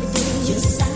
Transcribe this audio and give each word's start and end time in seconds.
You're 0.00 0.58
You 0.58 0.91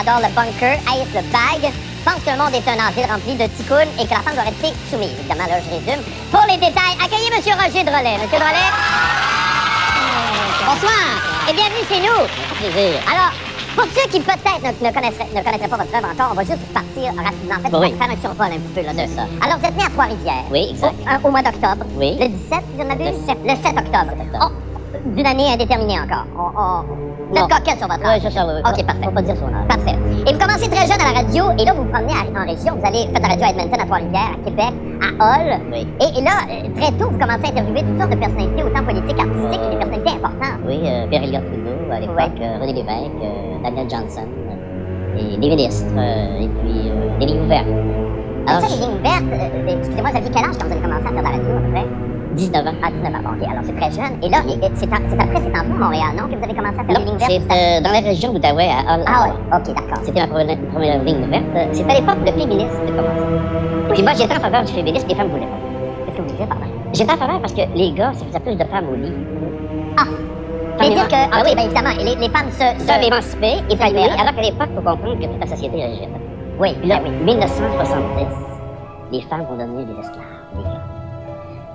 adorent 0.00 0.20
le 0.24 0.32
bunker, 0.34 0.78
haïssent 0.88 1.14
le 1.14 1.22
bag, 1.32 1.72
pensent 2.04 2.24
que 2.24 2.30
le 2.32 2.38
monde 2.40 2.54
est 2.54 2.66
un 2.68 2.80
asile 2.80 3.06
rempli 3.10 3.34
de 3.36 3.46
ticounes 3.56 3.92
et 4.00 4.04
que 4.06 4.14
la 4.14 4.20
femme 4.24 4.34
doit 4.34 4.48
rester 4.48 4.72
soumise. 4.90 5.12
Évidemment, 5.20 5.46
là, 5.48 5.60
je 5.60 5.70
résume. 5.76 6.02
Pour 6.32 6.44
les 6.48 6.56
détails, 6.56 6.96
accueillez 7.02 7.28
M. 7.28 7.40
Roger 7.60 7.84
Drolet. 7.84 8.16
Monsieur 8.22 8.38
Drolet. 8.40 8.70
Bonsoir 10.66 11.48
et 11.48 11.52
bienvenue 11.52 11.84
chez 11.88 12.00
nous. 12.00 12.20
plaisir. 12.58 13.00
Alors, 13.10 13.32
pour 13.74 13.84
ceux 13.94 14.08
qui 14.10 14.20
peut-être 14.20 14.62
ne, 14.62 14.68
ne 14.70 14.88
ne 14.88 15.42
connaîtraient 15.42 15.68
pas 15.68 15.76
votre 15.76 15.94
œuvre 15.94 16.08
encore, 16.12 16.28
on 16.32 16.34
va 16.34 16.42
juste 16.44 16.64
partir 16.72 17.12
rapidement. 17.16 17.56
En 17.56 17.62
fait, 17.62 17.74
on 17.76 17.80
Oui. 17.80 17.92
va 17.92 18.06
faire 18.06 18.14
un 18.16 18.20
survol 18.20 18.46
un 18.46 18.58
petit 18.60 18.74
peu 18.74 18.82
là, 18.82 18.92
de 18.92 19.08
ça. 19.10 19.22
Alors, 19.44 19.58
vous 19.58 19.66
êtes 19.66 19.76
né 19.76 19.84
à 19.84 19.90
Trois-Rivières. 19.90 20.44
Oui, 20.50 20.68
exact. 20.70 20.94
Au, 21.24 21.28
au 21.28 21.30
mois 21.30 21.42
d'octobre. 21.42 21.84
Oui. 21.96 22.16
Le 22.20 22.28
17, 22.28 22.38
si 22.50 22.78
je? 22.78 22.82
Le 22.82 23.26
7. 23.26 23.38
Le 23.44 23.50
7 23.56 23.78
octobre. 23.78 24.12
octobre. 24.20 24.52
Oh, 24.52 24.98
D'une 25.14 25.26
année 25.26 25.52
indéterminée 25.52 25.98
encore. 26.00 26.24
On, 26.36 26.60
on... 26.60 26.84
Vous 27.30 27.36
êtes 27.38 27.48
coquette 27.48 27.78
sur 27.78 27.86
votre 27.88 28.00
Oui, 28.02 28.06
âge. 28.10 28.22
c'est 28.22 28.30
ça, 28.32 28.44
oui. 28.46 28.52
oui. 28.56 28.70
OK, 28.70 28.86
parfait. 28.86 29.04
Faut 29.04 29.10
pas 29.12 29.22
dire 29.22 29.36
son 29.36 29.54
âge. 29.54 29.68
Et 29.88 30.32
vous 30.32 30.38
commencez 30.38 30.68
très 30.68 30.86
jeune 30.86 31.00
à 31.00 31.12
la 31.12 31.20
radio, 31.22 31.44
et 31.58 31.64
là, 31.64 31.72
vous 31.72 31.82
vous 31.84 31.88
promenez 31.90 32.12
à- 32.12 32.28
en 32.40 32.44
région. 32.44 32.76
Vous 32.76 32.86
allez 32.86 33.06
faire 33.08 33.22
la 33.22 33.28
radio 33.28 33.44
à 33.46 33.50
Edmonton, 33.50 33.80
à 33.80 33.84
Trois-Rivières, 33.86 34.32
à 34.36 34.44
Québec, 34.44 34.72
à 35.00 35.08
Hull. 35.24 35.60
Oui. 35.72 35.86
Et, 36.00 36.18
et 36.18 36.22
là, 36.22 36.30
euh, 36.50 36.68
très 36.80 36.92
tôt, 36.92 37.08
vous 37.10 37.18
commencez 37.18 37.46
à 37.46 37.48
interviewer 37.48 37.82
toutes 37.82 37.98
sortes 37.98 38.10
de 38.12 38.16
personnalités, 38.20 38.62
autant 38.62 38.84
politiques, 38.84 39.18
artistiques, 39.20 39.60
que 39.64 39.70
des 39.70 39.76
personnalités 39.80 40.10
importantes. 40.20 40.60
Oui, 40.66 40.78
euh, 40.84 41.06
Pierre 41.08 41.22
Elliott 41.24 41.44
Trudeau 41.46 41.76
à 41.90 42.00
l'époque, 42.00 42.38
euh, 42.40 42.58
René 42.60 42.72
Lévesque, 42.74 43.22
euh, 43.24 43.62
Daniel 43.64 43.88
Johnson, 43.90 44.28
et 45.16 45.36
des 45.38 45.48
ministres, 45.48 45.94
et 46.40 46.48
puis 46.48 46.90
des 47.18 47.26
lignes 47.26 47.44
ouvertes. 47.44 47.66
Alors, 48.46 48.60
ça, 48.62 48.68
les 48.68 48.80
lignes 48.86 49.02
vertes, 49.02 49.32
euh, 49.32 49.78
excusez-moi, 49.78 50.10
vous 50.10 50.16
aviez 50.18 50.30
quel 50.30 50.44
âge 50.44 50.56
quand 50.58 50.66
vous 50.66 50.72
avez 50.72 50.80
commencé 50.82 51.06
à 51.06 51.08
faire 51.08 51.18
de 51.18 51.24
la 51.24 51.30
radio, 51.30 51.50
à 51.56 51.60
peu 51.60 51.70
près? 51.72 51.86
19 52.36 52.66
ans. 52.66 52.74
Ah, 52.82 52.90
19 52.90 53.14
ans, 53.14 53.22
bon, 53.24 53.30
OK. 53.36 53.42
Alors, 53.50 53.64
c'est 53.64 53.76
très 53.76 53.90
jeune. 53.90 54.14
Et 54.22 54.28
là, 54.28 54.38
et- 54.48 54.64
et 54.64 54.70
c'est 54.74 54.86
c'est 54.88 54.92
après, 55.20 55.40
c'est 55.42 55.56
en 55.56 55.60
à 55.60 55.64
Montréal, 55.64 56.12
non, 56.16 56.28
que 56.28 56.36
vous 56.38 56.44
avez 56.44 56.54
commencé 56.54 56.78
à 56.80 56.84
faire 56.84 56.94
Non, 56.94 57.00
les 57.00 57.04
lignes 57.06 57.16
vertes? 57.18 57.32
c'est 57.32 57.42
euh, 57.52 57.80
dans 57.82 57.92
la 57.92 58.00
région 58.00 58.32
d'Outaouais, 58.32 58.68
à. 58.68 58.98
Ah 59.06 59.24
oui, 59.26 59.30
OK, 59.56 59.74
d'accord. 59.74 60.02
C'était 60.04 60.20
ma 60.20 60.26
première, 60.28 60.58
première 60.72 61.02
ligne 61.02 61.24
ouverte. 61.24 61.44
Euh, 61.56 61.66
C'était 61.72 61.90
à 61.90 61.94
l'époque 62.00 62.16
où 62.20 62.24
le 62.26 62.32
féminisme 62.32 62.80
a 62.86 62.90
commencé. 62.90 63.94
Puis 63.94 64.02
moi, 64.02 64.12
j'étais 64.16 64.36
en 64.36 64.40
faveur 64.40 64.62
du 64.64 64.72
féminisme, 64.72 65.08
les 65.08 65.14
femmes 65.14 65.28
voulaient 65.28 65.46
pas. 65.46 65.58
Qu'est-ce 66.06 66.16
que 66.16 66.22
vous 66.22 66.28
disiez 66.28 66.46
par 66.46 66.58
là? 66.58 66.66
J'étais 66.92 67.12
en 67.12 67.16
faveur 67.16 67.40
parce 67.40 67.52
que 67.52 67.62
les 67.74 67.92
gars, 67.92 68.12
ça 68.14 68.24
faisait 68.26 68.40
plus 68.40 68.56
de 68.56 68.64
femmes 68.64 68.88
au 68.90 68.94
lit. 68.96 69.12
Ah! 69.98 70.04
Veut 70.82 70.94
dire 70.94 71.08
que, 71.08 71.14
ah 71.14 71.42
oui, 71.44 71.50
oui. 71.50 71.54
bien 71.56 71.64
évidemment, 71.64 71.90
et 71.90 72.04
les, 72.04 72.14
les 72.16 72.28
femmes 72.30 72.50
se... 72.52 72.58
Ça 72.86 72.96
épanouies, 73.68 74.00
libère. 74.00 74.20
alors 74.20 74.34
qu'à 74.34 74.40
l'époque, 74.42 74.68
il 74.70 74.76
faut 74.76 74.80
comprendre 74.88 75.18
que 75.18 75.24
toute 75.26 75.40
la 75.40 75.46
société 75.46 75.78
est 75.78 75.86
rigide. 75.86 76.08
Oui, 76.58 76.74
là, 76.84 77.00
ben 77.04 77.12
oui. 77.20 77.24
1970, 77.34 78.26
les 79.12 79.20
femmes 79.22 79.44
vont 79.50 79.56
devenir 79.56 79.84
des 79.86 80.00
esclaves, 80.00 80.24
les 80.56 80.62
gars. 80.64 80.79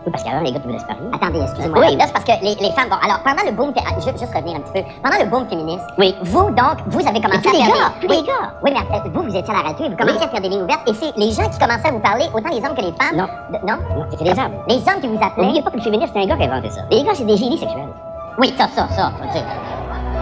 Oui, 0.06 0.12
parce 0.12 0.24
qu'avant, 0.24 0.42
les 0.42 0.52
gars, 0.52 0.60
tu 0.60 0.68
voulaient 0.68 0.80
se 0.80 0.86
marier. 0.86 1.02
Attendez, 1.14 1.40
excusez-moi. 1.42 1.80
Oui. 1.82 1.96
Là, 1.96 2.04
c'est 2.06 2.14
parce 2.14 2.26
que 2.26 2.32
les, 2.44 2.54
les 2.56 2.72
femmes... 2.74 2.90
Bon, 2.90 2.98
alors, 3.02 3.20
pendant 3.24 3.42
le 3.44 3.52
boom... 3.52 3.74
Je 3.76 4.06
veux 4.06 4.18
juste 4.18 4.34
revenir 4.36 4.58
un 4.58 4.60
petit 4.62 4.74
peu. 4.84 4.90
Pendant 5.02 5.18
le 5.18 5.26
boom 5.30 5.50
féministe, 5.50 5.86
Oui. 5.98 6.16
vous, 6.22 6.52
donc, 6.52 6.78
vous 6.88 7.00
avez 7.08 7.20
commencé 7.20 7.48
à 7.50 7.52
les 7.52 7.58
faire 7.64 7.74
gars, 7.74 7.90
des... 8.00 8.08
tous 8.08 8.14
les 8.14 8.22
gars. 8.22 8.54
Oui, 8.64 8.72
mais 8.74 8.80
euh, 8.96 9.10
vous, 9.12 9.24
vous 9.24 9.36
étiez 9.36 9.50
à 9.54 9.58
la 9.58 9.64
radio 9.70 9.86
et 9.86 9.90
vous 9.90 9.98
commencez 9.98 10.18
Oui. 10.20 10.26
à 10.26 10.30
faire 10.30 10.42
des 10.42 10.50
lignes 10.50 10.62
ouvertes. 10.64 10.88
Et 10.88 10.94
c'est 10.94 11.18
les 11.18 11.32
gens 11.32 11.50
qui 11.50 11.58
commençaient 11.58 11.88
à 11.90 11.92
vous 11.92 12.00
parler, 12.06 12.26
autant 12.34 12.50
les 12.50 12.62
hommes 12.64 12.76
que 12.76 12.82
les 12.86 12.94
femmes. 13.02 13.18
Non. 13.18 13.28
De- 13.50 13.66
non? 13.66 13.78
Non, 13.98 14.06
c'était 14.12 14.26
les 14.26 14.38
hommes. 14.40 14.54
Les 14.68 14.78
hommes 14.78 15.02
qui 15.02 15.08
vous 15.08 15.18
appelaient. 15.24 15.44
N'oubliez 15.46 15.64
pas 15.64 15.72
que 15.72 15.78
le 15.78 15.82
féministe, 15.82 16.12
c'est 16.14 16.22
un 16.22 16.28
gars 16.28 16.36
qui 16.38 16.44
a 16.44 16.54
inventé 16.54 16.70
ça. 16.70 16.82
Les 16.92 17.04
gars, 17.04 17.12
c'est 17.16 17.26
des 17.26 17.38
génies 17.38 17.58
sexuels. 17.58 17.90
Oui, 18.38 18.54
ça, 18.58 18.68
ça, 18.76 18.88
ça, 18.94 19.12
faut 19.18 19.32
dire. 19.34 19.42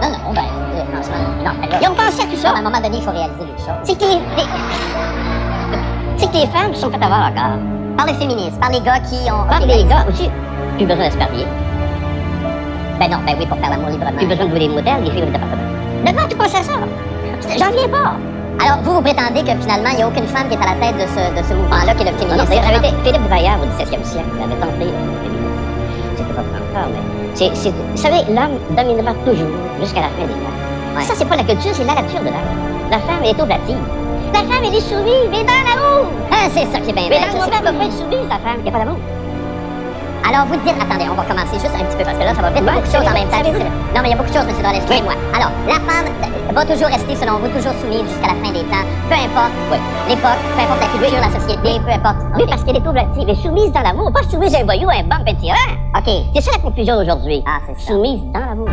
Non, 0.00 0.08
non, 0.08 0.32
ben, 0.32 0.42
dire, 0.74 0.86
franchement, 0.92 1.28
non, 1.44 1.78
Ils 1.82 1.88
ont 1.88 1.94
pensé 1.94 2.22
à 2.22 2.26
tout 2.26 2.36
ça. 2.36 2.50
à 2.50 2.58
un 2.58 2.62
moment 2.62 2.80
donné, 2.80 2.96
il 2.96 3.02
faut 3.02 3.10
réaliser 3.10 3.44
les 3.44 3.58
choses. 3.58 3.84
C'est 3.84 3.98
que 3.98 4.04
les, 4.04 4.20
c'est 6.16 6.28
que 6.32 6.36
les 6.38 6.46
femmes 6.46 6.72
sont 6.74 6.90
fait 6.90 6.96
avoir 7.04 7.28
encore. 7.30 7.58
Par 7.96 8.06
le 8.06 8.12
féminisme, 8.14 8.58
par 8.60 8.70
les 8.70 8.80
gars 8.80 8.98
qui 9.00 9.30
ont... 9.30 9.46
Par 9.48 9.60
les 9.60 9.84
gars 9.84 10.04
aussi, 10.08 10.30
plus 10.76 10.86
besoin 10.86 11.06
de 11.08 11.12
se 11.12 11.18
marier, 11.18 11.46
Ben 12.98 13.10
non, 13.10 13.18
ben 13.26 13.36
oui, 13.38 13.46
pour 13.46 13.58
faire 13.58 13.70
l'amour 13.70 13.90
librement. 13.90 14.16
plus 14.16 14.26
besoin 14.26 14.46
de 14.46 14.50
louer 14.50 14.60
des 14.60 14.68
motels, 14.68 15.04
des 15.04 15.10
filles 15.10 15.22
département. 15.26 15.56
Maintenant, 16.04 16.26
tu 16.28 16.36
penses 16.36 16.54
à 16.54 16.62
ça? 16.62 16.72
J'en 17.58 17.70
viens 17.70 17.88
pas. 17.88 18.14
Alors, 18.64 18.78
vous, 18.82 18.94
vous 18.94 19.02
prétendez 19.02 19.42
que 19.42 19.54
finalement, 19.60 19.90
il 19.92 19.96
n'y 19.96 20.02
a 20.02 20.08
aucune 20.08 20.26
femme 20.26 20.48
qui 20.48 20.54
est 20.54 20.62
à 20.62 20.74
la 20.74 20.78
tête 20.80 20.96
de 20.96 21.06
ce, 21.10 21.22
de 21.38 21.42
ce 21.44 21.54
mouvement-là, 21.54 21.94
qui 21.94 22.02
est 22.02 22.10
le 22.10 22.16
Non, 22.28 22.36
non, 22.38 22.46
féminisme. 22.46 22.62
j'avais 22.72 22.88
été 22.88 22.96
Philippe 23.04 23.28
Braillard 23.28 23.58
au 23.62 23.66
XVIIe 23.66 24.04
siècle, 24.04 24.30
il 24.38 24.42
avait 24.42 24.54
tenté 24.60 24.84
le 24.84 24.94
féminisme. 24.94 25.54
C'était 26.16 26.32
pas 26.34 26.40
encore, 26.42 26.88
mais 26.94 27.02
c'est, 27.34 27.50
c'est, 27.54 27.70
vous 27.70 27.96
savez, 27.96 28.22
l'homme 28.30 28.56
dominera 28.76 29.12
toujours 29.26 29.50
jusqu'à 29.80 30.00
la 30.02 30.10
fin 30.14 30.26
des 30.26 30.34
temps. 30.38 30.54
Ouais. 30.96 31.02
Ça, 31.02 31.14
c'est 31.16 31.28
pas 31.28 31.36
la 31.36 31.42
culture, 31.44 31.72
c'est 31.74 31.84
la 31.84 31.94
nature 31.94 32.20
de 32.20 32.30
l'homme. 32.30 32.90
La 32.90 32.98
femme, 33.00 33.24
est 33.24 33.40
oblative. 33.40 33.76
La 34.34 34.40
femme, 34.40 34.66
elle 34.66 34.74
est 34.74 34.80
soumise, 34.80 35.30
mais 35.30 35.46
dans 35.46 35.62
l'amour. 35.62 36.10
Ah, 36.26 36.50
c'est 36.50 36.66
ça 36.66 36.80
qui 36.80 36.90
est 36.90 36.92
bien 36.92 37.06
Mais 37.08 37.22
dans 37.22 37.30
sais 37.30 37.38
monde, 37.38 37.54
elle 37.54 37.78
pas 37.78 37.84
être 37.86 37.92
soumise, 37.94 38.26
la 38.28 38.42
femme, 38.42 38.58
il 38.58 38.62
n'y 38.64 38.68
a 38.68 38.72
pas 38.72 38.78
d'amour. 38.82 38.98
Alors, 40.26 40.46
vous 40.50 40.58
dites, 40.58 40.74
attendez, 40.74 41.06
on 41.06 41.14
va 41.14 41.22
commencer 41.22 41.54
juste 41.54 41.70
un 41.70 41.84
petit 41.86 41.96
peu, 41.96 42.02
parce 42.02 42.18
que 42.18 42.24
là, 42.24 42.34
ça 42.34 42.42
va 42.42 42.50
vite, 42.50 42.58
il 42.58 42.66
y 42.66 42.68
a 42.68 42.72
Ouais, 42.74 42.82
beaucoup 42.82 42.90
de 42.90 42.96
choses 42.98 43.06
en 43.06 43.14
même 43.14 43.30
temps. 43.30 43.46
Non, 43.94 44.00
mais 44.02 44.10
il 44.10 44.10
y 44.10 44.14
a 44.14 44.16
beaucoup 44.18 44.34
de 44.34 44.34
choses, 44.34 44.48
M. 44.50 44.58
Drolet, 44.58 44.82
excusez-moi. 44.82 45.14
Alors, 45.38 45.54
la 45.70 45.78
femme 45.86 46.10
euh, 46.10 46.50
va 46.50 46.66
toujours 46.66 46.90
rester, 46.90 47.14
selon 47.14 47.38
vous, 47.38 47.46
toujours 47.54 47.78
soumise 47.78 48.10
jusqu'à 48.10 48.34
la 48.34 48.38
fin 48.42 48.50
des 48.50 48.66
temps, 48.66 48.82
peu 49.06 49.14
importe 49.14 49.54
l'époque, 50.10 50.42
peu 50.50 50.60
importe 50.66 50.82
la 50.82 50.90
culture, 50.98 51.20
la 51.22 51.30
société, 51.38 51.70
peu 51.78 51.92
importe. 51.94 52.18
Oui, 52.34 52.44
parce 52.50 52.64
qu'elle 52.66 52.82
est 52.82 52.82
elle 52.82 53.30
est 53.30 53.38
soumise 53.38 53.70
dans 53.70 53.86
l'amour, 53.86 54.10
pas 54.10 54.26
soumise 54.26 54.50
à 54.56 54.60
un 54.60 54.64
voyou, 54.66 54.90
à 54.90 54.98
un 54.98 55.06
bump, 55.06 55.22
un 55.30 55.34
tyran. 55.38 55.70
OK, 55.94 56.10
C'est 56.34 56.42
ça 56.42 56.50
la 56.50 56.58
confusion 56.58 56.98
aujourd'hui. 56.98 57.38
Ah, 57.46 57.62
c'est 57.70 57.78
ça. 57.78 57.92
Soumise 57.94 58.26
dans 58.34 58.42
l'amour. 58.42 58.68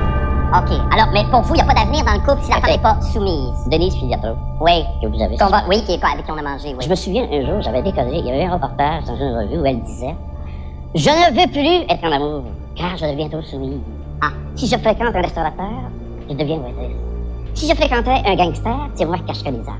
OK. 0.54 0.72
Alors, 0.92 1.08
mais 1.14 1.24
pour 1.32 1.42
vous, 1.42 1.54
il 1.56 1.58
n'y 1.58 1.62
a 1.62 1.66
pas 1.66 1.74
d'avenir 1.74 2.04
dans 2.04 2.14
le 2.14 2.20
couple 2.20 2.44
si 2.44 2.50
la 2.52 2.58
femme 2.60 2.72
n'est 2.72 2.78
pas 2.78 3.00
soumise. 3.02 3.54
Denise 3.68 3.96
Filiatro, 3.96 4.36
Oui. 4.60 4.84
que 5.02 5.08
vous 5.08 5.22
avez 5.22 5.38
Qu'on 5.38 5.48
va- 5.48 5.64
oui, 5.70 5.82
qui 5.86 5.94
est 5.94 6.00
quoi, 6.00 6.10
avec 6.12 6.26
qui 6.26 6.32
on 6.32 6.38
a 6.38 6.42
mangé, 6.42 6.70
oui. 6.78 6.84
Je 6.84 6.90
me 6.90 6.96
souviens 6.96 7.24
un 7.32 7.46
jour, 7.46 7.62
j'avais 7.62 7.82
décollé, 7.82 8.18
il 8.20 8.26
y 8.26 8.32
avait 8.32 8.44
un 8.46 8.54
reportage 8.54 9.06
dans 9.06 9.16
une 9.16 9.34
revue 9.38 9.60
où 9.60 9.66
elle 9.66 9.82
disait 9.82 10.16
Je 10.94 11.10
ne 11.10 11.40
veux 11.40 11.48
plus 11.52 11.86
être 11.90 12.04
en 12.04 12.12
amour, 12.12 12.44
car 12.76 12.98
je 12.98 13.06
deviens 13.06 13.30
trop 13.30 13.42
soumise. 13.42 13.80
Ah. 14.22 14.28
Si 14.56 14.68
je 14.68 14.78
fréquente 14.78 15.16
un 15.16 15.22
restaurateur, 15.22 15.72
je 16.30 16.36
deviens 16.36 16.58
maîtresse. 16.58 16.98
Si 17.54 17.70
je 17.70 17.74
fréquentais 17.76 18.22
un 18.26 18.36
gangster, 18.36 18.76
c'est 18.96 19.06
moi 19.06 19.18
qui 19.18 19.24
cacherais 19.24 19.52
les 19.52 19.68
armes. 19.68 19.80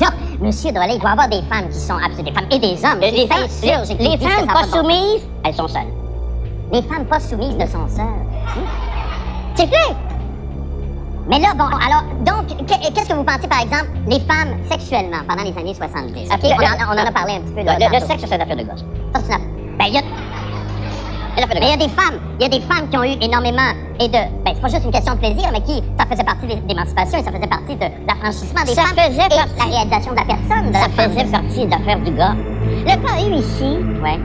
Alors, 0.00 0.12
Monsieur 0.40 0.70
Drolet, 0.72 0.94
il 0.94 1.00
doit 1.00 1.10
y 1.10 1.12
avoir 1.12 1.28
des 1.28 1.42
femmes 1.42 1.68
qui 1.68 1.78
sont 1.78 1.94
absolument 1.94 2.24
des 2.30 2.32
femmes 2.32 2.46
et 2.52 2.58
des 2.60 2.84
hommes. 2.84 3.00
Les, 3.00 3.10
C'est 3.48 3.66
femmes, 3.68 3.82
les, 3.98 4.08
les 4.08 4.18
femmes 4.18 4.46
pas 4.46 4.64
soumises, 4.64 5.26
elles 5.44 5.54
sont 5.54 5.68
seules. 5.68 5.82
Les 6.72 6.82
femmes 6.82 7.04
pas 7.06 7.18
soumises 7.20 7.56
ne 7.56 7.66
sont 7.66 7.88
seules. 7.88 8.04
C'est 9.54 9.66
clair 9.66 9.96
Mais 11.28 11.38
là, 11.38 11.48
bon, 11.54 11.64
alors, 11.64 12.02
donc, 12.20 12.48
que- 12.48 12.92
qu'est-ce 12.92 13.08
que 13.08 13.14
vous 13.14 13.24
pensez, 13.24 13.46
par 13.48 13.60
exemple, 13.60 13.88
les 14.06 14.20
femmes 14.20 14.56
sexuellement 14.70 15.18
pendant 15.28 15.42
les 15.44 15.56
années 15.56 15.74
70? 15.74 16.28
OK, 16.32 16.42
Le- 16.42 16.48
on, 16.48 16.92
en, 16.92 16.96
on 16.96 17.00
en 17.00 17.06
a 17.06 17.12
parlé 17.12 17.34
un 17.34 17.40
petit 17.40 17.52
peu, 17.54 17.62
là. 17.62 17.76
Le, 17.78 17.86
le 17.94 18.00
sexe, 18.06 18.24
c'est 18.26 18.34
une 18.34 18.40
affaire 18.42 18.56
de 18.56 18.62
gosse. 18.64 18.84
Ça, 19.14 19.20
c'est 19.28 19.38
Ben, 19.78 19.86
il 19.86 19.94
y 19.94 19.98
a... 19.98 20.02
Mais 21.36 21.44
il 21.62 21.68
y 21.68 21.72
a 21.72 21.76
des 21.76 21.88
femmes, 21.88 22.20
il 22.38 22.42
y 22.42 22.44
a 22.44 22.48
des 22.48 22.60
femmes 22.60 22.88
qui 22.90 22.96
ont 22.98 23.04
eu 23.04 23.16
énormément 23.20 23.70
et 24.00 24.08
de, 24.08 24.12
ben 24.44 24.52
c'est 24.54 24.60
pas 24.60 24.68
juste 24.68 24.84
une 24.84 24.90
question 24.90 25.14
de 25.14 25.18
plaisir, 25.20 25.48
mais 25.52 25.62
qui, 25.62 25.82
ça 25.98 26.04
faisait 26.04 26.24
partie 26.24 26.46
de 26.46 26.54
d'émancipation 26.66 27.18
et 27.18 27.22
ça 27.22 27.30
faisait 27.32 27.46
partie 27.46 27.76
de 27.76 27.86
l'affranchissement 28.06 28.62
des 28.66 28.74
Ça 28.74 28.82
femmes 28.82 28.96
faisait 28.98 29.24
et 29.26 29.28
partie- 29.28 29.58
la 29.58 29.64
réalisation 29.64 30.10
de 30.12 30.16
la 30.16 30.24
personne. 30.24 30.70
De 30.70 30.76
Ça 30.76 30.88
faisait 30.90 31.30
partie 31.30 31.66
de 31.66 31.70
l'affaire 31.70 31.98
du 32.00 32.10
gars. 32.10 32.34
Le 32.60 32.84
cas 32.84 33.30
eu 33.30 33.34
ici, 33.40 33.78
Ouais. 34.02 34.18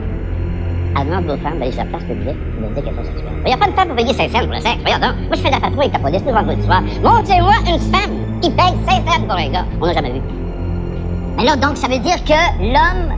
Demande 1.04 1.30
aux 1.30 1.36
femmes 1.42 1.58
d'aller 1.58 1.72
sur 1.72 1.84
la 1.84 1.90
place 1.90 2.04
publique 2.04 2.36
de 2.56 2.74
dire 2.74 2.82
qu'elles 2.84 2.94
sont 2.94 3.04
sexuelles. 3.04 3.32
Il 3.44 3.48
n'y 3.48 3.52
a 3.52 3.56
pas 3.56 3.66
de 3.66 3.72
femme 3.72 3.88
pour 3.88 3.96
payer 3.96 4.12
5 4.14 4.30
cents 4.30 4.38
pour 4.40 4.52
le 4.54 4.60
sexe. 4.60 4.78
Voyons 4.82 4.98
donc. 4.98 5.14
Moi, 5.28 5.36
je 5.36 5.40
fais 5.40 5.48
de 5.48 5.54
la 5.54 5.60
patrouille 5.60 5.84
avec 5.86 5.92
la 5.92 5.98
police 5.98 6.22
le 6.24 6.32
vendredi 6.32 6.62
soir. 6.62 6.82
Montrez-moi 7.02 7.54
une 7.68 7.80
femme 7.80 8.40
qui 8.40 8.50
paye 8.50 8.74
5 8.88 9.08
cents 9.08 9.22
pour 9.26 9.36
un 9.36 9.48
gars. 9.50 9.64
On 9.80 9.86
n'a 9.86 9.92
jamais 9.92 10.12
vu. 10.12 10.20
Mais 11.36 11.44
là, 11.44 11.56
donc, 11.56 11.76
ça 11.76 11.88
veut 11.88 11.98
dire 11.98 12.22
que 12.24 12.38
l'homme, 12.62 13.12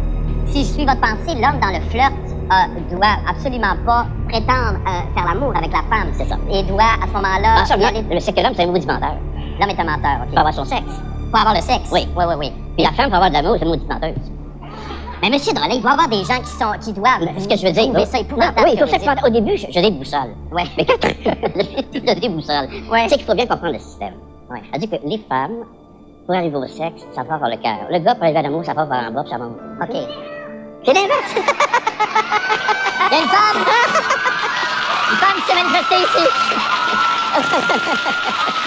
si 0.46 0.64
je 0.64 0.68
suis 0.72 0.84
votre 0.84 1.00
pensée, 1.00 1.34
l'homme 1.38 1.60
dans 1.60 1.68
le 1.72 1.80
flirt 1.90 2.12
euh, 2.50 2.80
doit 2.90 3.16
absolument 3.28 3.76
pas 3.86 4.06
prétendre 4.28 4.78
euh, 4.86 5.14
faire 5.14 5.26
l'amour 5.32 5.52
avec 5.56 5.70
la 5.72 5.82
femme. 5.88 6.08
C'est 6.14 6.24
ça. 6.26 6.36
Et 6.50 6.62
doit, 6.64 6.82
à 7.02 7.06
ce 7.06 7.12
moment-là, 7.12 7.62
Ah, 7.68 7.74
aller- 7.86 8.04
le- 8.10 8.20
c'est 8.20 8.32
que 8.32 8.40
l'homme, 8.40 8.54
c'est 8.56 8.64
un 8.64 8.66
maudit 8.66 8.86
menteur. 8.86 9.14
l'homme 9.60 9.70
est 9.70 9.80
un 9.80 9.84
menteur, 9.84 10.18
OK. 10.22 10.28
Pour 10.30 10.38
avoir 10.38 10.54
son 10.54 10.64
sexe. 10.64 10.82
Pour 11.30 11.38
avoir 11.40 11.54
le 11.54 11.60
sexe. 11.60 11.90
Oui. 11.92 12.08
Oui, 12.16 12.24
oui, 12.26 12.34
oui. 12.38 12.52
Puis 12.76 12.84
la 12.86 12.92
femme, 12.92 13.06
pour 13.06 13.16
avoir 13.16 13.30
de 13.30 13.34
l'amour, 13.34 13.56
c'est 13.58 13.64
une 13.64 13.70
maudite 13.70 13.88
menteuse. 13.88 14.14
Mais 15.22 15.30
monsieur 15.30 15.52
Drolet, 15.52 15.76
il 15.76 15.82
doit 15.82 15.90
y 15.90 15.94
avoir 15.94 16.08
des 16.08 16.24
gens 16.24 16.38
qui 16.40 16.50
sont, 16.50 16.72
qui 16.80 16.92
doivent. 16.92 17.22
Mais 17.22 17.40
Ce 17.40 17.48
que 17.48 17.56
je 17.56 17.66
veux 17.66 17.72
dire. 17.72 17.88
non, 17.92 18.04
ça 18.06 18.18
épouvantable. 18.20 18.62
oui, 18.64 18.70
il 18.74 18.78
faut 18.78 18.86
faire. 18.86 19.16
Au 19.24 19.30
début, 19.30 19.56
je, 19.56 19.66
je 19.70 19.80
déboussole. 19.80 20.34
Ouais. 20.52 20.64
Mais 20.76 20.84
quand 20.86 20.94
je 22.14 22.20
déboussole, 22.20 22.68
Ouais. 22.90 23.06
c'est 23.08 23.16
qu'il 23.16 23.26
faut 23.26 23.34
bien 23.34 23.46
comprendre 23.46 23.72
le 23.74 23.78
système. 23.80 24.14
Ouais. 24.50 24.62
C'est-à-dire 24.70 24.90
que 25.00 25.06
les 25.08 25.18
femmes, 25.28 25.64
pour 26.26 26.34
arriver 26.36 26.56
au 26.56 26.66
sexe, 26.66 27.02
ça 27.14 27.24
passe 27.24 27.40
par 27.40 27.48
le 27.48 27.56
cœur. 27.56 27.78
Le 27.90 27.98
gars, 27.98 28.14
pour 28.14 28.24
arriver 28.24 28.38
à 28.38 28.42
l'amour, 28.42 28.64
ça 28.64 28.74
passe 28.74 28.88
par 28.88 28.98
en 29.04 29.10
bas, 29.12 29.22
puis 29.22 29.30
ça 29.30 29.38
monte. 29.38 29.56
OK. 29.82 29.96
C'est 30.84 30.92
l'inverse. 30.94 31.34
Il 33.10 33.16
y 33.16 33.18
a 33.18 33.22
une 33.22 33.28
femme! 33.28 33.56
une 35.10 35.16
femme 35.16 35.36
qui 35.36 35.42
s'est 35.50 35.54
manifestée 35.62 35.94
ici. 35.96 36.28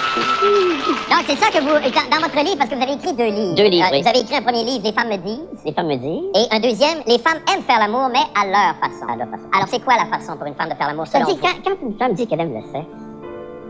Donc, 1.10 1.24
c'est 1.26 1.36
ça 1.36 1.48
que 1.50 1.60
vous, 1.62 1.68
dans, 1.68 2.16
dans 2.16 2.22
votre 2.22 2.36
livre, 2.44 2.56
parce 2.58 2.70
que 2.70 2.74
vous 2.76 2.82
avez 2.82 2.92
écrit 2.94 3.12
deux 3.14 3.26
livres. 3.30 3.54
Deux 3.56 3.68
livres, 3.68 3.86
Euh, 3.86 3.92
oui. 3.92 4.02
Vous 4.02 4.08
avez 4.08 4.20
écrit 4.20 4.36
un 4.36 4.42
premier 4.42 4.64
livre, 4.64 4.84
Les 4.84 4.92
femmes 4.92 5.08
me 5.08 5.16
disent, 5.16 5.62
Les 5.64 5.72
femmes 5.72 5.86
me 5.88 5.96
disent. 5.96 6.30
et 6.34 6.46
un 6.54 6.60
deuxième, 6.60 6.98
Les 7.06 7.18
femmes 7.18 7.38
aiment 7.52 7.62
faire 7.62 7.78
l'amour, 7.78 8.08
mais 8.12 8.24
à 8.34 8.44
leur 8.46 8.74
façon. 8.76 9.06
À 9.08 9.16
leur 9.16 9.28
façon. 9.28 9.46
Alors, 9.54 9.68
c'est 9.68 9.82
quoi 9.84 9.94
la 9.96 10.06
façon 10.06 10.36
pour 10.36 10.46
une 10.46 10.54
femme 10.54 10.68
de 10.68 10.74
faire 10.74 10.88
l'amour 10.88 11.06
selon 11.06 11.24
C'est-à-dire, 11.26 11.42
vous? 11.42 11.48
quand, 11.64 11.70
quand 11.80 11.86
une 11.86 11.98
femme 11.98 12.12
dit 12.14 12.26
qu'elle 12.26 12.40
aime 12.40 12.54
le 12.54 12.62
sexe, 12.72 12.86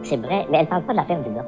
c'est 0.05 0.17
vrai, 0.17 0.47
mais 0.51 0.59
elle 0.59 0.67
parle 0.69 0.83
pas 0.83 0.93
de 0.93 0.99
l'affaire 0.99 1.19
du 1.23 1.31
gars. 1.31 1.45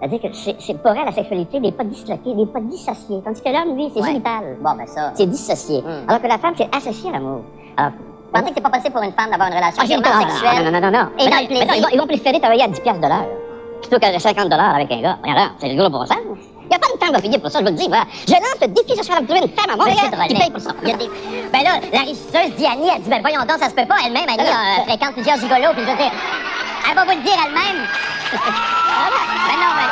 C'est-à-dire 0.00 0.20
que 0.22 0.28
c'est, 0.58 0.74
pour 0.82 0.90
elle, 0.90 1.04
la 1.06 1.12
sexualité 1.12 1.60
n'est 1.60 1.72
pas 1.72 1.84
disloquée, 1.84 2.34
n'est 2.34 2.46
pas 2.46 2.60
dissociée. 2.60 3.20
Tandis 3.24 3.40
que 3.40 3.48
l'homme, 3.48 3.76
lui, 3.76 3.90
c'est 3.94 4.00
Ouais. 4.00 4.08
génital. 4.08 4.56
Bon, 4.60 4.74
ben 4.76 4.86
ça. 4.86 5.12
C'est 5.14 5.26
dissocié. 5.26 5.80
Mm. 5.80 6.08
Alors 6.08 6.20
que 6.20 6.26
la 6.26 6.38
femme, 6.38 6.54
c'est 6.56 6.68
associée 6.74 7.10
à 7.10 7.12
l'amour. 7.14 7.40
Alors, 7.76 7.92
pensez 8.34 8.48
que 8.50 8.54
c'est 8.56 8.60
pas 8.62 8.70
possible 8.70 8.92
pour 8.92 9.02
une 9.02 9.12
femme 9.12 9.30
d'avoir 9.30 9.48
une 9.48 9.54
relation 9.56 9.82
Ah, 9.82 9.86
j'ai 9.86 9.96
purement 10.00 10.20
non, 10.20 10.28
sexuelle? 10.28 10.64
non, 10.64 10.70
non, 10.72 10.80
non, 10.80 10.90
non. 10.90 11.06
Et 11.18 11.24
dans 11.28 11.36
non, 11.36 11.42
le 11.42 11.46
plaisir. 11.46 11.66
non, 11.66 11.74
ils, 11.74 11.82
vont, 11.82 11.88
ils 11.92 12.00
vont 12.00 12.06
préférer 12.06 12.38
travailler 12.40 12.64
à 12.64 12.68
10 12.68 12.80
piastres 12.80 13.00
de 13.00 13.06
l'heure 13.08 13.26
plutôt 13.80 13.98
que 14.00 14.18
50 14.18 14.52
avec 14.52 14.90
un 14.92 15.00
gars. 15.02 15.18
Regarde, 15.22 15.52
c'est 15.60 15.74
gros 15.74 15.88
bon 15.90 16.04
sens. 16.06 16.16
Il 16.64 16.68
n'y 16.68 16.76
a 16.76 16.78
pas 16.78 16.88
de 16.88 16.98
temps 16.98 17.12
de 17.12 17.20
payer 17.20 17.38
pour 17.38 17.50
ça, 17.50 17.58
je 17.60 17.64
vous 17.64 17.70
le 17.70 17.76
dis. 17.76 17.86
Voilà. 17.88 18.04
Je 18.26 18.32
lance 18.32 18.60
le 18.62 18.68
défi 18.68 18.96
soir 19.04 19.20
de 19.20 19.26
trouver 19.26 19.40
une 19.44 19.52
femme 19.52 19.68
à 19.72 19.76
Montréal 19.76 19.96
Monsieur 20.10 20.26
qui 20.28 20.34
paye 20.40 20.50
pour 20.50 20.60
ça. 20.60 20.70
il 20.82 20.88
y 20.88 20.92
a 20.92 20.96
des... 20.96 21.10
Ben 21.52 21.62
là, 21.62 21.70
la 21.92 22.00
régisseuse 22.00 22.56
dit 22.56 22.64
Annie, 22.66 22.88
elle 22.94 23.02
dit, 23.02 23.10
ben 23.10 23.20
voyons 23.20 23.40
donc, 23.40 23.58
ça 23.60 23.68
se 23.68 23.74
peut 23.74 23.84
pas. 23.84 23.96
Elle-même, 24.06 24.24
Annie, 24.26 24.40
Euh, 24.48 24.80
euh, 24.80 24.84
fréquente 24.88 25.12
plusieurs 25.12 25.36
gigolos, 25.36 25.74
puis 25.76 25.84
je 25.84 25.90
veux 25.90 25.96
dire, 25.96 26.12
elle 26.88 26.96
va 26.96 27.04
vous 27.04 27.10
le 27.10 27.22
dire 27.22 27.36
elle-même. 27.44 27.84
ben 28.32 29.56
non, 29.60 29.70
ben... 29.76 29.88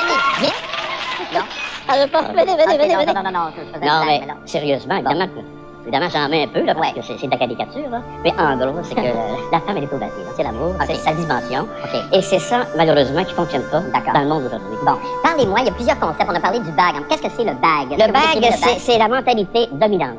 Annie, 0.00 0.18
viens. 0.40 1.38
Non. 1.40 1.46
Ah, 1.90 1.94
je 2.02 2.06
pense, 2.08 2.22
venez, 2.32 2.44
venez, 2.44 2.76
venez, 2.78 2.94
non, 2.94 3.00
venez. 3.00 3.12
non, 3.14 3.22
non, 3.22 3.30
non, 3.30 3.46
je 3.54 3.60
faisais 3.60 3.84
une 3.84 3.92
Non, 3.92 4.04
blague, 4.04 4.06
mais 4.06 4.20
mais 4.20 4.26
non. 4.32 4.34
sérieusement, 4.46 4.94
évidemment, 4.96 5.26
que- 5.26 5.57
évidemment, 5.82 6.08
j'en 6.12 6.28
mets 6.28 6.44
un 6.44 6.48
peu, 6.48 6.62
là, 6.64 6.74
parce 6.74 6.88
Ouais. 6.88 7.00
que 7.00 7.06
c'est 7.06 7.26
de 7.26 7.30
la 7.30 7.36
caricature, 7.38 7.88
là. 7.90 8.00
Mais 8.24 8.32
en 8.38 8.56
gros, 8.56 8.78
c'est 8.82 8.94
que 8.94 9.00
la 9.52 9.60
femme, 9.60 9.76
elle 9.76 9.84
est 9.84 9.92
au. 9.92 9.98
C'est 10.36 10.42
l'amour, 10.42 10.74
c'est 10.86 10.94
sa 10.96 11.12
dimension. 11.12 11.66
Et 12.12 12.22
c'est 12.22 12.38
ça, 12.38 12.66
malheureusement, 12.76 13.24
qui 13.24 13.34
fonctionne 13.34 13.62
pas 13.70 13.80
dans 13.80 14.20
le 14.20 14.26
monde 14.28 14.42
d'aujourd'hui. 14.44 14.76
Bon, 14.84 14.94
parlez-moi, 15.22 15.60
il 15.60 15.66
y 15.66 15.68
a 15.68 15.72
plusieurs 15.72 15.98
concepts. 15.98 16.28
On 16.30 16.34
a 16.34 16.40
parlé 16.40 16.60
du 16.60 16.70
bag. 16.72 16.94
Qu'est-ce 17.08 17.22
que 17.22 17.30
c'est 17.36 17.44
le 17.44 17.54
bag? 17.54 17.90
Le 17.90 18.12
bag, 18.12 18.52
c'est 18.78 18.98
la 18.98 19.08
mentalité 19.08 19.68
dominante. 19.72 20.18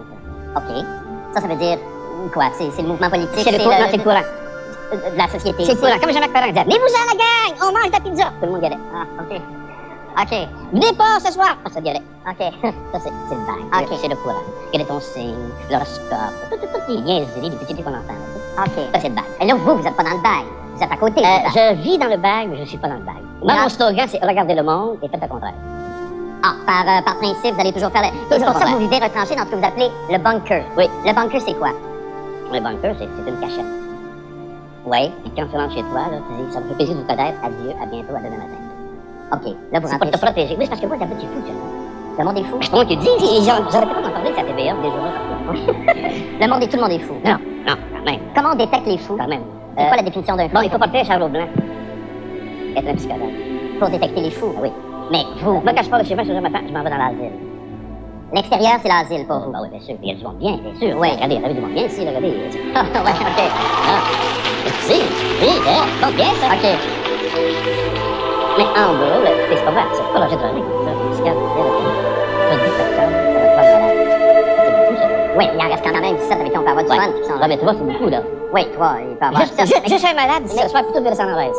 OK. 0.56 0.84
Ça, 1.34 1.42
ça 1.42 1.48
veut 1.48 1.56
dire 1.56 1.78
quoi? 2.34 2.46
C'est 2.58 2.82
le 2.82 2.88
mouvement 2.88 3.10
politique? 3.10 3.40
C'est 3.44 3.52
le 3.52 3.60
courant, 3.64 3.78
le 3.92 3.98
courant. 4.04 4.22
de 5.14 5.18
la 5.18 5.28
société. 5.28 5.64
C'est 5.66 5.74
le 5.76 5.80
courant. 5.80 6.00
Comme 6.02 6.12
Jean-Marc 6.12 6.34
Parent 6.34 6.48
disait, 6.48 6.66
mais 6.68 6.76
vous 6.80 6.96
à 6.96 7.06
la 7.06 7.18
gang, 7.18 7.70
on 7.70 7.72
mange 7.72 7.88
de 7.88 7.92
la 7.94 8.00
pizza. 8.00 8.24
Tout 8.40 8.46
le 8.48 8.52
monde 8.52 8.64
y 8.64 8.66
allait. 8.66 8.78
Ah, 8.94 9.06
OK. 9.22 9.42
OK. 10.22 10.48
Venez 10.74 10.94
pas 10.94 11.20
ce 11.24 11.32
soir. 11.32 11.56
Ça 11.72 11.80
allait. 11.80 12.02
OK. 12.28 12.38
Ça, 12.92 13.00
c'est 13.00 13.10
le 13.10 13.46
bag. 13.46 13.84
Ok. 13.84 13.98
C'est 14.02 14.08
le 14.08 14.16
courant. 14.16 14.36
Quel 14.72 14.82
est 14.82 14.86
ton 14.86 15.00
signe, 15.00 15.34
l'horoscope, 15.72 16.18
tout- 16.52 16.58
tout- 16.58 16.68
toutes 16.74 16.88
les 16.96 17.02
niaiseries, 17.02 17.50
les 17.50 17.56
petits 17.58 17.76
qu'on 17.84 17.92
entend. 17.92 18.18
OK. 18.58 18.72
Ça, 18.94 19.00
c'est 19.00 19.10
le 19.10 19.16
bag. 19.16 19.26
Et 19.42 19.46
là, 19.46 19.56
vous, 19.56 19.76
vous 19.78 19.88
êtes 19.88 19.96
pas 19.96 20.04
dans 20.04 20.12
le 20.18 20.22
bag. 20.24 20.46
Vous 20.76 20.84
êtes 20.84 20.92
à 20.92 20.98
côté. 20.98 21.22
Euh, 21.22 21.50
je 21.54 21.82
vis 21.82 21.98
dans 21.98 22.08
le 22.08 22.18
bag, 22.18 22.50
mais 22.50 22.58
je 22.58 22.66
suis 22.66 22.78
pas 22.78 22.88
dans 22.90 22.96
le 22.96 23.04
bag. 23.04 23.16
Moi, 23.42 23.54
mon 23.64 23.70
slogan, 23.70 24.08
c'est 24.10 24.24
regardez 24.24 24.56
le 24.56 24.64
monde 24.64 24.98
et 25.02 25.08
faites 25.08 25.22
le 25.22 25.28
contraire. 25.28 25.54
Ah, 26.44 26.54
par, 26.66 26.84
euh, 26.88 27.02
par 27.02 27.18
principe, 27.18 27.54
vous 27.54 27.60
allez 27.62 27.74
toujours 27.74 27.92
faire 27.92 28.02
le... 28.02 28.08
C'est 28.32 28.44
pour 28.44 28.54
ça 28.54 28.66
que 28.66 28.70
vous 28.72 28.80
vivez 28.80 28.96
retranché 28.98 29.36
dans 29.36 29.44
ce 29.46 29.52
que 29.52 29.56
vous 29.56 29.66
appelez 29.66 29.90
le 30.10 30.18
bunker. 30.20 30.64
Oui. 30.78 30.90
Le 31.06 31.14
bunker, 31.14 31.42
c'est 31.46 31.54
quoi? 31.58 31.70
Le 32.52 32.60
bunker, 32.62 32.96
c'est 32.98 33.08
c'est 33.26 33.30
une 33.30 33.40
cachette. 33.40 33.66
Oui, 34.86 35.12
et 35.26 35.30
quand 35.36 35.48
tu 35.52 35.58
rentres 35.58 35.74
chez 35.76 35.84
toi, 35.84 36.02
là, 36.12 36.18
tu 36.28 36.46
dis, 36.46 36.54
ça 36.54 36.62
me 36.62 36.70
fait 36.70 36.76
plaisir 36.76 36.96
de 36.96 37.02
vous 37.02 37.08
connaître, 37.08 37.38
adieu, 37.44 37.72
à 37.82 37.86
bientôt, 37.86 38.16
à 38.16 38.20
demain 38.20 38.38
matin. 38.38 38.59
OK. 39.32 39.56
Là, 39.72 39.80
vous 39.80 39.88
C'est 39.88 39.98
pour 40.00 40.10
te 40.12 40.18
protéger. 40.18 40.56
Oui, 40.58 40.64
c'est 40.64 40.70
parce 40.70 40.82
que 40.82 40.88
moi, 40.88 40.98
d'habitude, 40.98 41.30
je 41.36 41.48
tu 41.48 41.54
vois. 41.54 41.70
Le 42.20 42.26
monde 42.26 42.38
est 42.38 42.44
fou. 42.44 42.58
Moi 42.76 42.86
qui 42.86 42.96
le 42.96 43.02
dis, 43.02 43.10
j'aurais 43.46 43.86
pas 43.86 44.02
d'en 44.02 44.10
parler, 44.12 44.34
ça 44.36 44.44
TVA, 44.44 44.74
des 44.82 44.90
journaux 44.90 45.12
partout. 45.46 45.74
Le 46.42 46.48
monde 46.48 46.64
est 46.64 46.68
tout 46.68 46.76
le 46.76 46.82
monde 46.82 46.92
est 46.92 47.00
fou. 47.00 47.14
Non, 47.24 47.38
non, 47.68 47.76
quand 47.96 48.12
même, 48.12 48.20
Comment 48.36 48.50
on 48.54 48.56
détecte 48.56 48.88
les 48.88 48.98
fous? 48.98 49.16
quand 49.18 49.28
même. 49.28 49.42
C'est 49.78 49.84
Euh, 49.84 49.88
quoi 49.88 49.98
la 49.98 50.04
définition 50.04 50.36
d'un 50.36 50.50
fou? 50.50 50.56
Bon, 50.56 50.62
il 50.62 50.70
faut 50.70 50.78
porter 50.80 51.00
un 51.00 51.04
charlot 51.06 51.30
blanc. 51.30 51.48
Être 52.76 52.88
un 52.90 52.96
psychologue. 52.96 53.34
Pour 53.80 53.90
détecter 53.90 54.22
les 54.22 54.32
fous. 54.32 54.54
Ah 54.58 54.62
oui. 54.64 54.72
Mais 55.12 55.24
vous, 55.42 55.54
Moi, 55.62 55.72
quand 55.74 55.84
je 55.84 55.90
pars 55.90 56.00
de 56.02 56.06
chez 56.06 56.16
moi, 56.16 56.24
je 56.26 56.30
je 56.34 56.34
m'en 56.74 56.84
vais 56.84 56.90
dans 56.90 56.98
l'asile. 56.98 57.32
l'extérieur, 58.34 58.74
c'est 58.82 58.90
l'asile 58.90 59.26
pour 59.26 59.40
vous. 59.40 59.52
Bah 59.54 59.60
oui, 59.64 59.70
bien 59.72 59.80
sûr. 59.80 59.96
Il 60.04 60.10
y 60.10 60.12
a 60.12 60.16
du 60.16 60.24
monde 60.24 60.38
bien, 60.40 60.58
bien 60.58 60.76
sûr. 60.76 60.98
Ouais. 61.00 61.12
Regardez, 61.14 61.38
a 61.38 61.54
du 61.54 61.62
monde 61.62 61.72
bien 61.72 61.86
ici, 61.86 62.02
regardez. 62.02 62.34
Ah, 62.76 62.82
ouais, 62.82 63.12
OK. 63.12 63.42
Ah, 63.88 64.02
si, 64.82 65.00
oui, 65.42 65.54
hein, 65.68 65.86
bon, 66.02 66.12
bien 66.16 66.26
ça. 66.36 66.48
OK. 66.54 68.19
Mais 68.60 68.68
en 68.76 68.92
gros, 69.00 69.24
c'est 69.50 69.64
pas 69.64 69.72
vrai, 69.72 69.84
c'est 69.94 70.04
pas 70.12 70.20
l'objet 70.20 70.36
de 70.36 70.42
la 70.42 70.48
règle. 70.52 70.68
C'est 71.16 71.24
ça. 71.24 71.32
Oui, 75.38 75.46
il 75.54 75.62
en 75.64 75.70
reste 75.70 75.84
quand 75.86 75.94
même 75.94 76.16
17 76.18 76.32
avec 76.42 76.52
qui 76.52 76.58
on 76.58 76.64
peut 76.64 76.70
avoir 76.70 76.84
du 76.84 76.90
Ouais. 76.92 76.98
fun. 76.98 77.38
Ah, 77.42 77.48
mais 77.48 77.58
tu 77.58 77.64
vois, 77.64 77.74
c'est 77.74 77.86
beaucoup, 77.88 78.10
là. 78.10 78.22
Oui, 78.52 78.68
toi, 78.76 78.96
il 79.00 79.16
peut 79.16 79.26
avoir 79.26 79.42
Juste, 79.44 79.60
juste, 79.62 79.88
juste 79.88 80.06
un 80.06 80.14
malade, 80.14 80.44
ce 80.46 80.68
soir, 80.68 80.84
plutôt 80.84 81.00
que 81.02 81.10
de 81.10 81.16
s'en 81.16 81.24
envers. 81.24 81.52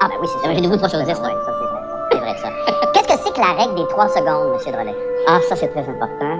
Ah, 0.00 0.06
ben 0.08 0.14
oui, 0.22 0.28
c'est 0.32 0.38
ça. 0.38 0.54
J'ai 0.54 0.60
de 0.62 0.76
3 0.76 0.88
sur 0.88 0.98
10, 1.00 1.06
Oui, 1.06 1.14
ça, 1.14 1.14
c'est 1.14 1.20
vrai. 1.20 1.82
C'est 2.12 2.18
vrai, 2.18 2.34
ça. 2.38 2.48
Qu'est-ce 2.94 3.08
que 3.08 3.22
c'est 3.22 3.32
que 3.34 3.40
la 3.40 3.52
règle 3.62 3.74
des 3.74 3.86
3 3.88 4.08
secondes, 4.08 4.56
M. 4.66 4.72
Drolet? 4.72 4.96
Ah, 5.28 5.38
ça, 5.46 5.56
c'est 5.56 5.68
très 5.68 5.80
important. 5.86 6.38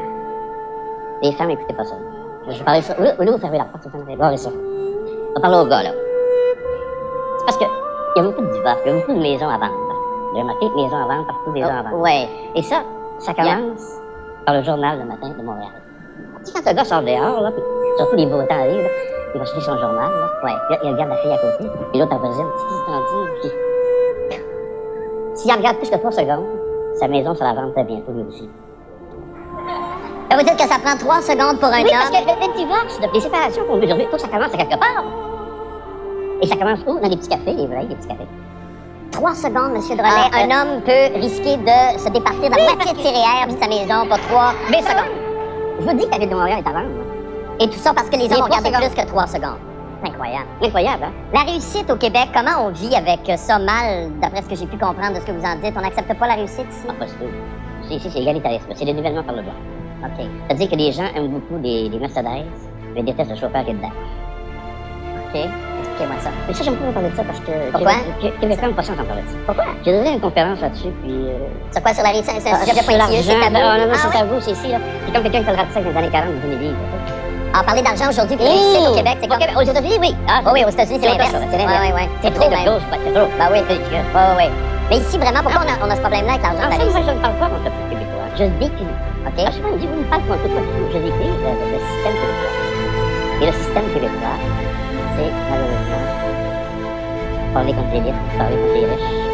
Les 1.23 1.33
femmes, 1.33 1.51
écoutez 1.51 1.75
pas 1.75 1.85
ça. 1.85 1.97
Je 2.49 2.57
vais 2.59 2.65
parler 2.65 2.81
ça. 2.81 2.95
Oui, 2.99 3.09
oui, 3.19 3.27
vous 3.27 3.37
fermez 3.39 3.59
la 3.59 3.65
porte, 3.65 3.85
vous 3.85 4.17
fermez 4.17 4.37
ça. 4.39 4.49
On 4.49 5.35
va 5.35 5.41
parler 5.43 5.59
aux 5.59 5.69
gars, 5.69 5.83
là. 5.83 5.91
C'est 7.39 7.45
parce 7.45 7.59
que 7.59 7.65
il 8.17 8.23
y 8.23 8.25
a 8.25 8.29
beaucoup 8.29 8.41
de 8.43 8.53
divorces, 8.53 8.79
il 8.87 8.93
y 8.93 8.95
a 8.95 8.99
beaucoup 8.99 9.13
de 9.13 9.21
maisons 9.21 9.49
à 9.49 9.59
vendre. 9.59 9.90
J'ai 10.35 10.41
remarqué, 10.41 10.69
maisons 10.77 10.97
à 10.97 11.07
vendre, 11.07 11.27
partout, 11.27 11.51
maisons 11.51 11.69
à 11.69 11.83
vendre. 11.83 11.99
Oui. 11.99 12.29
Et 12.55 12.63
ça, 12.63 12.83
ça 13.19 13.35
commence 13.35 13.99
par 14.47 14.55
le 14.55 14.63
journal 14.63 14.99
le 14.99 15.05
matin 15.05 15.29
de 15.29 15.43
Montréal. 15.43 15.73
Tu 16.45 16.53
sais, 16.53 16.63
quand 16.63 16.71
un 16.71 16.75
gars 16.75 16.85
sort 16.85 17.03
dehors, 17.03 17.41
là, 17.41 17.51
puis 17.51 17.63
surtout 17.97 18.17
les 18.17 18.27
beaux 18.27 18.43
temps 18.43 18.55
arrivent, 18.55 18.83
là, 18.83 18.89
il 19.35 19.39
va 19.39 19.45
chercher 19.47 19.61
son 19.61 19.79
journal, 19.79 20.11
là, 20.11 20.27
ouais, 20.45 20.53
il, 20.71 20.79
il 20.89 20.93
regarde 20.93 21.11
la 21.11 21.17
fille 21.17 21.33
à 21.33 21.39
côté, 21.39 21.71
puis 21.91 22.01
l'autre 22.01 22.15
en 22.15 22.19
voisine, 22.19 22.47
tu 22.57 22.61
sais, 22.61 23.47
que 23.47 23.49
puis... 23.49 24.51
S'il 25.35 25.53
en 25.53 25.57
regarde 25.57 25.77
plus 25.79 25.91
que 25.91 25.97
3 25.97 26.11
secondes, 26.13 26.47
sa 26.95 27.09
maison 27.09 27.35
sera 27.35 27.55
vendre 27.55 27.73
très 27.73 27.85
bientôt, 27.85 28.13
lui 28.13 28.25
aussi. 28.29 28.49
Ça 30.31 30.37
veut 30.37 30.43
dire 30.45 30.57
que 30.57 30.63
ça 30.63 30.79
prend 30.79 30.97
3 30.97 31.21
secondes 31.23 31.59
pour 31.59 31.69
un 31.69 31.83
Oui, 31.83 31.91
parce 31.91 32.09
homme. 32.09 32.27
que 32.27 32.47
le, 32.47 32.55
divorce, 32.57 33.01
les 33.13 33.21
séparations 33.21 33.65
qu'on 33.65 33.83
aujourd'hui, 33.83 34.07
tout 34.11 34.19
ça 34.19 34.29
commence 34.29 34.55
à 34.55 34.57
quelque 34.57 34.79
part. 34.79 35.05
Et 36.43 36.47
ça 36.47 36.57
commence 36.57 36.81
où? 36.87 36.99
Dans 37.01 37.09
les 37.09 37.17
petits 37.17 37.29
cafés, 37.29 37.53
les 37.53 37.67
vrais, 37.67 37.83
les 37.83 37.95
petits 37.97 38.09
cafés. 38.09 38.29
3 39.11 39.35
secondes, 39.35 39.75
M. 39.75 39.81
Drolet. 39.97 40.31
Ah, 40.33 40.39
un 40.45 40.51
homme 40.51 40.83
peut 40.83 41.19
risquer 41.21 41.57
de 41.57 41.99
se 41.99 42.09
départir 42.11 42.51
de 42.51 42.57
la 42.57 42.75
moitié 42.75 42.93
de 42.93 42.99
ses 42.99 43.55
de 43.55 43.61
sa 43.61 43.69
maison 43.69 44.07
pour 44.09 44.19
3 44.29 44.53
Mais 44.71 44.83
secondes. 44.83 45.13
je 45.81 45.85
vous 45.85 45.97
dis 45.97 46.05
que 46.07 46.11
la 46.11 46.19
ville 46.19 46.29
de 46.31 46.35
Montréal 46.35 46.61
est 46.65 46.69
à 46.69 46.73
vendre. 46.73 46.89
Et 47.61 47.67
tout 47.69 47.79
ça 47.79 47.93
parce 47.93 48.09
que 48.09 48.17
les 48.17 48.25
hommes 48.33 48.47
trois 48.49 48.59
secondes. 48.59 48.81
plus 48.91 49.03
que 49.03 49.07
3 49.07 49.27
secondes. 49.27 49.59
Incroyable. 50.05 50.47
Incroyable, 50.63 51.05
hein? 51.05 51.13
La 51.35 51.41
réussite 51.41 51.91
au 51.91 51.97
Québec, 51.97 52.29
comment 52.35 52.65
on 52.67 52.71
vit 52.71 52.95
avec 52.95 53.21
ça 53.39 53.59
mal, 53.59 54.11
d'après 54.23 54.41
ce 54.43 54.49
que 54.49 54.55
j'ai 54.57 54.67
pu 54.67 54.79
comprendre 54.79 55.15
de 55.15 55.21
ce 55.21 55.27
que 55.27 55.33
vous 55.33 55.45
en 55.45 55.57
dites? 55.57 55.75
On 55.77 55.83
n'accepte 55.83 56.15
pas 56.15 56.27
la 56.27 56.35
réussite 56.35 56.67
ici? 56.71 56.87
Ah, 56.89 56.95
pas 56.99 57.05
du 57.05 57.13
tout. 57.13 57.25
C'est- 57.89 57.95
Ici, 57.97 58.11
c'est 58.11 58.21
égalitarisme. 58.21 58.67
C'est 58.75 58.85
le 58.87 58.93
nivellement 58.93 59.23
par 59.23 59.35
le 59.35 59.43
bas. 59.43 59.53
OK. 60.05 60.25
C'est-à-dire 60.47 60.71
que 60.71 60.77
les 60.77 60.93
gens 60.93 61.05
aiment 61.15 61.29
beaucoup 61.29 61.61
les, 61.63 61.89
les 61.91 61.99
Mercedes, 61.99 62.47
mais 62.95 63.03
détestent 63.03 63.31
le 63.31 63.37
chauffeur 63.37 63.63
qui 63.65 63.73
est 63.73 63.75
dedans. 63.75 63.91
OK. 65.35 65.41
Expliquez-moi 66.01 66.17
ça. 66.25 66.31
Mais 66.49 66.55
ça, 66.55 66.65
j'aime 66.65 66.77
pas 66.77 66.93
parler 66.93 67.11
de 67.11 67.17
ça 67.17 67.25
parce 67.25 67.41
que... 67.41 67.53
Pourquoi? 67.73 67.93
Québec- 68.21 68.41
Québécois 68.41 68.69
n'ont 68.69 68.75
pas 68.75 68.83
d'en 68.89 69.05
parler 69.05 69.23
de 69.23 69.29
ça. 69.29 69.37
Pourquoi? 69.45 69.65
J'ai 69.85 69.93
donné 69.93 70.11
une 70.17 70.21
conférence 70.21 70.61
là-dessus, 70.61 70.93
puis... 71.05 71.13
Euh, 71.29 71.45
C'est 71.73 71.83
quoi? 71.83 71.93
Sur 71.93 72.05
la 72.05 72.11
réussite? 72.17 72.41
C'est 72.41 72.49
un 72.51 72.57
ah, 72.57 72.65
sujet 72.65 72.81
pointilleux, 72.81 73.21
c'est 73.23 73.37
tabou? 73.37 73.53
Non, 73.53 73.61
non, 73.61 73.85
non, 73.85 73.93
Ah, 73.93 74.01
c'est 74.01 74.13
tabou, 74.17 74.37
c'est 74.41 74.53
ici, 74.57 74.69
là. 74.73 74.79
C'est 75.05 75.13
comme 75.13 75.23
quelqu'un 75.29 75.39
qui 75.41 75.45
fait 75.45 75.53
le 75.53 75.61
ratissage 75.61 75.85
dans 75.85 75.91
les 75.93 75.99
années 76.01 76.09
40 76.17 76.29
ou 76.33 76.41
2000 76.49 76.59
livres. 76.73 76.85
Ah, 77.53 77.63
parler 77.67 77.83
d'argent 77.85 78.09
aujourd'hui, 78.09 78.37
puis 78.41 78.47
réussite 78.49 78.81
au 78.89 78.95
Québec, 78.97 79.17
c'est. 79.21 79.29
Québec- 79.29 79.53
Aux 79.59 79.67
États-Unis, 79.69 79.99
oui. 80.01 80.13
Ah, 80.25 80.41
oui, 80.55 80.65
aux 80.65 80.73
États-Unis, 80.73 80.99
c'est 81.03 81.09
l'inverse. 81.13 81.35
C'est 81.37 81.59
l'inverse. 81.59 81.83
ouais, 81.85 81.93
ouais. 82.01 82.09
C'est 82.23 82.33
trop, 82.33 82.49
de 82.49 82.57
doses, 82.65 82.85
c'est 82.89 83.13
trop. 83.13 83.29
Bah 83.37 83.49
oui. 83.53 83.59
C'est 83.69 83.75
ridicule. 83.77 84.05
Ouais, 84.17 84.35
ouais. 84.41 84.51
Mais 84.89 84.97
ici, 85.05 85.19
vraiment, 85.19 85.43
pourquoi 85.45 85.63
on 85.67 85.91
a, 85.91 85.95
ce 85.97 86.01
problème-là 86.01 86.33
avec 86.39 86.43
l'argent? 86.47 86.65
Ah, 86.71 86.79
ça, 86.79 86.85
moi, 86.87 87.03
je 87.05 87.13
ne 87.13 87.21
parle 87.21 87.37
pas, 87.43 87.49
mon 87.53 87.61
peuple 87.61 87.83
québécois. 87.91 88.27
Je 88.39 88.45
décris. 88.63 88.89
OK? 89.27 89.39
Ah, 89.45 89.51
on 89.67 89.73
me 89.75 89.79
dit, 89.79 89.87
vous 89.91 89.99
me 90.01 90.07
parlez, 90.09 90.25
moi, 90.31 90.37
du 90.41 90.49
tout. 90.49 90.65
Je 90.95 90.99
décris 91.05 91.29
le, 91.29 91.37
le- 91.45 91.69
le 91.75 91.79
système 91.91 92.17
québécois. 92.23 92.55
Et 93.43 93.47
le 93.47 93.53
système 93.53 93.87
québécois, 93.93 94.37
c'est 95.21 95.51
malheureusement 95.51 96.05
parler 97.53 97.73
contre 97.73 97.93
les 97.93 98.01
riches, 98.01 98.39
parler 98.39 98.57
contre 98.57 98.75
les 98.75 98.87
riches. 98.87 99.30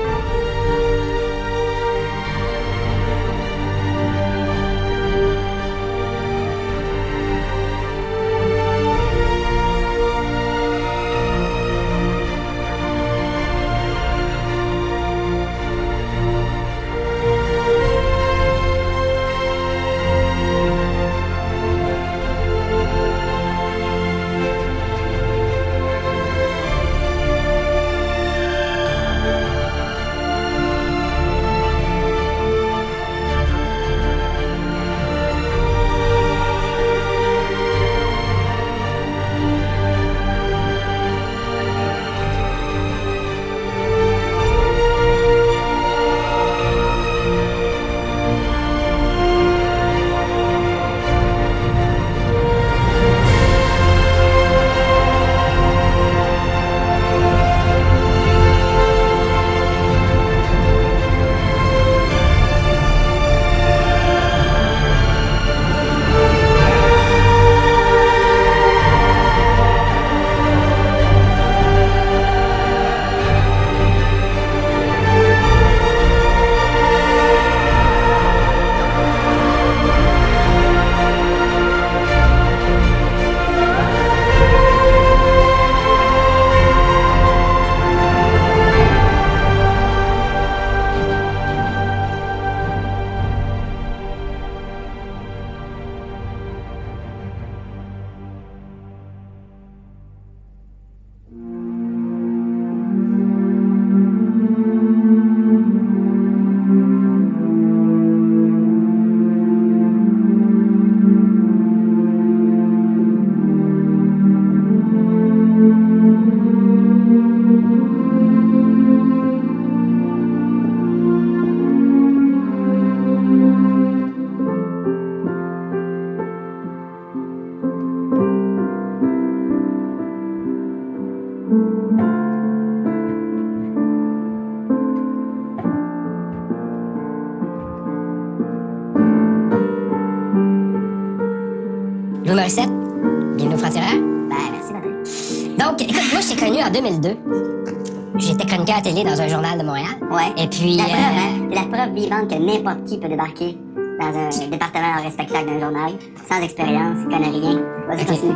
2002. 147.15 148.19
J'étais 148.19 148.47
chroniqueur 148.47 148.77
à 148.79 148.81
télé 148.83 149.05
dans 149.05 149.21
un 149.21 149.29
journal 149.29 149.59
de 149.59 149.65
Montréal. 149.65 149.87
Ouais. 150.11 150.33
Et 150.43 150.47
puis... 150.49 150.77
La 150.79 150.85
euh, 150.85 150.87
preuve, 150.87 150.99
hein? 150.99 151.47
C'est 151.51 151.55
la 151.55 151.77
preuve 151.77 151.95
vivante 151.95 152.31
que 152.31 152.35
n'importe 152.37 152.85
qui 152.87 152.99
peut 152.99 153.09
débarquer 153.09 153.57
dans 154.01 154.07
un 154.07 154.49
département 154.51 155.03
respectable 155.03 155.47
d'un 155.47 155.61
journal, 155.61 155.93
sans 156.29 156.41
expérience, 156.43 156.99
il 157.03 157.09
connaît 157.09 157.29
rien. 157.31 157.61
Vas-y, 157.89 158.07
continue. 158.07 158.33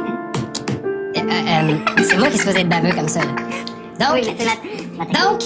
euh, 1.17 1.21
euh, 1.21 2.03
c'est 2.03 2.17
moi 2.19 2.29
qui 2.29 2.39
se 2.39 2.47
faisais 2.47 2.61
être 2.61 2.69
baveux 2.69 2.93
comme 2.95 3.09
ça. 3.09 3.21
là. 3.21 3.27
Donc, 3.99 4.15
Oui, 4.15 4.23
la- 4.39 5.05
donc, 5.07 5.43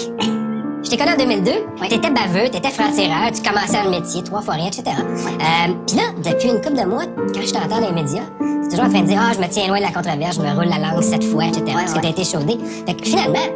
je 0.85 0.89
t'ai 0.89 0.97
connu 0.97 1.11
en 1.11 1.17
2002. 1.17 1.51
Oui. 1.81 1.87
T'étais 1.89 2.11
baveux, 2.11 2.49
t'étais 2.49 2.69
franc-tireur, 2.69 3.31
tu 3.33 3.41
commençais 3.41 3.83
le 3.83 3.89
métier, 3.89 4.23
trois 4.23 4.41
fois 4.41 4.53
rien, 4.53 4.67
etc. 4.67 4.83
Euh, 4.87 5.73
Puis 5.87 5.97
là, 5.97 6.03
depuis 6.23 6.49
une 6.49 6.61
couple 6.61 6.77
de 6.81 6.85
mois, 6.87 7.05
quand 7.33 7.41
je 7.41 7.53
t'entends 7.53 7.81
dans 7.81 7.87
les 7.87 7.93
médias, 7.93 8.23
t'es 8.39 8.69
toujours 8.69 8.85
en 8.85 8.89
train 8.89 9.01
de 9.01 9.07
dire 9.07 9.19
«Ah, 9.21 9.33
je 9.35 9.41
me 9.41 9.47
tiens 9.47 9.67
loin 9.67 9.77
de 9.77 9.83
la 9.83 9.91
controverse, 9.91 10.35
je 10.37 10.41
me 10.41 10.49
roule 10.55 10.65
la 10.69 10.77
langue 10.77 11.01
sept 11.01 11.23
fois, 11.23 11.45
etc. 11.45 11.63
parce 11.73 11.93
que 11.93 11.99
t'as 11.99 12.09
été 12.09 12.23
chaudé. 12.23 12.57
Fait 12.85 12.93
que 12.93 13.03
finalement, 13.03 13.47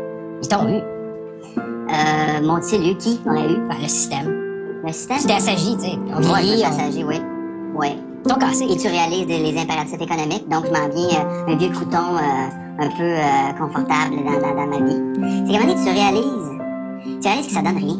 ils 0.42 0.48
t'ont 0.48 0.68
eu. 0.68 0.82
Euh, 1.60 2.42
m'ont-ils 2.46 2.92
eu? 2.92 2.98
Qui? 2.98 3.20
M'aurait 3.26 3.52
eu? 3.52 3.58
Ben, 3.68 3.76
le 3.82 3.88
système. 3.88 4.28
Le 4.86 4.92
système? 4.92 5.18
Tu 5.18 5.28
t'es 5.28 5.34
assagi, 5.34 5.76
tu 5.78 5.84
sais. 5.84 6.00
On 6.15 6.20
vieillit, 6.20 6.63
on... 6.65 6.70
assagi, 6.70 7.04
oui. 7.04 7.22
Oui. 7.76 7.88
T'ont 8.28 8.36
cassé. 8.36 8.65
Et 8.65 8.78
tu 8.78 8.88
réalises 8.88 9.28
les, 9.28 9.58
impératifs 9.58 10.02
économiques, 10.02 10.48
donc 10.50 10.65
je 10.65 10.72
m'en 10.72 10.89
viens 10.89 11.20
euh, 11.20 11.54
un 11.54 11.56
vieux 11.56 11.70
crouton 11.70 12.15
euh, 12.18 12.84
un 12.84 12.89
peu 12.89 13.04
euh, 13.04 13.54
confortable 13.58 14.15
dans, 14.26 14.39
dans, 14.42 14.56
dans 14.56 14.68
ma 14.68 14.86
vie. 14.86 15.02
C'est 15.48 15.56
un 15.56 15.60
moment 15.60 15.74
donné, 15.74 15.86
tu 15.86 15.89
réalises, 15.89 16.59
tu 17.21 17.27
réalises 17.27 17.47
que 17.47 17.53
ça 17.53 17.62
donne 17.62 17.77
rien. 17.77 17.95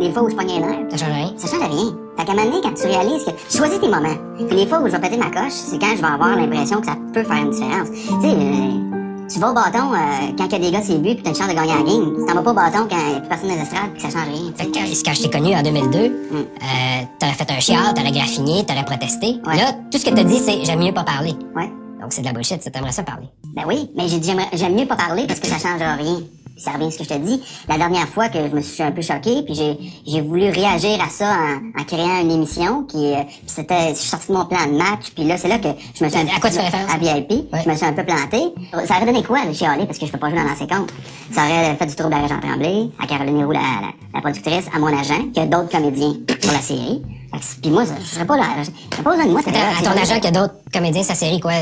Les 0.00 0.10
fois 0.12 0.22
où 0.24 0.30
je 0.30 0.36
un 0.36 0.44
nerf, 0.44 0.78
Ça 0.90 0.96
change 0.96 1.14
rien. 1.14 1.32
ça 1.36 1.46
change 1.48 1.70
rien. 1.70 1.92
Fait 2.18 2.24
qu'à 2.24 2.32
un 2.32 2.34
moment 2.34 2.50
donné, 2.50 2.60
quand 2.62 2.74
tu 2.74 2.86
réalises 2.86 3.24
que 3.24 3.56
choisis 3.56 3.80
tes 3.80 3.88
moments, 3.88 4.16
puis 4.36 4.56
les 4.56 4.66
fois 4.66 4.80
où 4.80 4.86
je 4.86 4.92
vais 4.92 5.00
péter 5.00 5.16
ma 5.16 5.30
coche, 5.30 5.52
c'est 5.52 5.78
quand 5.78 5.94
je 5.96 6.00
vais 6.02 6.08
avoir 6.08 6.36
l'impression 6.36 6.80
que 6.80 6.86
ça 6.86 6.96
peut 7.14 7.22
faire 7.22 7.36
une 7.36 7.50
différence. 7.50 7.88
Tu 7.90 8.06
sais, 8.20 8.34
euh, 8.36 9.26
tu 9.32 9.38
vas 9.38 9.50
au 9.50 9.54
bâton 9.54 9.94
euh, 9.94 10.32
quand 10.36 10.44
il 10.46 10.52
y 10.52 10.54
a 10.54 10.58
des 10.58 10.70
gars 10.72 10.82
sur 10.82 10.94
le 10.94 11.00
but 11.00 11.14
puis 11.14 11.22
t'as 11.22 11.30
une 11.30 11.36
chance 11.36 11.48
de 11.48 11.54
gagner 11.54 11.72
la 11.72 11.82
game. 11.82 12.14
Tu 12.18 12.26
t'en 12.26 12.34
vas 12.34 12.42
pas 12.42 12.50
au 12.50 12.54
bâton 12.54 12.86
quand 12.90 12.96
il 12.98 13.10
n'y 13.12 13.16
a 13.16 13.20
plus 13.20 13.28
personne 13.28 13.48
dans 13.48 13.54
les 13.54 13.62
estrades 13.62 13.90
puis 13.94 14.02
que 14.02 14.10
ça 14.12 14.18
change 14.18 14.28
rien. 14.28 14.52
Fait 14.56 14.66
que 14.66 14.72
quand, 14.74 14.84
quand 15.06 15.14
je 15.14 15.22
t'ai 15.22 15.30
connu 15.30 15.54
en 15.54 15.62
2002, 15.62 15.98
Mm. 16.08 16.36
euh, 16.36 17.04
t'aurais 17.18 17.32
fait 17.32 17.50
un 17.50 17.60
chiard, 17.60 17.94
t'aurais 17.94 18.12
graffiné, 18.12 18.64
t'aurais 18.66 18.84
protesté. 18.84 19.40
Ouais. 19.46 19.56
Là, 19.56 19.72
tout 19.90 19.98
ce 19.98 20.04
que 20.04 20.10
t'as 20.10 20.24
dit, 20.24 20.38
c'est 20.38 20.64
j'aime 20.64 20.80
mieux 20.80 20.92
pas 20.92 21.04
parler. 21.04 21.34
Ouais. 21.56 21.70
Donc 22.00 22.10
c'est 22.12 22.22
de 22.22 22.26
la 22.26 22.32
bullshit, 22.32 22.60
ça 22.62 22.70
t'aimerais 22.70 22.92
ça 22.92 23.04
parler. 23.04 23.28
Ben 23.54 23.62
oui, 23.68 23.88
mais 23.96 24.08
j'ai 24.08 24.18
dit 24.18 24.28
j'aimerais- 24.28 24.48
j'aime 24.52 24.74
mieux 24.74 24.86
pas 24.86 24.96
parler 24.96 25.26
parce 25.28 25.38
que 25.40 25.46
ça 25.46 25.56
changera 25.58 25.94
rien. 25.94 26.18
Ça 26.56 26.72
revient 26.72 26.86
à 26.86 26.90
ce 26.90 26.98
que 26.98 27.04
je 27.04 27.08
te 27.08 27.18
dis. 27.18 27.42
La 27.68 27.76
dernière 27.78 28.08
fois 28.08 28.28
que 28.28 28.38
je 28.38 28.54
me 28.54 28.60
suis 28.60 28.82
un 28.82 28.92
peu 28.92 29.02
choqué, 29.02 29.42
puis 29.42 29.54
j'ai 29.54 29.78
j'ai 30.06 30.20
voulu 30.20 30.48
réagir 30.50 31.00
à 31.02 31.08
ça 31.08 31.32
en, 31.32 31.80
en 31.80 31.84
créant 31.84 32.20
une 32.20 32.30
émission 32.30 32.84
qui 32.84 33.12
euh, 33.14 33.22
puis 33.24 33.42
c'était 33.46 33.90
je 33.90 33.94
suis 33.98 34.08
sorti 34.10 34.28
de 34.28 34.34
mon 34.36 34.44
plan 34.44 34.66
de 34.66 34.72
match, 34.76 35.10
puis 35.14 35.24
là 35.24 35.36
c'est 35.36 35.48
là 35.48 35.58
que 35.58 35.68
je 35.94 36.04
me 36.04 36.08
suis 36.10 36.18
À 36.20 36.40
quoi 36.40 36.50
tu 36.50 36.56
fais 36.56 36.62
référence? 36.62 36.90
à 36.94 36.98
VIP, 36.98 37.30
Ouais. 37.52 37.60
je 37.64 37.68
me 37.70 37.74
suis 37.74 37.86
un 37.86 37.92
peu 37.92 38.04
planté. 38.04 38.38
Ça 38.86 38.96
aurait 38.96 39.06
donné 39.06 39.22
quoi 39.22 39.44
de 39.46 39.52
chialer 39.52 39.86
parce 39.86 39.98
que 39.98 40.06
je 40.06 40.12
peux 40.12 40.18
pas 40.18 40.28
jouer 40.30 40.38
dans 40.38 40.48
l'ancien 40.48 40.66
compte. 40.66 40.92
Ça 41.32 41.42
aurait 41.42 41.74
fait 41.76 41.86
du 41.86 41.94
trouble 41.96 42.14
à 42.14 42.26
Jean 42.28 42.38
Tremblay, 42.40 42.88
à 43.02 43.06
Caroline 43.06 43.40
Héroux, 43.40 43.52
la, 43.52 43.60
la, 43.60 43.88
la 44.14 44.20
productrice, 44.20 44.66
à 44.74 44.78
mon 44.78 44.86
agent, 44.88 45.14
a 45.36 45.46
d'autres 45.46 45.70
comédiens 45.70 46.14
sur 46.40 46.52
la 46.52 46.60
série. 46.60 47.02
Que 47.32 47.38
Puis 47.62 47.70
moi, 47.70 47.84
je 47.84 48.04
serais 48.04 48.26
pas 48.26 48.36
là, 48.36 48.44
je 48.58 48.64
serais 48.64 49.02
pas 49.02 49.10
besoin 49.10 49.24
de 49.24 49.30
moi. 49.30 49.40
Attends, 49.40 49.52
là, 49.52 49.70
à 49.80 49.82
ton 49.82 50.02
agent, 50.02 50.20
a 50.22 50.30
d'autres 50.30 50.54
comédiens, 50.72 51.02
sa 51.02 51.14
série, 51.14 51.40
quoi? 51.40 51.52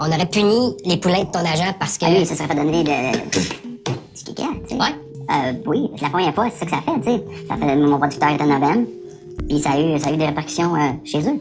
On 0.00 0.06
aurait 0.08 0.26
puni 0.26 0.74
les 0.84 0.96
poulains 0.96 1.22
de 1.22 1.30
ton 1.30 1.38
agent 1.38 1.72
parce 1.78 1.96
que. 1.98 2.06
Ah 2.06 2.10
oui, 2.10 2.26
ça 2.26 2.34
serait 2.34 2.48
fait 2.48 2.54
donner 2.56 2.82
de... 2.82 2.90
Caca, 4.26 4.42
tu 4.62 4.68
sais. 4.68 4.74
Ouais. 4.80 4.94
Euh, 5.30 5.52
oui, 5.66 5.90
c'est 5.96 6.02
la 6.02 6.10
première 6.10 6.34
fois, 6.34 6.48
c'est 6.50 6.60
ça 6.60 6.64
que 6.66 6.70
ça 6.72 6.82
fait, 6.82 7.00
tu 7.00 7.04
sais. 7.04 7.24
Ça 7.48 7.56
fait, 7.56 7.76
mon 7.76 7.98
producteur 7.98 8.30
était 8.30 8.46
novembre, 8.46 8.86
puis 9.48 9.58
ça 9.60 9.70
a 9.72 9.80
eu, 9.80 9.98
ça 9.98 10.10
a 10.10 10.12
eu 10.12 10.16
des 10.16 10.26
répercussions 10.26 10.74
euh, 10.74 10.90
chez 11.04 11.20
eux. 11.28 11.40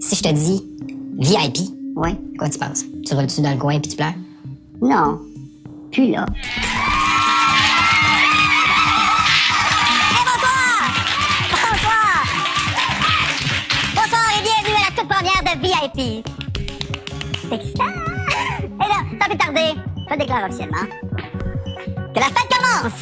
Si 0.00 0.16
je 0.16 0.22
te 0.22 0.32
dis 0.32 0.64
VIP, 1.18 1.58
Oui. 1.96 2.10
quoi 2.38 2.48
tu 2.48 2.58
penses? 2.58 2.84
Tu 3.06 3.14
roules-tu 3.14 3.40
dans 3.42 3.50
le 3.52 3.58
coin 3.58 3.78
puis 3.80 3.90
tu 3.90 3.96
pleures? 3.96 4.14
Non. 4.82 5.20
Plus 5.92 6.10
là. 6.10 6.26
Bonsoir! 11.50 12.24
Bonsoir 13.94 14.24
et 14.38 14.42
bienvenue 14.42 14.76
à 14.76 14.90
la 14.90 14.96
toute 14.96 15.08
première 15.08 15.42
de 15.42 15.60
VIP. 15.62 16.24
C'est 17.48 17.54
excitant! 17.54 17.84
Et 18.64 18.88
là, 18.88 18.98
sans 19.20 19.28
plus 19.28 19.38
tarder, 19.38 19.80
je 20.10 20.16
déclare 20.18 20.44
officiellement 20.46 20.86
que 22.14 22.20
la 22.20 22.26
fête 22.26 22.48
commence! 22.48 22.92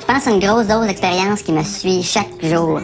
Je 0.00 0.14
pense 0.14 0.26
à 0.26 0.30
une 0.30 0.40
grosse 0.40 0.66
dose 0.66 0.86
d'expérience 0.86 1.42
qui 1.42 1.52
me 1.52 1.62
suit 1.62 2.02
chaque 2.02 2.42
jour, 2.42 2.80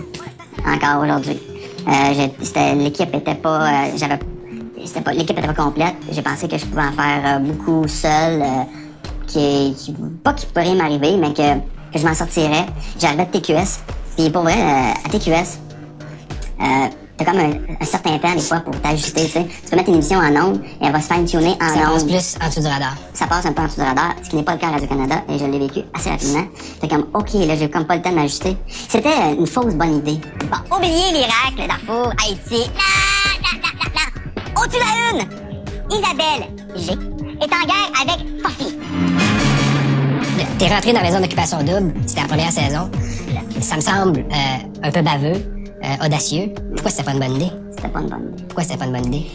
encore 0.66 1.02
aujourd'hui. 1.02 1.40
Euh, 1.88 2.74
l'équipe 2.74 3.14
était 3.14 3.34
pas, 3.34 3.62
euh, 3.62 3.90
j'avais, 3.96 4.18
l'équipe 5.14 5.38
était 5.38 5.46
pas 5.46 5.54
complète. 5.54 5.94
J'ai 6.12 6.20
pensé 6.20 6.46
que 6.48 6.58
je 6.58 6.66
pouvais 6.66 6.82
en 6.82 6.92
faire 6.92 7.22
euh, 7.24 7.38
beaucoup 7.38 7.88
seul, 7.88 8.42
qui, 9.26 9.74
qui, 9.74 9.94
pas 10.22 10.34
qu'il 10.34 10.48
pourrait 10.50 10.74
m'arriver, 10.74 11.16
mais 11.16 11.32
que, 11.32 11.98
je 11.98 12.06
m'en 12.06 12.14
sortirais. 12.14 12.66
J'arrivais 12.98 13.24
de 13.24 13.38
TQS. 13.38 13.80
Puis 14.16 14.28
pour 14.28 14.42
vrai, 14.42 14.60
à 15.04 15.08
TQS, 15.08 15.58
t'as 17.16 17.24
comme 17.24 17.38
un, 17.38 17.52
un 17.80 17.84
certain 17.84 18.18
temps 18.18 18.34
des 18.34 18.40
fois 18.40 18.60
pour 18.60 18.78
t'ajuster, 18.80 19.24
tu 19.26 19.30
sais. 19.30 19.46
Tu 19.46 19.70
peux 19.70 19.76
mettre 19.76 19.88
une 19.88 19.96
émission 19.96 20.18
en 20.18 20.34
ondes 20.36 20.60
et 20.80 20.86
elle 20.86 20.92
va 20.92 21.00
se 21.00 21.12
fine-tuner 21.12 21.56
en 21.60 21.68
Ça 21.68 21.80
passe 21.80 22.02
ondes 22.02 22.08
plus 22.08 22.36
en 22.42 22.48
dessous 22.48 22.60
du 22.60 22.66
radar. 22.66 22.94
ça 23.12 23.26
passe 23.26 23.46
un 23.46 23.52
peu 23.52 23.62
en 23.62 23.66
dessous 23.66 23.80
du 23.80 23.86
radar, 23.86 24.14
ce 24.22 24.30
qui 24.30 24.36
n'est 24.36 24.42
pas 24.42 24.52
le 24.54 24.58
cas 24.58 24.68
à 24.68 24.70
Radio-Canada, 24.72 25.16
et 25.28 25.38
je 25.38 25.44
l'ai 25.44 25.58
vécu 25.58 25.80
assez 25.94 26.10
rapidement. 26.10 26.44
Fait 26.80 26.88
comme, 26.88 27.06
OK, 27.14 27.34
là, 27.34 27.56
j'ai 27.56 27.70
comme 27.70 27.84
pas 27.86 27.96
le 27.96 28.02
temps 28.02 28.10
de 28.10 28.16
m'ajuster. 28.16 28.56
C'était 28.88 29.34
une 29.36 29.46
fausse 29.46 29.74
bonne 29.74 29.98
idée. 29.98 30.20
Bon, 30.50 30.76
oubliez 30.76 31.12
l'Irak, 31.12 31.54
le 31.58 31.66
Darfour, 31.68 32.12
Haïti. 32.24 32.70
La. 32.74 33.14
Au-dessus 34.60 34.78
de 34.78 34.84
la 34.84 35.22
une, 35.22 35.28
Isabelle 35.90 36.48
G 36.76 36.92
est 36.92 37.52
en 37.52 37.66
guerre 37.66 37.90
avec 38.00 38.42
Poppy. 38.42 38.76
T'es 40.58 40.68
rentré 40.68 40.92
dans 40.92 41.00
la 41.00 41.06
maison 41.06 41.20
d'occupation 41.20 41.58
double, 41.58 41.92
c'était 42.06 42.22
la 42.22 42.28
première 42.28 42.52
saison. 42.52 42.90
Ça 43.60 43.76
me 43.76 43.80
semble 43.80 44.20
euh, 44.20 44.58
un 44.82 44.90
peu 44.90 45.02
baveux, 45.02 45.44
euh, 45.84 46.06
audacieux. 46.06 46.52
Pourquoi 46.72 46.90
c'était 46.90 47.04
pas 47.04 47.12
une 47.12 47.20
bonne 47.20 47.36
idée? 47.36 47.50
C'était 47.70 47.88
pas 47.88 48.00
une 48.00 48.08
bonne 48.08 48.32
idée. 48.32 48.42
Pourquoi 48.44 48.64
c'était 48.64 48.78
pas 48.78 48.86
une 48.86 48.92
bonne 48.92 49.06
idée? 49.06 49.26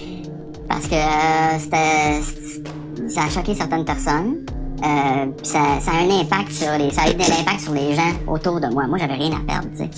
Parce 0.68 0.88
que 0.88 0.96
euh, 0.96 1.60
c'était... 1.60 3.10
Ça 3.10 3.24
a 3.24 3.30
choqué 3.30 3.56
certaines 3.56 3.86
personnes. 3.86 4.46
Euh, 4.84 5.26
ça, 5.44 5.60
ça 5.82 5.92
a 5.92 6.04
un 6.04 6.20
impact 6.22 6.52
sur 6.52 6.72
les... 6.78 6.92
Ça 6.92 7.04
a 7.04 7.10
eu 7.10 7.14
de 7.14 7.20
l'impact 7.20 7.62
sur 7.62 7.74
les 7.74 7.96
gens 7.96 8.12
autour 8.28 8.60
de 8.60 8.68
moi. 8.68 8.88
Moi, 8.88 8.98
j'avais 8.98 9.16
rien 9.16 9.32
à 9.32 9.40
perdre, 9.46 9.68
tu 9.72 9.84
sais. 9.84 9.90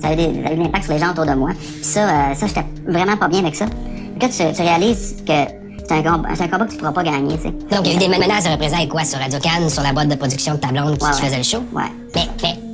Ça 0.00 0.08
a 0.08 0.12
eu, 0.12 0.16
de 0.16 0.62
l'impact 0.62 0.84
sur 0.84 0.94
les 0.94 1.00
gens 1.00 1.10
autour 1.10 1.26
de 1.26 1.34
moi. 1.34 1.50
Puis 1.58 1.84
ça, 1.84 2.08
euh, 2.08 2.34
ça, 2.34 2.46
j'étais 2.46 2.64
vraiment 2.86 3.16
pas 3.16 3.28
bien 3.28 3.40
avec 3.40 3.54
ça. 3.54 3.66
Puis 3.66 4.20
là, 4.20 4.28
tu, 4.28 4.56
tu 4.56 4.62
réalises 4.62 5.16
que 5.26 5.32
c'est 5.88 5.94
un, 5.94 6.02
combat, 6.02 6.28
c'est 6.34 6.44
un 6.44 6.48
combat 6.48 6.66
que 6.66 6.70
tu 6.70 6.76
pourras 6.76 6.92
pas 6.92 7.02
gagner, 7.02 7.36
tu 7.36 7.42
sais. 7.42 7.50
Donc, 7.50 7.80
il 7.84 7.88
y 7.88 7.92
a 7.92 7.96
eu 7.96 7.98
des 7.98 8.08
menaces 8.08 8.44
de 8.44 8.50
représailles, 8.50 8.88
quoi, 8.88 9.04
sur 9.04 9.18
Radio 9.18 9.40
Cannes, 9.40 9.68
sur 9.68 9.82
la 9.82 9.92
boîte 9.92 10.08
de 10.08 10.14
production 10.14 10.54
de 10.54 10.60
ta 10.60 10.68
blonde 10.68 10.96
qui, 10.96 11.04
Ouais, 11.04 11.10
qui 11.12 11.20
faisait 11.20 11.38
le 11.38 11.42
show? 11.42 11.64
Ouais. 11.72 11.82
Mais, 12.14 12.28
mais, 12.42 12.69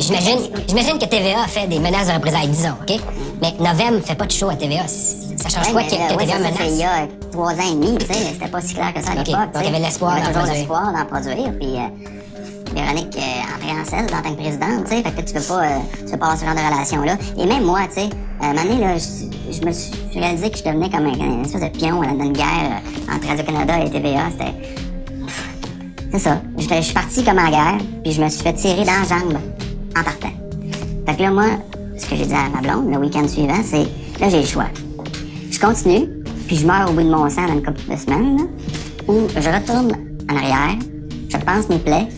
j'imagine, 0.00 0.38
j'imagine 0.68 0.98
que 0.98 1.04
TVA 1.04 1.46
fait 1.46 1.66
des 1.66 1.78
menaces 1.78 2.08
de 2.08 2.12
représailles, 2.12 2.48
disons, 2.48 2.74
OK? 2.82 3.00
Mais 3.40 3.54
Novem 3.60 4.00
fait 4.02 4.14
pas 4.14 4.26
de 4.26 4.32
show 4.32 4.48
à 4.50 4.54
TVA. 4.56 4.86
Ça 4.86 5.48
change 5.48 5.66
Ouais, 5.68 5.72
quoi 5.72 5.82
que, 5.84 5.94
euh, 5.94 6.08
que 6.08 6.12
ouais, 6.14 6.26
TVA 6.26 6.38
ça, 6.38 6.44
ça, 6.44 6.50
c'est 6.58 6.66
il 6.68 6.74
y 6.74 6.78
menace? 6.78 7.08
a 7.08 7.30
trois 7.32 7.52
ans 7.52 7.70
et 7.70 7.74
demi, 7.74 7.98
tu 7.98 8.06
sais, 8.06 8.12
c'était 8.32 8.48
pas 8.48 8.60
si 8.60 8.74
clair 8.74 8.92
que 8.94 9.02
ça 9.02 9.12
à 9.12 9.14
l'époque. 9.14 9.34
donc 9.34 9.62
il 9.62 9.64
y 9.64 9.68
avait 9.68 9.78
l'espoir 9.78 10.16
Il 10.18 10.20
y 10.20 10.24
avait 10.24 10.32
d'en 10.34 10.38
produire. 10.40 10.58
l'espoir 10.58 10.92
d'en 10.92 11.04
produire, 11.06 11.52
puis 11.58 11.76
euh, 11.76 12.74
Véronique 12.74 13.16
euh, 13.16 13.56
entrait 13.56 13.80
en 13.80 13.84
selle 13.84 14.14
en 14.16 14.22
tant 14.22 14.30
que 14.34 14.40
présidente, 14.42 14.84
tu 14.84 14.90
sais, 14.96 15.02
fait 15.02 15.10
que 15.12 15.22
tu 15.22 15.34
peux 15.34 15.40
pas, 15.40 15.62
euh, 15.64 15.78
tu 16.04 16.12
peux 16.12 16.18
pas 16.18 16.26
avoir 16.26 16.38
ce 16.38 16.44
genre 16.44 16.54
de 16.54 16.60
relation-là. 16.74 17.16
Et 17.38 17.46
même 17.46 17.64
moi, 17.64 17.80
tu 17.88 17.94
sais, 18.02 18.06
euh, 18.06 18.44
à 18.44 18.46
un 18.46 18.52
moment 18.54 18.62
donné, 18.64 18.80
là, 18.80 18.94
je, 18.98 19.52
je 19.60 19.66
me 19.66 19.72
suis 19.72 19.92
réalisé 20.14 20.50
que 20.50 20.58
je 20.58 20.62
devenais 20.64 20.88
comme 20.90 21.06
un, 21.06 21.12
une 21.14 21.44
espèce 21.44 21.62
de 21.62 21.68
pion 21.68 22.00
dans 22.00 22.24
une 22.24 22.32
guerre 22.32 22.46
euh, 23.08 23.14
entre 23.16 23.26
Radio-Canada 23.28 23.78
et 23.84 23.90
TVA, 23.90 24.20
c'était... 24.30 24.54
C'est 26.12 26.18
ça. 26.18 26.40
Je, 26.58 26.66
je 26.68 26.80
suis 26.82 26.94
parti 26.94 27.24
comme 27.24 27.38
en 27.38 27.48
guerre, 27.50 27.78
puis 28.02 28.12
je 28.12 28.22
me 28.22 28.28
suis 28.28 28.42
fait 28.42 28.52
tirer 28.52 28.84
dans 28.84 28.92
la 29.00 29.04
jambe 29.08 29.38
en 29.96 30.02
partant. 30.02 30.32
Fait 31.06 31.16
que 31.16 31.22
là, 31.22 31.30
moi, 31.30 31.44
ce 31.96 32.06
que 32.06 32.16
j'ai 32.16 32.26
dit 32.26 32.34
à 32.34 32.48
ma 32.48 32.60
blonde 32.60 32.92
le 32.92 32.98
week-end 32.98 33.26
suivant, 33.26 33.60
c'est 33.64 33.86
là, 34.20 34.28
j'ai 34.28 34.40
le 34.40 34.46
choix. 34.46 34.68
Je 35.50 35.58
continue, 35.58 36.08
puis 36.46 36.56
je 36.56 36.66
meurs 36.66 36.90
au 36.90 36.92
bout 36.92 37.02
de 37.02 37.10
mon 37.10 37.28
sang 37.28 37.46
dans 37.46 37.54
une 37.54 37.64
couple 37.64 37.80
de 37.90 37.96
semaines, 37.96 38.38
là, 38.38 38.44
ou 39.08 39.26
je 39.34 39.48
retourne 39.48 39.92
en 40.30 40.36
arrière, 40.36 40.76
je 41.28 41.36
pense 41.36 41.68
mes 41.68 41.78
plaies, 41.78 42.08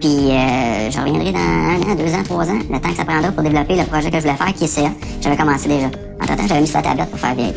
puis 0.00 0.30
euh, 0.30 0.90
je 0.90 0.98
reviendrai 0.98 1.32
dans 1.32 1.38
un 1.38 1.92
an, 1.92 1.94
deux 1.94 2.12
ans, 2.12 2.22
trois 2.24 2.48
ans, 2.48 2.58
le 2.70 2.78
temps 2.78 2.90
que 2.90 2.96
ça 2.96 3.04
prendra 3.04 3.32
pour 3.32 3.42
développer 3.42 3.76
le 3.76 3.84
projet 3.84 4.10
que 4.10 4.18
je 4.18 4.22
voulais 4.22 4.36
faire, 4.36 4.52
qui 4.52 4.64
est 4.64 4.68
CA. 4.68 4.90
J'avais 5.20 5.36
commencé 5.36 5.68
déjà. 5.68 5.86
Entre 6.20 6.36
temps, 6.36 6.46
j'avais 6.46 6.60
mis 6.60 6.66
sur 6.66 6.76
la 6.76 6.82
tablette 6.82 7.10
pour 7.10 7.18
faire 7.18 7.34
bien. 7.34 7.50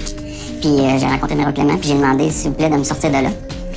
Puis 0.61 0.69
euh, 0.69 0.97
j'ai 0.97 1.05
rencontré 1.05 1.35
Nero 1.35 1.51
Clément, 1.51 1.77
puis 1.77 1.89
j'ai 1.89 1.95
demandé, 1.95 2.29
s'il 2.31 2.51
vous 2.51 2.55
plaît, 2.55 2.69
de 2.69 2.77
me 2.77 2.83
sortir 2.83 3.09
de 3.09 3.15
là. 3.15 3.29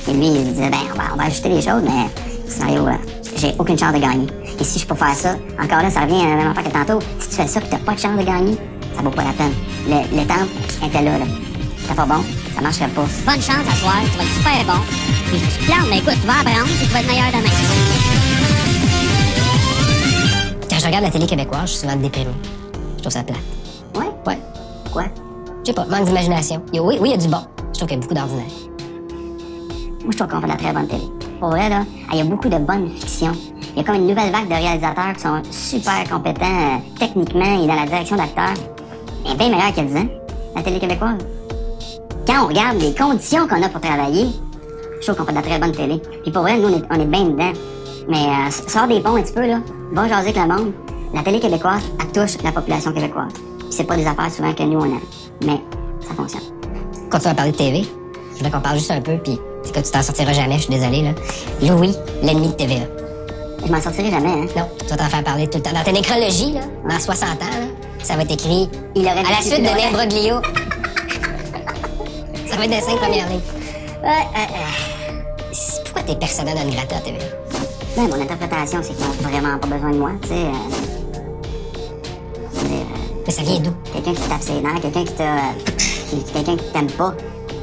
Et 0.07 0.13
lui, 0.13 0.27
il 0.27 0.53
disait, 0.53 0.69
ben, 0.69 0.77
on 0.93 0.97
va, 0.97 1.03
on 1.13 1.17
va 1.17 1.25
ajuster 1.25 1.49
les 1.49 1.61
choses, 1.61 1.83
mais 1.83 2.09
sérieux, 2.47 2.81
euh, 2.87 3.22
j'ai 3.43 3.53
aucune 3.59 3.77
chance 3.77 3.93
de 3.93 3.99
gagner. 3.99 4.27
Et 4.57 4.63
si 4.63 4.79
je 4.79 4.87
peux 4.87 4.95
faire 4.95 5.13
ça, 5.13 5.35
encore 5.61 5.81
là, 5.81 5.89
ça 5.89 6.01
revient 6.01 6.21
à 6.23 6.29
la 6.29 6.35
même 6.37 6.47
affaire 6.51 6.63
que 6.63 6.69
tantôt. 6.69 6.99
Si 7.19 7.27
tu 7.29 7.35
fais 7.35 7.47
ça, 7.47 7.59
puis 7.59 7.69
t'as 7.69 7.77
pas 7.79 7.93
de 7.93 7.99
chance 7.99 8.17
de 8.17 8.23
gagner, 8.23 8.55
ça 8.95 9.01
vaut 9.01 9.09
pas 9.09 9.23
la 9.25 9.33
peine. 9.33 9.51
Le- 9.85 10.15
L'étampe 10.17 10.47
était 10.81 11.01
là, 11.01 11.17
là. 11.17 11.25
C'était 11.81 11.93
pas 11.95 12.05
bon, 12.05 12.23
ça 12.55 12.61
marcherait 12.61 12.87
pas. 12.87 13.01
Bonne 13.25 13.41
chance 13.41 13.65
à 13.69 13.75
soir, 13.75 13.95
tu 14.11 14.17
vas 14.17 14.23
être 14.23 14.33
super 14.33 14.73
bon. 14.73 14.81
Puis 15.27 15.41
tu 15.41 15.59
te 15.59 15.65
plantes, 15.65 15.87
mais 15.89 15.97
écoute, 15.97 16.13
tu 16.21 16.27
vas 16.27 16.39
apprendre, 16.39 16.67
puis 16.67 16.87
tu 16.87 16.93
vas 16.93 16.99
être 17.01 17.07
meilleur 17.07 17.27
demain. 17.31 17.49
Quand 20.69 20.79
je 20.79 20.85
regarde 20.85 21.03
la 21.03 21.09
télé 21.11 21.25
québécoise, 21.27 21.61
je 21.63 21.67
suis 21.71 21.79
souvent 21.81 21.95
déprimé. 21.97 22.31
Je 22.95 23.01
trouve 23.01 23.11
ça 23.11 23.23
plate. 23.23 23.37
Ouais? 23.95 24.09
Ouais. 24.25 24.39
Quoi? 24.93 25.03
Je 25.65 25.71
sais 25.71 25.73
pas, 25.73 25.85
manque 25.85 26.05
d'imagination. 26.05 26.61
Oui, 26.73 26.79
oui, 26.81 26.97
il 27.03 27.11
y 27.11 27.13
a 27.13 27.17
du 27.17 27.27
bon. 27.27 27.41
Je 27.73 27.79
trouve 27.79 27.89
qu'il 27.89 27.97
y 27.97 27.99
a 27.99 28.01
beaucoup 28.01 28.13
d'ordinaire. 28.15 28.45
Moi, 30.03 30.11
je 30.11 30.17
trouve 30.17 30.29
qu'on 30.29 30.39
fait 30.39 30.47
de 30.47 30.51
la 30.51 30.57
très 30.57 30.71
bonne 30.71 30.87
télé. 30.87 31.03
Pour 31.43 31.51
vrai, 31.51 31.67
là, 31.67 31.83
il 32.13 32.19
y 32.19 32.21
a 32.21 32.23
beaucoup 32.23 32.47
de 32.47 32.57
bonnes 32.57 32.89
fictions. 32.91 33.33
Il 33.73 33.75
y 33.75 33.79
a 33.81 33.83
comme 33.83 33.95
une 33.95 34.07
nouvelle 34.07 34.31
vague 34.31 34.47
de 34.47 34.53
réalisateurs 34.53 35.11
qui 35.13 35.19
sont 35.19 35.41
super 35.51 36.09
compétents 36.09 36.45
euh, 36.45 36.77
techniquement 36.97 37.61
et 37.61 37.67
dans 37.67 37.75
la 37.75 37.85
direction 37.85 38.15
d'acteurs. 38.15 38.53
Et 39.29 39.35
bien 39.35 39.49
meilleurs 39.49 39.73
qu'il 39.73 39.83
y 39.83 39.87
a 39.87 39.89
10 39.89 39.97
ans, 39.97 40.07
la 40.55 40.63
télé 40.63 40.79
québécoise. 40.79 41.17
Quand 42.25 42.45
on 42.45 42.47
regarde 42.47 42.79
les 42.79 42.95
conditions 42.95 43.45
qu'on 43.45 43.61
a 43.61 43.67
pour 43.67 43.81
travailler, 43.81 44.27
je 45.01 45.05
trouve 45.05 45.17
qu'on 45.17 45.25
fait 45.25 45.31
de 45.31 45.35
la 45.35 45.41
très 45.41 45.59
bonne 45.59 45.73
télé. 45.73 46.01
Puis 46.21 46.31
pour 46.31 46.43
vrai, 46.43 46.57
nous, 46.57 46.69
on 46.69 46.99
est, 47.01 47.05
bien 47.07 47.25
dedans. 47.25 47.51
Mais 48.07 48.25
euh, 48.25 48.49
sors 48.49 48.87
des 48.87 49.01
ponts 49.01 49.17
un 49.17 49.21
petit 49.21 49.33
peu, 49.33 49.45
là. 49.45 49.59
Va 49.91 50.07
jaser 50.07 50.29
avec 50.29 50.37
le 50.37 50.47
monde. 50.47 50.71
La 51.13 51.23
télé 51.23 51.41
québécoise, 51.41 51.83
elle 51.99 52.11
touche 52.13 52.41
la 52.41 52.53
population 52.53 52.93
québécoise. 52.93 53.33
Puis 53.59 53.67
c'est 53.69 53.83
pas 53.83 53.97
des 53.97 54.07
affaires 54.07 54.31
souvent 54.31 54.53
que 54.53 54.63
nous, 54.63 54.79
on 54.79 54.85
aime. 54.85 55.01
Mais 55.45 55.59
ça 56.07 56.13
fonctionne. 56.13 56.43
Continue 57.11 57.31
à 57.31 57.35
parler 57.35 57.51
de 57.51 57.57
TV. 57.57 57.81
Je 58.31 58.37
voudrais 58.37 58.51
qu'on 58.51 58.61
parle 58.61 58.77
juste 58.77 58.91
un 58.91 59.01
peu, 59.01 59.17
puis 59.17 59.37
que 59.71 59.79
tu 59.79 59.91
t'en 59.91 60.01
sortiras 60.01 60.33
jamais, 60.33 60.55
je 60.57 60.63
suis 60.63 60.73
désolé, 60.73 61.01
là. 61.03 61.11
Louis, 61.61 61.95
l'ennemi 62.21 62.47
de 62.49 62.53
TVA. 62.53 62.85
Je 63.65 63.71
m'en 63.71 63.81
sortirai 63.81 64.11
jamais, 64.11 64.29
hein. 64.29 64.45
Non, 64.57 64.67
tu 64.79 64.85
vas 64.87 64.97
t'en 64.97 65.05
faire 65.09 65.23
parler 65.23 65.47
tout 65.47 65.57
le 65.59 65.63
temps. 65.63 65.71
Dans 65.73 65.83
ta 65.83 65.91
nécrologie, 65.91 66.53
là, 66.53 66.61
dans 66.89 66.99
60 66.99 67.29
ans, 67.29 67.35
là, 67.39 67.67
ça 68.03 68.15
va 68.15 68.23
être 68.23 68.31
écrit 68.33 68.69
Il 68.95 69.03
aurait 69.03 69.19
à 69.19 69.23
la 69.23 69.41
suite 69.41 69.63
de 69.63 69.69
plus 69.69 69.81
Nembroglio. 69.83 70.35
ça 72.49 72.57
va 72.57 72.65
être 72.65 72.71
des 72.71 72.81
cinq 72.81 72.97
premières 72.97 73.29
lignes. 73.29 73.39
Ouais. 74.03 74.27
C'est- 75.53 75.83
Pourquoi 75.85 76.03
t'es 76.03 76.15
persona 76.15 76.53
non 76.53 76.69
grata 76.71 76.97
à 76.97 76.99
TVA? 76.99 77.23
Ben, 77.95 78.07
mon 78.09 78.21
interprétation, 78.21 78.79
c'est 78.81 78.93
qu'ils 78.93 79.05
n'ont 79.05 79.29
vraiment 79.29 79.57
pas 79.59 79.67
besoin 79.67 79.91
de 79.91 79.97
moi, 79.97 80.09
tu 80.23 80.27
sais. 80.29 80.33
euh, 80.33 80.49
euh, 82.65 82.83
Mais 83.25 83.31
ça 83.31 83.41
vient 83.43 83.59
d'où? 83.59 83.71
quelqu'un 83.93 84.13
qui 84.13 84.27
tape 84.27 84.41
ses 84.41 84.53
nerfs, 84.53 84.81
quelqu'un 84.81 85.03
qui 85.05 85.13
t'a. 85.13 85.23
euh, 85.23 86.17
quelqu'un 86.33 86.57
qui 86.57 86.71
t'aime 86.73 86.91
pas, 86.91 87.13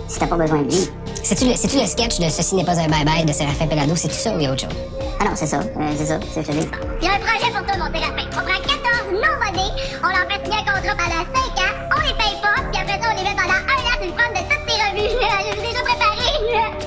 si 0.09 0.19
t'as 0.19 0.27
pas 0.27 0.37
besoin 0.37 0.63
de 0.63 0.71
lui. 0.71 0.89
C'est-tu 1.23 1.45
le, 1.47 1.55
c'est-tu 1.55 1.77
le 1.79 1.87
sketch 1.87 2.19
de 2.19 2.29
Ceci 2.29 2.55
n'est 2.57 2.65
pas 2.65 2.79
un 2.79 2.87
bye-bye 2.89 3.25
de 3.25 3.33
Séraphin 3.33 3.67
Pelado? 3.67 3.95
C'est 3.95 4.09
tout 4.09 4.15
ça 4.15 4.35
ou 4.35 4.39
il 4.39 4.45
y 4.45 4.47
a 4.47 4.53
autre 4.53 4.63
chose? 4.63 4.77
Ah 5.21 5.25
non, 5.25 5.31
c'est 5.35 5.47
ça, 5.47 5.59
euh, 5.59 5.93
c'est 5.97 6.07
ça, 6.07 6.19
c'est 6.35 6.43
dis. 6.51 6.67
Il 7.01 7.07
y 7.07 7.09
a 7.09 7.15
un 7.15 7.19
projet 7.19 7.51
pour 7.53 7.65
toi, 7.67 7.77
mon 7.79 7.87
Séraphin. 7.93 8.27
On 8.33 8.43
prend 8.43 8.61
14 8.61 9.13
non-modés, 9.13 9.73
on 10.03 10.09
leur 10.09 10.27
fait 10.27 10.41
signer 10.45 10.59
un 10.59 10.65
contrat 10.65 10.97
pendant 10.97 11.25
5 11.29 11.37
ans, 11.61 11.75
on 11.97 12.01
les 12.01 12.15
paye 12.15 12.37
pas, 12.41 12.57
puis 12.73 12.81
après 12.81 12.99
ça, 13.01 13.07
on 13.13 13.17
les 13.17 13.23
met 13.23 13.37
pendant 13.37 13.61
un 13.61 13.79
an 13.85 13.95
sur 14.01 14.07
le 14.07 14.15
front 14.17 14.31
de 14.33 14.43
toutes 14.49 14.65
tes 14.67 14.79
revues. 14.81 15.13
Je 15.45 15.53
vous 15.55 15.61
ai 15.61 15.71
déjà 15.71 15.83
préparé. 15.85 16.27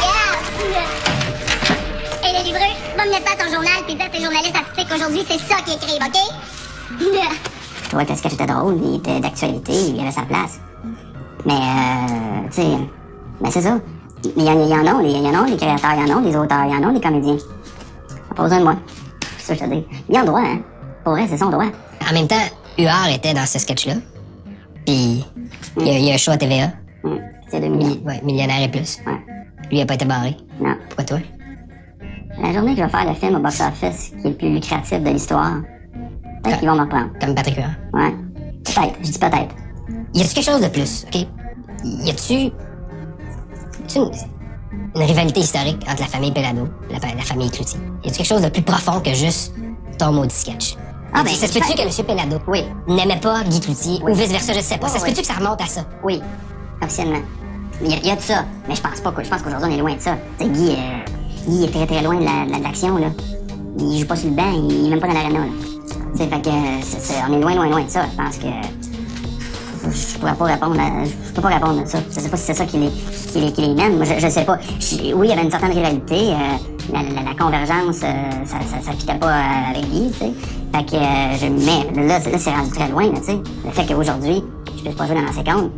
Regarde. 0.00 0.40
Et 2.24 2.30
le 2.32 2.40
livreux 2.44 2.72
va 2.96 3.04
me 3.04 3.10
mettre 3.10 3.26
ça 3.28 3.34
à 3.34 3.44
son 3.44 3.50
journal, 3.52 3.78
puis 3.86 3.94
dire 3.94 4.06
à 4.06 4.10
ses 4.16 4.22
journalistes 4.22 4.56
artistiques 4.56 4.88
qu'aujourd'hui, 4.88 5.24
c'est 5.28 5.38
ça 5.38 5.60
qui 5.64 5.72
écrivent, 5.74 6.02
OK? 6.02 6.18
Je 7.84 7.88
trouvais 7.88 8.06
que 8.06 8.12
le 8.12 8.16
sketch 8.16 8.32
était 8.32 8.46
drôle, 8.46 8.80
il 8.82 8.96
était 8.96 9.20
d'actualité, 9.20 9.72
il 9.72 10.00
avait 10.00 10.10
sa 10.10 10.22
place. 10.22 10.58
Mais, 11.46 11.54
euh, 11.54 12.46
tu 12.50 12.52
sais, 12.62 12.68
ben 13.40 13.50
c'est 13.50 13.60
ça. 13.62 13.78
Mais 14.24 14.30
il 14.36 14.42
y, 14.42 14.46
y 14.46 14.50
en 14.74 14.86
a, 14.98 15.02
il 15.02 15.10
y 15.10 15.28
en 15.28 15.42
a, 15.42 15.46
les 15.48 15.56
créateurs, 15.56 15.90
il 15.96 16.08
y 16.08 16.12
en 16.12 16.18
a, 16.18 16.20
les 16.20 16.36
auteurs, 16.36 16.64
il 16.66 16.72
y 16.72 16.76
en 16.76 16.88
a, 16.88 16.92
les 16.92 17.00
comédiens. 17.00 17.36
Pas 18.36 18.42
besoin 18.44 18.58
de 18.58 18.64
moi. 18.64 18.76
C'est 19.38 19.54
ça 19.56 19.64
je 19.66 19.70
te 19.70 19.74
dis. 19.74 19.84
Il 20.08 20.14
y 20.14 20.18
a 20.18 20.20
un 20.20 20.24
droit, 20.24 20.40
hein. 20.40 20.60
Pour 21.02 21.14
vrai, 21.14 21.26
c'est 21.28 21.36
son 21.38 21.50
droit. 21.50 21.66
En 22.08 22.14
même 22.14 22.28
temps, 22.28 22.36
Huard 22.78 23.08
était 23.12 23.34
dans 23.34 23.44
ce 23.46 23.58
sketch-là. 23.58 23.94
Puis, 24.86 25.24
il 25.78 25.86
y, 25.86 25.90
a- 25.90 25.98
il 25.98 26.04
y 26.04 26.10
a 26.10 26.14
un 26.14 26.16
show 26.18 26.30
à 26.30 26.36
TVA. 26.36 26.70
Hum, 27.04 27.18
C'est 27.48 27.60
2 27.60 27.66
millions. 27.68 27.88
Mi- 27.88 28.02
ouais, 28.06 28.20
millionnaire 28.22 28.62
et 28.62 28.68
plus. 28.70 28.98
Ouais. 29.06 29.18
Lui, 29.70 29.78
il 29.78 29.82
a 29.82 29.86
pas 29.86 29.94
été 29.94 30.04
barré. 30.04 30.36
Non. 30.60 30.74
Pourquoi 30.88 31.04
toi? 31.04 31.18
La 32.40 32.52
journée 32.52 32.72
que 32.74 32.78
je 32.80 32.84
vais 32.84 32.88
faire 32.90 33.06
le 33.08 33.14
film 33.14 33.34
au 33.36 33.40
box-office 33.40 34.12
qui 34.20 34.26
est 34.26 34.30
le 34.30 34.36
plus 34.36 34.50
lucratif 34.54 35.02
de 35.02 35.10
l'histoire, 35.10 35.56
peut-être 36.42 36.60
qu'ils 36.60 36.68
vont 36.68 36.76
me 36.76 36.82
reprendre. 36.82 37.08
Comme 37.20 37.34
Patrick 37.34 37.56
Huard. 37.56 37.70
Ouais. 37.92 38.14
Peut-être. 38.64 38.94
Je 39.02 39.10
dis 39.10 39.18
peut-être. 39.18 39.54
Y 40.14 40.20
a-tu 40.22 40.34
quelque 40.34 40.44
chose 40.50 40.60
de 40.60 40.68
plus, 40.68 41.04
OK? 41.06 41.26
Y 41.84 42.10
a-tu... 42.10 42.52
une, 43.96 44.10
une 44.94 45.02
rivalité 45.02 45.40
historique 45.40 45.84
entre 45.88 46.00
la 46.00 46.06
famille 46.08 46.32
Pelado 46.32 46.68
et 46.90 46.94
la, 46.94 47.14
la 47.14 47.22
famille 47.22 47.50
Cloutier? 47.50 47.80
Y 48.04 48.08
a-tu 48.08 48.16
quelque 48.18 48.26
chose 48.26 48.42
de 48.42 48.48
plus 48.48 48.62
profond 48.62 49.00
que 49.00 49.12
juste 49.14 49.54
ton 49.98 50.12
maudit 50.12 50.34
sketch? 50.34 50.76
Ah, 51.14 51.22
ben, 51.22 51.34
ça 51.34 51.46
se 51.46 51.52
peut-tu 51.52 51.74
que 51.74 51.82
M. 51.82 52.06
Pelado 52.06 52.38
Oui. 52.48 52.64
n'aimait 52.88 53.20
pas 53.20 53.42
Guy 53.44 53.60
Cloutier 53.60 53.98
Oui. 54.02 54.12
ou 54.12 54.14
vice-versa, 54.14 54.52
je 54.54 54.60
sais 54.60 54.78
pas. 54.78 54.86
Oui, 54.86 54.92
ça 54.92 54.98
se 54.98 55.04
oui. 55.04 55.10
peut-tu 55.10 55.20
que 55.22 55.26
ça 55.26 55.34
remonte 55.34 55.60
à 55.60 55.66
ça? 55.66 55.84
Oui. 56.04 56.22
Officiellement. 56.82 57.20
Il 57.82 57.90
y, 57.90 57.94
a, 57.94 57.96
il 57.98 58.06
y 58.06 58.10
a 58.10 58.16
de 58.16 58.20
ça. 58.20 58.44
Mais 58.68 58.74
je 58.76 58.80
pense 58.80 59.00
pas 59.00 59.12
que. 59.12 59.22
Je 59.24 59.28
pense 59.28 59.42
qu'aujourd'hui, 59.42 59.70
on 59.70 59.74
est 59.74 59.78
loin 59.80 59.94
de 59.94 60.00
ça. 60.00 60.16
Guy, 60.40 60.70
euh, 60.70 61.48
Guy 61.48 61.64
est 61.64 61.68
très 61.70 61.86
très 61.86 62.02
loin 62.02 62.14
de 62.16 62.24
la- 62.24 62.46
de 62.46 62.52
la- 62.52 62.58
de 62.58 62.62
l'action, 62.62 62.96
là. 62.96 63.08
Il 63.78 63.98
joue 64.00 64.06
pas 64.06 64.16
sur 64.16 64.28
le 64.30 64.36
banc, 64.36 64.52
il 64.52 64.86
est 64.86 64.90
même 64.90 65.00
pas 65.00 65.08
dans 65.08 65.14
l'arena, 65.14 65.40
là. 65.40 65.46
Fait 66.16 66.28
que. 66.28 66.48
euh, 66.48 66.52
c'est- 66.82 67.00
c'est- 67.00 67.14
on 67.28 67.32
est 67.34 67.40
loin, 67.40 67.54
loin, 67.54 67.68
loin 67.68 67.82
de 67.82 67.90
ça. 67.90 68.04
Je 68.10 68.16
pense 68.16 68.36
que. 68.38 68.46
Je 69.90 70.18
pourrais 70.18 70.34
pas 70.34 70.44
répondre 70.44 70.76
à. 70.80 71.04
Je 71.04 71.32
peux 71.34 71.42
pas 71.42 71.48
répondre 71.48 71.80
à 71.82 71.86
ça. 71.86 71.98
Je 72.14 72.20
sais 72.20 72.28
pas 72.28 72.36
si 72.36 72.44
c'est 72.44 72.54
ça 72.54 72.64
qui 72.66 72.78
les, 72.78 72.90
qui 73.32 73.40
les, 73.40 73.52
qui 73.52 73.60
les 73.62 73.74
mène. 73.74 73.96
Moi, 73.96 74.04
je, 74.04 74.20
je 74.20 74.28
sais 74.30 74.44
pas. 74.44 74.58
Je- 74.78 75.12
oui, 75.14 75.26
il 75.26 75.30
y 75.30 75.32
avait 75.32 75.42
une 75.42 75.50
certaine 75.50 75.72
rivalité. 75.72 76.30
euh, 76.32 76.36
la, 76.92 77.02
la- 77.02 77.22
la 77.30 77.34
convergence, 77.38 78.00
euh, 78.02 78.12
ça, 78.44 78.56
ça, 78.60 78.82
ça 78.84 78.92
fitait 78.92 79.14
pas 79.14 79.28
euh, 79.28 79.70
avec 79.70 79.88
Guy, 79.90 80.10
tu 80.12 80.18
sais. 80.18 80.32
Fait 80.74 80.84
que. 80.84 80.96
euh, 80.96 81.36
je, 81.40 81.96
mais 81.96 82.06
là, 82.06 82.20
c'est- 82.20 82.30
là, 82.30 82.38
c'est 82.38 82.50
rendu 82.50 82.70
très 82.70 82.88
loin, 82.88 83.08
tu 83.14 83.22
sais. 83.24 83.38
Le 83.64 83.70
fait 83.70 83.86
qu'aujourd'hui, 83.86 84.42
je 84.76 84.82
puisse 84.82 84.94
pas 84.94 85.06
jouer 85.06 85.16
dans 85.16 85.22
la 85.26 85.32
séquence, 85.32 85.70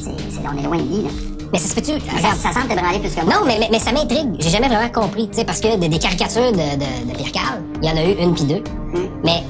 c'est, 0.00 0.10
on 0.46 0.58
est 0.58 0.62
loin 0.62 0.76
de 0.76 0.82
Guy, 0.82 1.02
là. 1.04 1.10
Mais 1.52 1.58
ça 1.58 1.68
se 1.68 1.74
peut-tu... 1.74 1.92
Ça, 2.00 2.32
ça 2.34 2.50
semble 2.58 2.68
te 2.68 2.98
plus 2.98 3.14
que 3.14 3.24
moi. 3.26 3.34
Non, 3.34 3.40
mais, 3.46 3.58
mais, 3.60 3.68
mais 3.70 3.78
ça 3.78 3.92
m'intrigue. 3.92 4.30
J'ai 4.38 4.48
jamais 4.48 4.68
vraiment 4.68 4.88
compris, 4.88 5.28
tu 5.28 5.36
sais, 5.36 5.44
parce 5.44 5.60
que 5.60 5.76
des, 5.76 5.86
des 5.90 5.98
caricatures 5.98 6.50
de, 6.50 6.56
de, 6.56 7.10
de 7.12 7.14
Pierre 7.14 7.32
Carl, 7.32 7.60
il 7.82 7.88
y 7.90 7.92
en 7.92 7.96
a 7.98 8.02
eu 8.04 8.14
une 8.14 8.32
puis 8.34 8.44
deux. 8.44 8.62
Hmm. 8.94 9.06
Mais 9.22 9.42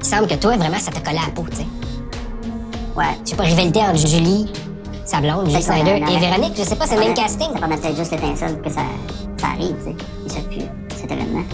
il 0.00 0.06
semble 0.06 0.26
que 0.28 0.34
toi, 0.34 0.56
vraiment, 0.56 0.78
ça 0.78 0.90
te 0.90 0.98
collait 1.04 1.18
à 1.18 1.26
la 1.26 1.32
peau, 1.34 1.44
tu 1.50 1.58
sais. 1.58 1.66
Ouais. 2.96 3.04
Je 3.24 3.30
sais 3.30 3.36
pas, 3.36 3.42
rivalité 3.42 3.80
entre 3.80 4.06
Julie, 4.06 4.46
sa 5.04 5.20
blonde, 5.20 5.50
Julie 5.50 5.62
Snyder, 5.62 5.96
et 5.96 6.18
Véronique, 6.18 6.54
je 6.56 6.62
sais 6.62 6.76
pas, 6.76 6.86
c'est 6.86 6.94
le 6.94 7.02
même 7.02 7.14
casting. 7.14 7.48
Ça 7.52 7.58
permet 7.58 7.76
peut-être 7.76 7.96
juste 7.96 8.10
l'étincelle 8.10 8.60
que 8.62 8.70
ça, 8.70 8.80
ça 9.36 9.46
arrive, 9.48 9.74
tu 9.84 9.90
sais. 9.90 9.96
Il 10.24 10.32
se 10.32 10.38
plus 10.40 10.64
cet 10.96 11.10
événement. 11.10 11.44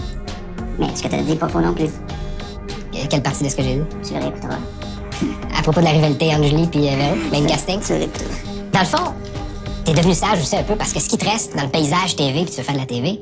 Mais 0.79 0.87
ce 0.95 1.03
que 1.03 1.07
t'as 1.09 1.21
dit 1.21 1.33
est 1.33 1.35
pas 1.35 1.49
faux 1.49 1.59
non 1.59 1.73
plus? 1.73 1.89
Quelle 3.09 3.21
partie 3.21 3.43
de 3.43 3.49
ce 3.49 3.55
que 3.55 3.63
j'ai 3.63 3.75
dit? 3.75 3.83
Tu 4.07 4.13
le 4.13 4.21
réécouteras. 4.21 4.57
À 5.57 5.61
propos 5.61 5.81
de 5.81 5.85
la 5.85 5.91
rivalité 5.91 6.33
entre 6.33 6.45
Julie 6.45 6.69
et 6.73 6.95
Véronique, 6.95 7.31
même 7.31 7.45
casting. 7.45 7.79
Tu 7.81 7.93
réécouteras. 7.93 8.29
Dans 8.71 8.79
le 8.79 8.85
fond, 8.85 9.13
t'es 9.83 9.93
devenu 9.93 10.13
sage 10.13 10.39
aussi 10.39 10.55
un 10.55 10.63
peu 10.63 10.75
parce 10.75 10.93
que 10.93 10.99
ce 10.99 11.09
qui 11.09 11.17
te 11.17 11.29
reste 11.29 11.55
dans 11.55 11.63
le 11.63 11.69
paysage 11.69 12.15
TV 12.15 12.43
puis 12.43 12.51
tu 12.51 12.57
veux 12.57 12.63
faire 12.63 12.75
de 12.75 12.79
la 12.79 12.85
TV, 12.85 13.19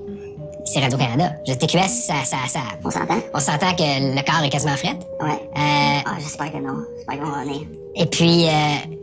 c'est 0.73 0.79
Radio-Canada. 0.79 1.33
Je 1.47 1.53
TQS, 1.53 1.87
ça, 1.87 2.13
ça, 2.23 2.37
ça... 2.47 2.59
On 2.83 2.89
s'entend? 2.91 3.17
On 3.33 3.39
s'entend 3.39 3.73
que 3.75 3.83
le 4.15 4.21
corps 4.25 4.43
est 4.43 4.49
quasiment 4.49 4.75
fret. 4.75 4.97
Ouais. 5.21 5.31
Euh, 5.31 6.01
Ah, 6.05 6.15
j'espère 6.19 6.51
que 6.51 6.57
non. 6.57 6.83
J'espère 6.97 7.19
qu'on 7.19 7.31
va 7.31 7.43
venir. 7.43 7.61
et 7.95 8.05
puis, 8.05 8.47
euh, 8.47 8.51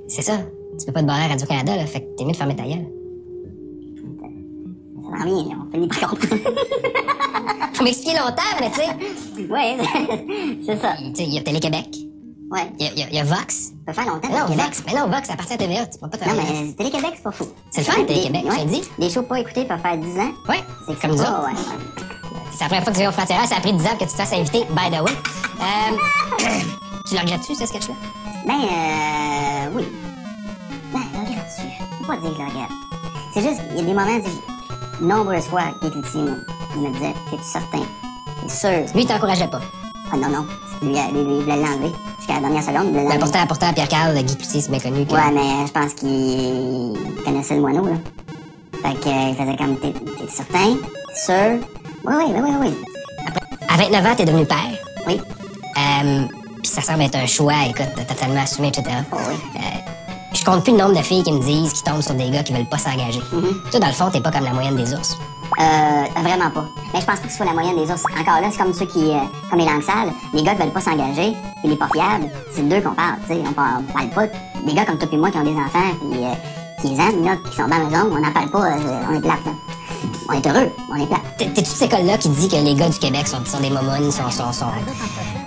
c'est 0.08 0.22
ça. 0.22 0.38
Tu 0.78 0.86
peux 0.86 0.92
pas 0.92 1.00
te 1.02 1.06
barrer 1.06 1.24
à 1.24 1.28
Radio-Canada, 1.28 1.76
là, 1.76 1.86
fait 1.86 2.00
que 2.00 2.06
t'es 2.16 2.24
mieux 2.24 2.32
de 2.32 2.36
fermer 2.36 2.56
ta 2.56 2.62
gueule. 2.64 2.86
Ça 5.02 5.18
s'en 5.18 5.24
vient, 5.24 5.58
on 5.66 5.72
finit 5.72 5.88
par 5.88 6.10
contre. 6.10 6.26
Faut 7.74 7.84
m'expliquer 7.84 8.18
longtemps, 8.18 8.42
mais 8.60 8.70
tu 8.70 8.80
sais, 8.80 9.50
ouais, 9.52 9.76
c'est 10.66 10.80
ça. 10.80 10.94
tu 10.98 11.04
sais, 11.14 11.22
il 11.24 11.34
y 11.34 11.38
a 11.38 11.42
Télé-Québec, 11.42 11.86
Ouais. 12.50 12.70
il 12.78 12.86
y 12.86 13.00
y 13.02 13.14
y 13.16 13.18
a 13.20 13.24
Vox? 13.24 13.54
Ça 13.56 13.72
peut 13.86 13.92
faire 13.92 14.06
longtemps. 14.06 14.28
Non. 14.28 14.54
Vox, 14.54 14.82
mais 14.86 14.94
non, 14.94 15.06
Vox, 15.08 15.26
ça 15.26 15.34
appartient 15.34 15.52
à 15.54 15.56
TVA, 15.58 15.86
tu 15.86 15.98
peux 15.98 16.08
pas 16.08 16.16
Non, 16.18 16.34
travailler. 16.34 16.64
mais 16.66 16.72
Télé-Québec, 16.72 17.12
c'est 17.16 17.22
pas 17.22 17.30
fou. 17.32 17.46
C'est 17.70 17.80
le 17.86 17.86
fun, 17.92 18.04
Télé-Québec, 18.04 18.42
je 18.44 18.50
ouais. 18.50 18.56
te 18.56 18.64
le 18.64 18.70
dis. 18.70 18.82
Des 18.98 19.10
shows 19.10 19.22
pas 19.22 19.40
écoutés 19.40 19.64
peuvent 19.64 19.80
faire 19.80 19.96
10 19.98 20.18
ans. 20.18 20.30
Ouais, 20.48 20.64
C'est 20.86 20.98
comme 21.00 21.16
ça, 21.16 21.40
ouais. 21.40 21.52
ouais. 21.52 21.58
C'est 22.52 22.60
la 22.64 22.66
première 22.66 22.82
fois 22.84 22.92
que 22.92 22.96
tu 22.96 23.00
viens 23.02 23.08
au 23.10 23.12
Frontières, 23.12 23.46
ça 23.46 23.56
a 23.56 23.60
pris 23.60 23.72
10 23.72 23.84
ans 23.86 23.94
que 23.98 24.04
tu 24.04 24.10
te 24.10 24.16
fasses 24.16 24.32
inviter, 24.32 24.64
by 24.70 24.90
the 24.90 25.00
way. 25.02 25.12
Euh, 25.60 25.96
tu 27.08 27.14
le 27.14 27.20
regrettes-tu, 27.20 27.54
ce 27.54 27.66
sketch-là? 27.66 27.94
Ben, 28.46 28.54
euh, 28.54 29.70
oui. 29.74 29.84
Ben, 30.92 31.00
je 31.12 31.18
regrette 31.20 31.44
dessus. 31.46 31.68
Je 31.78 31.98
peux 31.98 32.06
pas 32.06 32.16
dire 32.16 32.30
que 32.30 32.36
je 32.36 32.42
regrette. 32.42 32.70
C'est 33.34 33.42
juste, 33.42 33.60
il 33.72 33.76
y 33.76 33.80
a 33.80 33.82
des 33.82 33.92
moments, 33.94 34.18
nombreuses 35.00 35.44
fois, 35.44 35.64
Luthier 35.82 36.22
me, 36.22 36.44
il 36.76 36.80
me 36.82 36.92
disait, 36.94 37.14
t'es 37.30 37.36
certain, 37.42 37.82
t'es 38.42 38.48
sûr. 38.48 38.94
Lui, 38.94 39.02
il 39.02 39.06
t'encourageait 39.06 39.48
pas. 39.48 39.60
Ah 40.12 40.16
non, 40.16 40.28
non, 40.28 40.46
lui, 40.82 40.92
lui, 40.92 41.24
lui, 41.24 41.36
il 41.36 41.42
voulait 41.42 41.56
l'enlever. 41.56 41.92
Jusqu'à 42.18 42.34
la 42.34 42.40
dernière 42.40 42.62
seconde, 42.62 42.86
il 42.94 43.00
voulait 43.00 43.18
pourtant, 43.18 43.46
pourtant, 43.46 43.72
Pierre-Carl, 43.72 44.14
Guy 44.22 44.36
Cloutier, 44.36 44.60
c'est 44.60 44.70
bien 44.70 44.80
connu. 44.80 45.04
que- 45.06 45.12
Ouais, 45.12 45.30
mais 45.32 45.66
je 45.66 45.72
pense 45.72 45.94
qu'il 45.94 47.22
connaissait 47.24 47.54
le 47.56 47.60
moineau, 47.60 47.84
là. 47.84 47.92
Fait 48.82 48.94
que, 49.00 49.08
euh, 49.08 49.28
il 49.30 49.34
faisait 49.36 49.56
comme, 49.56 49.76
t'es 49.76 49.92
t'es 49.92 50.28
certain, 50.30 50.76
sûr. 51.14 51.58
Oui, 52.04 52.14
oui, 52.16 52.24
oui, 52.34 52.40
oui, 52.42 52.56
oui. 52.60 52.74
À 53.68 53.76
29 53.76 54.06
ans, 54.06 54.14
t'es 54.16 54.24
devenu 54.24 54.46
père. 54.46 54.56
Oui. 55.06 55.20
Euh, 55.76 56.22
Puis 56.62 56.72
ça 56.72 56.82
semble 56.82 57.02
être 57.02 57.16
un 57.16 57.26
choix, 57.26 57.54
écoute, 57.68 57.86
totalement 58.08 58.40
assumé, 58.42 58.68
etc. 58.68 58.84
Oh, 59.12 59.16
oui. 59.28 59.34
Euh, 59.56 59.60
je 60.34 60.44
compte 60.44 60.62
plus 60.64 60.72
le 60.72 60.78
nombre 60.78 60.96
de 60.96 61.02
filles 61.02 61.22
qui 61.22 61.32
me 61.32 61.40
disent 61.40 61.72
qu'ils 61.72 61.84
tombent 61.84 62.02
sur 62.02 62.14
des 62.14 62.30
gars 62.30 62.42
qui 62.42 62.52
veulent 62.52 62.68
pas 62.68 62.78
s'engager. 62.78 63.20
Mm-hmm. 63.20 63.70
Toi, 63.70 63.80
dans 63.80 63.86
le 63.86 63.92
fond, 63.92 64.10
t'es 64.10 64.20
pas 64.20 64.30
comme 64.30 64.44
la 64.44 64.52
moyenne 64.52 64.76
des 64.76 64.92
ours. 64.94 65.16
Euh, 65.60 66.04
vraiment 66.22 66.50
pas. 66.50 66.64
Mais 66.94 67.00
je 67.00 67.04
pense 67.06 67.18
pas 67.18 67.26
que 67.26 67.30
ce 67.30 67.36
soit 67.36 67.46
la 67.46 67.52
moyenne 67.52 67.74
des 67.76 67.90
ours. 67.90 68.02
Encore 68.20 68.40
là, 68.40 68.48
c'est 68.50 68.58
comme 68.58 68.72
ceux 68.72 68.86
qui, 68.86 69.10
euh, 69.10 69.18
comme 69.50 69.58
les 69.58 69.64
langues 69.64 69.82
sales, 69.82 70.12
les 70.32 70.42
gars 70.44 70.54
qui 70.54 70.62
veulent 70.62 70.70
pas 70.72 70.80
s'engager, 70.80 71.34
puis 71.60 71.68
les 71.70 71.76
pas 71.76 71.88
fiables, 71.92 72.30
c'est 72.54 72.68
d'eux 72.68 72.80
qu'on 72.80 72.94
parle, 72.94 73.16
tu 73.26 73.34
sais. 73.34 73.42
On 73.44 73.52
parle, 73.52 73.82
pas 74.14 74.26
des 74.64 74.72
gars 74.74 74.84
comme 74.84 74.98
toi 74.98 75.08
et 75.10 75.16
moi 75.16 75.30
qui 75.32 75.38
ont 75.38 75.42
des 75.44 75.50
enfants, 75.56 75.92
puis 76.00 76.24
euh, 76.24 76.32
qui 76.80 76.88
les 76.90 77.00
aiment, 77.00 77.24
là, 77.24 77.36
qui 77.50 77.56
sont 77.56 77.66
dans 77.66 77.76
la 77.76 77.84
maison, 77.86 78.08
on 78.12 78.20
n'en 78.20 78.32
parle 78.32 78.50
pas, 78.50 78.66
euh, 78.66 79.00
on 79.10 79.14
est 79.16 79.20
plate, 79.20 79.44
là. 79.46 79.52
On 80.30 80.32
est 80.34 80.46
heureux, 80.46 80.70
on 80.92 80.96
est 81.02 81.06
plat. 81.06 81.18
T'es 81.38 81.46
toute 81.46 81.66
cette 81.66 81.90
école-là 81.92 82.18
qui 82.18 82.28
dit 82.28 82.48
que 82.48 82.56
les 82.56 82.74
gars 82.74 82.88
du 82.88 82.98
Québec 82.98 83.26
sont, 83.26 83.44
sont 83.44 83.58
des 83.60 83.70
momounes, 83.70 84.12
sont, 84.12 84.30
sont, 84.30 84.52
sont, 84.52 84.66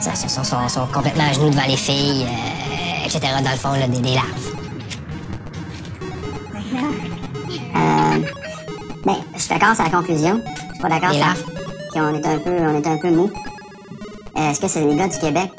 sont, 0.01 0.15
sont, 0.15 0.27
sont- 0.27 0.43
sont- 0.43 0.67
sont 0.67 0.87
complètement 0.93 1.23
à 1.29 1.33
genoux 1.33 1.51
devant 1.51 1.67
les 1.67 1.77
filles, 1.77 2.25
euh, 2.25 3.05
etc. 3.05 3.19
Dans 3.43 3.51
le 3.51 3.55
fond, 3.57 3.71
là, 3.71 3.87
des, 3.87 3.99
des 3.99 4.15
larves. 4.15 4.27
Ben, 7.73 8.25
je 9.41 9.47
suis 9.47 9.53
d'accord 9.59 9.75
sur 9.75 9.83
la 9.83 9.89
conclusion. 9.89 10.41
Je 10.69 10.73
suis 10.73 10.81
pas 10.81 10.89
d'accord 10.89 11.11
sur 11.13 11.45
qu'on 11.93 12.13
est 12.15 12.25
un 12.25 12.37
peu, 12.37 12.51
on 12.51 12.75
est 12.81 12.87
un 12.87 12.97
peu 12.97 13.09
mou. 13.11 13.29
Euh, 14.37 14.49
Est-ce 14.51 14.61
que 14.61 14.67
c'est 14.67 14.81
les 14.85 14.95
gars 14.95 15.07
du 15.07 15.17
Québec? 15.17 15.51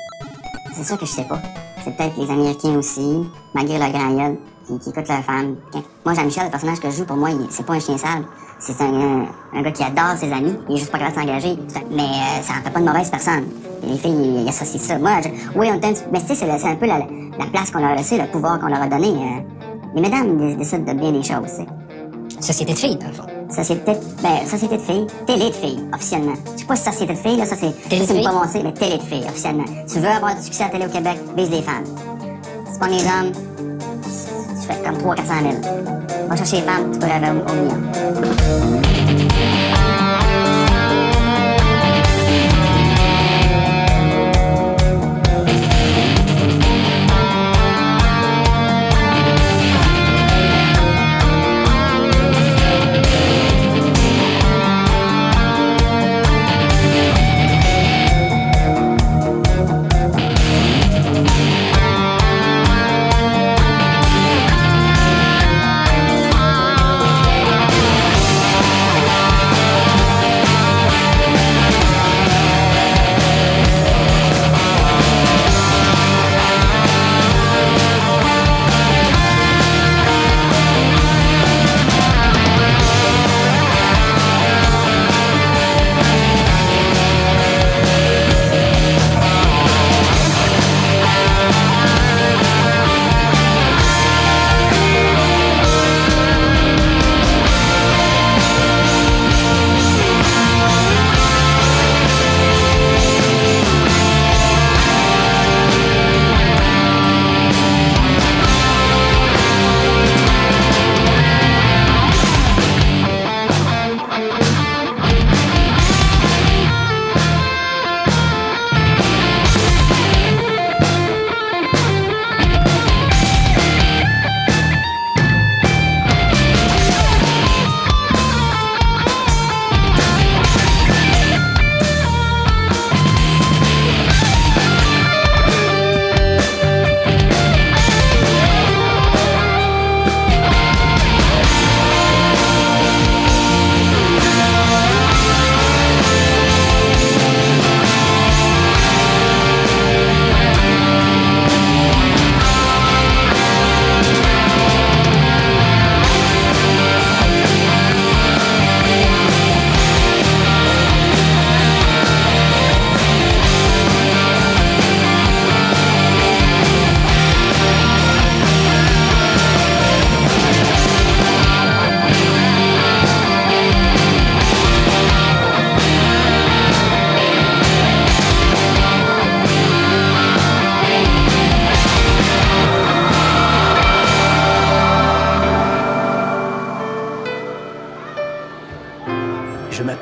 C'est 0.75 0.85
ça 0.85 0.97
que 0.97 1.05
je 1.05 1.11
sais 1.11 1.25
pas. 1.25 1.41
C'est 1.85 1.95
peut-être 1.97 2.17
les 2.17 2.31
Américains 2.31 2.77
aussi, 2.77 3.19
malgré 3.55 3.79
leur 3.79 3.91
grand 3.91 4.15
gueule, 4.15 4.37
qui, 4.67 4.79
qui 4.79 4.91
écoutent 4.91 5.09
leurs 5.09 5.25
femmes. 5.25 5.57
Quand- 5.73 5.83
Moi, 6.07 6.15
Jean-Michel, 6.15 6.45
le 6.45 6.51
personnage 6.51 6.81
que 6.81 6.91
je 6.91 6.97
joue, 6.99 7.05
pour 7.05 7.17
moi, 7.17 7.29
c'est 7.51 7.67
pas 7.67 7.75
un 7.75 7.81
chien 7.81 7.99
sale. 7.99 8.23
C'est 8.61 8.81
un, 8.81 9.27
un, 9.53 9.63
gars 9.63 9.73
qui 9.73 9.83
adore 9.83 10.17
ses 10.17 10.33
amis. 10.33 10.55
Il 10.69 10.77
est 10.77 10.79
juste 10.79 10.93
pas 10.93 10.99
capable 10.99 11.17
de 11.17 11.21
s'engager. 11.23 11.59
Mais 11.91 12.03
euh, 12.05 12.43
ça 12.43 12.53
en 12.61 12.65
fait 12.65 12.71
pas 12.71 12.79
de 12.81 12.85
mauvaise 12.87 13.11
personne. 13.11 13.45
Les 13.83 13.99
filles, 13.99 14.43
ils, 14.45 14.49
associent 14.49 14.79
ça. 14.81 14.99
Moi, 14.99 15.21
je- 15.23 15.59
oui, 15.59 15.69
on 15.73 15.79
petit- 15.81 16.03
Mais 16.13 16.21
tu 16.21 16.29
sais, 16.29 16.35
c'est 16.37 16.69
un 16.69 16.77
peu 16.77 16.87
la, 16.87 16.99
la 16.99 17.47
place 17.53 17.71
qu'on 17.73 17.81
leur 17.81 17.91
a 17.91 17.97
laissée, 17.97 18.17
le 18.19 18.27
pouvoir 18.31 18.61
qu'on 18.61 18.69
leur 18.69 18.81
a 18.83 18.87
donné. 18.87 19.09
euh. 19.09 19.41
les 19.97 20.01
mesdames 20.01 20.39
dé- 20.39 20.55
décident 20.55 20.85
de 20.95 20.99
bien 20.99 21.11
les 21.11 21.23
choses, 21.23 21.43
tu 21.49 22.37
sais. 22.37 22.41
Société 22.41 22.73
de 22.73 22.79
filles, 22.79 22.97
dans 22.97 23.09
le 23.09 23.13
fond. 23.13 23.27
Société, 23.55 23.93
ben, 24.23 24.47
société 24.47 24.77
de 24.79 24.83
filles, 24.83 25.07
télé 25.27 25.51
de 25.51 25.55
filles, 25.55 25.81
officiellement. 25.95 26.33
Je 26.55 26.61
sais 26.61 26.67
pas 26.67 26.77
si 26.77 26.85
société 26.85 27.13
de 27.13 27.19
filles, 27.19 27.37
là, 27.37 27.45
ça 27.45 27.57
c'est, 27.57 27.67
de 27.69 27.75
c'est 27.91 27.97
une 27.99 28.07
filles? 28.07 28.25
prononcé, 28.25 28.63
mais 28.63 28.73
télé 28.73 28.97
de 28.97 29.03
filles, 29.03 29.25
officiellement. 29.29 29.65
Tu 29.87 29.99
veux 29.99 30.09
avoir 30.09 30.35
du 30.35 30.43
succès 30.43 30.63
à 30.65 30.67
la 30.67 30.73
télé 30.73 30.87
au 30.87 30.89
Québec, 30.89 31.19
vise 31.37 31.51
les 31.51 31.63
femmes. 31.63 31.85
Si 32.67 32.73
tu 32.73 32.79
prends 32.79 32.89
les 32.89 33.03
hommes, 33.05 33.33
tu 34.03 34.67
fais 34.67 34.83
comme 34.83 34.99
300 34.99 35.23
400 35.23 35.35
000. 35.43 36.29
Va 36.29 36.37
chercher 36.37 36.57
les 36.57 36.63
femmes, 36.63 36.91
tu 36.93 36.99
peux 36.99 37.07
rêver 37.07 37.29
au, 37.29 37.51
au 37.51 37.55
million. 37.55 39.02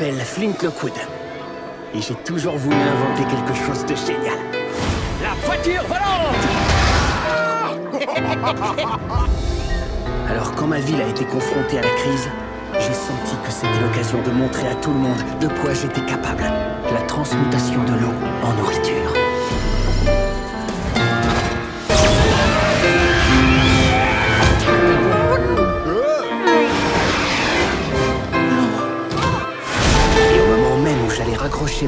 M'appelle 0.00 0.24
Flint 0.24 0.56
Lockwood. 0.62 0.94
Et 1.94 2.00
j'ai 2.00 2.14
toujours 2.14 2.56
voulu 2.56 2.76
inventer 2.76 3.24
quelque 3.24 3.52
chose 3.54 3.84
de 3.84 3.94
génial. 3.94 4.38
La 5.22 5.34
voiture 5.44 5.84
volante 5.86 6.48
Alors 10.28 10.54
quand 10.54 10.68
ma 10.68 10.78
ville 10.78 11.02
a 11.02 11.08
été 11.08 11.24
confrontée 11.24 11.78
à 11.78 11.82
la 11.82 11.90
crise, 11.90 12.30
j'ai 12.74 12.94
senti 12.94 13.36
que 13.44 13.50
c'était 13.50 13.80
l'occasion 13.80 14.22
de 14.22 14.30
montrer 14.30 14.68
à 14.68 14.76
tout 14.76 14.92
le 14.92 14.98
monde 14.98 15.18
de 15.40 15.48
quoi 15.48 15.74
j'étais 15.74 16.06
capable. 16.06 16.44
La 16.92 17.02
transmutation 17.02 17.82
de 17.84 17.92
l'eau 17.92 18.14
en 18.42 18.54
nourriture. 18.54 19.19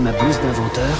Ma 0.00 0.12
blouse 0.12 0.40
d'inventeur, 0.40 0.96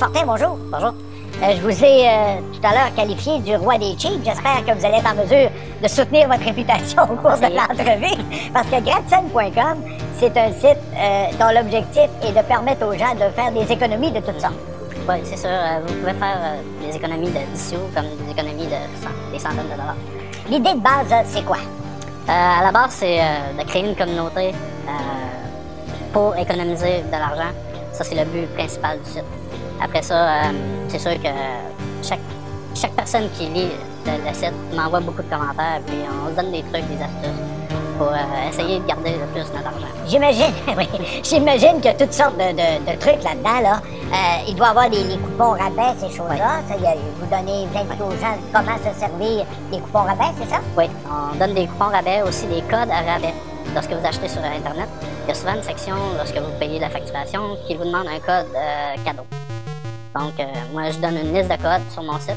Fortin, 0.00 0.24
bonjour. 0.26 0.56
Bonjour. 0.72 0.94
Euh, 1.42 1.54
je 1.56 1.60
vous 1.62 1.84
ai 1.84 2.08
euh, 2.08 2.40
tout 2.52 2.66
à 2.66 2.72
l'heure 2.72 2.94
qualifié 2.96 3.38
du 3.40 3.54
roi 3.56 3.78
des 3.78 3.94
cheats. 3.98 4.18
J'espère 4.24 4.64
que 4.66 4.72
vous 4.78 4.84
allez 4.84 4.96
être 4.98 5.10
en 5.10 5.14
mesure 5.14 5.50
de 5.82 5.88
soutenir 5.88 6.26
votre 6.28 6.44
réputation 6.44 7.02
au 7.04 7.16
cours 7.16 7.36
de 7.38 7.54
l'entrevue. 7.54 8.22
Parce 8.52 8.66
que 8.68 8.80
gratzone.com, 8.80 9.78
c'est 10.18 10.36
un 10.36 10.52
site 10.52 10.78
euh, 10.96 11.26
dont 11.38 11.54
l'objectif 11.54 12.08
est 12.22 12.32
de 12.32 12.42
permettre 12.46 12.86
aux 12.86 12.92
gens 12.94 13.14
de 13.14 13.30
faire 13.34 13.52
des 13.52 13.70
économies 13.72 14.10
de 14.10 14.20
toutes 14.20 14.40
sortes. 14.40 14.54
Oui, 15.08 15.16
c'est 15.24 15.36
sûr. 15.36 15.50
vous 15.86 15.94
pouvez 15.94 16.12
faire 16.14 16.38
des 16.86 16.96
économies 16.96 17.30
de 17.30 17.38
10 17.54 17.70
sous 17.70 17.76
comme 17.94 18.04
des 18.24 18.32
économies 18.32 18.66
de 18.66 18.70
cent- 19.02 19.32
des 19.32 19.38
centaines 19.38 19.64
de 19.66 19.72
dollars. 19.72 19.96
L'idée 20.48 20.74
de 20.74 20.80
base, 20.80 21.26
c'est 21.26 21.44
quoi? 21.44 21.58
À 22.28 22.62
la 22.64 22.70
base, 22.72 22.90
c'est 22.90 23.18
de 23.58 23.62
créer 23.66 23.84
une 23.86 23.96
communauté 23.96 24.52
pour 26.12 26.36
économiser 26.36 27.02
de 27.06 27.12
l'argent. 27.12 27.50
Ça, 27.92 28.04
c'est 28.04 28.14
le 28.14 28.24
but 28.24 28.46
principal 28.54 28.98
du 29.00 29.10
site. 29.10 29.24
Après 29.82 30.02
ça, 30.02 30.14
euh, 30.14 30.42
c'est 30.88 30.98
sûr 30.98 31.14
que 31.22 31.28
chaque, 32.02 32.18
chaque 32.74 32.92
personne 32.92 33.28
qui 33.36 33.46
lit 33.46 33.68
le, 34.06 34.12
le 34.28 34.34
site 34.34 34.52
m'envoie 34.74 35.00
beaucoup 35.00 35.22
de 35.22 35.28
commentaires, 35.30 35.80
puis 35.86 35.96
on 36.24 36.30
se 36.30 36.36
donne 36.36 36.52
des 36.52 36.62
trucs, 36.62 36.86
des 36.88 37.02
astuces 37.02 37.40
pour 37.98 38.08
euh, 38.08 38.48
essayer 38.48 38.78
de 38.80 38.86
garder 38.86 39.10
le 39.12 39.26
plus 39.32 39.44
notre 39.54 39.66
argent. 39.66 39.86
J'imagine, 40.06 40.52
oui, 40.76 40.88
j'imagine 41.22 41.76
qu'il 41.76 41.84
y 41.84 41.88
a 41.88 41.94
toutes 41.94 42.12
sortes 42.14 42.36
de, 42.38 42.50
de- 42.52 42.90
de 42.92 42.98
trucs 42.98 43.22
là-dedans, 43.22 43.60
là. 43.62 43.80
Euh, 44.12 44.48
il 44.48 44.54
doit 44.56 44.68
y 44.68 44.70
avoir 44.70 44.90
des, 44.90 45.04
coupons 45.18 45.50
rabais, 45.52 45.94
ces 45.98 46.08
choses-là. 46.08 46.60
Vous 46.68 47.26
donnez, 47.26 47.66
vous 47.70 47.78
indiquez 47.78 48.02
aux 48.02 48.10
gens 48.12 48.36
comment 48.52 48.76
se 48.78 48.98
servir 48.98 49.44
des 49.70 49.78
coupons 49.78 50.00
rabais, 50.04 50.32
c'est 50.40 50.48
ça? 50.48 50.60
Oui, 50.76 50.86
on 51.06 51.36
donne 51.38 51.54
des 51.54 51.66
coupons 51.66 51.90
rabais, 51.90 52.22
aussi 52.22 52.46
des 52.46 52.62
codes 52.62 52.90
à 52.90 53.12
rabais. 53.12 53.34
Lorsque 53.74 53.92
vous 53.92 54.04
achetez 54.06 54.28
sur 54.28 54.40
Internet, 54.42 54.88
il 55.24 55.28
y 55.28 55.30
a 55.30 55.34
souvent 55.34 55.54
une 55.54 55.62
section, 55.62 55.94
lorsque 56.16 56.36
vous 56.38 56.50
payez 56.58 56.78
la 56.80 56.88
facturation, 56.90 57.40
qui 57.68 57.76
vous 57.76 57.84
demande 57.84 58.06
un 58.08 58.18
code 58.18 58.48
euh, 58.56 58.94
cadeau. 59.04 59.22
Donc, 60.14 60.38
euh, 60.40 60.44
moi, 60.72 60.90
je 60.90 60.98
donne 60.98 61.16
une 61.16 61.34
liste 61.34 61.50
de 61.50 61.56
codes 61.56 61.88
sur 61.90 62.02
mon 62.02 62.18
site. 62.18 62.36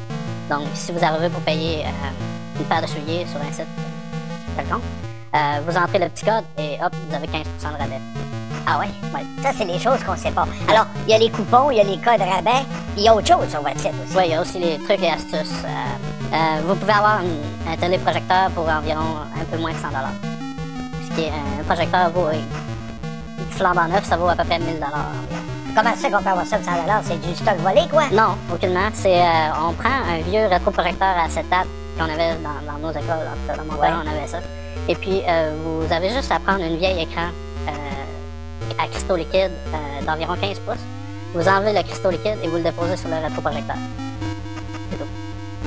Donc, 0.49 0.67
si 0.74 0.91
vous 0.91 1.03
arrivez 1.03 1.30
pour 1.30 1.41
payer 1.41 1.86
euh, 1.86 2.59
une 2.59 2.65
paire 2.65 2.82
de 2.82 2.88
souliers 2.88 3.26
sur 3.26 3.39
un 3.39 3.51
site 3.51 3.67
quelconque, 4.55 4.84
euh, 5.36 5.59
vous 5.67 5.76
entrez 5.76 5.99
le 5.99 6.09
petit 6.09 6.26
code 6.26 6.43
et 6.57 6.78
hop, 6.84 6.93
vous 7.07 7.15
avez 7.15 7.28
15% 7.28 7.32
de 7.74 7.78
rabais. 7.80 8.01
Ah 8.67 8.80
ouais? 8.80 8.88
Ouais. 9.13 9.26
Ça, 9.41 9.49
c'est 9.57 9.65
les 9.65 9.80
choses 9.80 10.03
qu'on 10.03 10.15
sait 10.15 10.32
pas. 10.32 10.47
Alors, 10.69 10.86
il 11.07 11.11
y 11.11 11.13
a 11.15 11.17
les 11.17 11.30
coupons, 11.30 11.71
il 11.71 11.78
y 11.78 11.82
a 11.82 11.84
les 11.84 11.97
codes 11.97 12.21
rabais, 12.21 12.63
il 12.95 13.03
y 13.03 13.07
a 13.07 13.15
autre 13.15 13.28
chose 13.28 13.49
sur 13.49 13.61
votre 13.61 13.80
site 13.80 13.91
aussi. 14.05 14.15
Oui, 14.15 14.24
il 14.26 14.32
y 14.32 14.36
a 14.36 14.41
aussi 14.41 14.59
les 14.59 14.78
trucs 14.78 15.01
et 15.01 15.09
astuces. 15.09 15.63
Euh, 15.65 16.34
euh, 16.34 16.61
vous 16.65 16.76
pouvez 16.76 16.93
avoir 16.93 17.21
un, 17.67 17.76
téléprojecteur 17.78 18.49
pour 18.51 18.69
environ 18.69 19.17
un 19.39 19.43
peu 19.45 19.57
moins 19.57 19.71
de 19.71 19.78
100 19.78 19.88
Ce 21.09 21.15
qui 21.15 21.21
est 21.21 21.30
un 21.30 21.63
projecteur 21.63 22.09
vaut, 22.11 22.28
euh, 22.28 22.39
flambant 23.51 23.88
neuf, 23.88 24.05
ça 24.05 24.17
vaut 24.17 24.30
à 24.30 24.36
peu 24.36 24.43
près 24.43 24.59
1000 24.59 24.80
Comment 25.76 25.95
ça 25.95 26.09
qu'on 26.09 26.21
peut 26.21 26.30
avoir 26.30 26.45
ça 26.45 26.57
de 26.59 26.63
100 26.63 26.71
C'est 27.03 27.19
du 27.21 27.36
stock 27.36 27.57
volé, 27.57 27.82
quoi? 27.89 28.03
Non, 28.11 28.36
aucunement. 28.53 28.89
C'est, 28.93 29.19
euh, 29.21 29.67
on 29.67 29.74
prend 29.74 29.89
un 29.89 30.19
vieux 30.21 30.45
rétroprojecteur 30.47 31.07
à 31.17 31.26
acétate 31.26 31.67
qu'on 31.97 32.03
avait 32.05 32.36
dans, 32.43 32.71
dans 32.71 32.80
nos 32.80 32.91
écoles. 32.91 33.03
En 33.09 33.36
tout 33.36 33.47
cas, 33.47 33.57
dans 33.57 33.65
mon 33.74 33.80
Ouais. 33.82 33.89
on 33.91 34.07
avait 34.07 34.28
ça. 34.28 34.38
Et 34.88 34.95
puis, 34.95 35.21
euh, 35.28 35.55
vous 35.63 35.91
avez 35.91 36.09
juste 36.09 36.32
à 36.32 36.39
prendre 36.39 36.63
une 36.63 36.78
vieille 36.78 37.01
écran 37.01 37.28
euh, 37.67 38.84
à 38.84 38.88
cristaux 38.88 39.15
liquides 39.15 39.51
d'environ 40.05 40.36
15 40.39 40.59
pouces. 40.59 40.76
Vous 41.34 41.47
enlevez 41.47 41.74
le 41.74 41.82
cristaux 41.84 42.11
liquide 42.11 42.38
et 42.43 42.47
vous 42.47 42.57
le 42.57 42.63
déposez 42.63 42.95
sur 42.97 43.09
le 43.09 43.15
rétroprojecteur. 43.15 43.76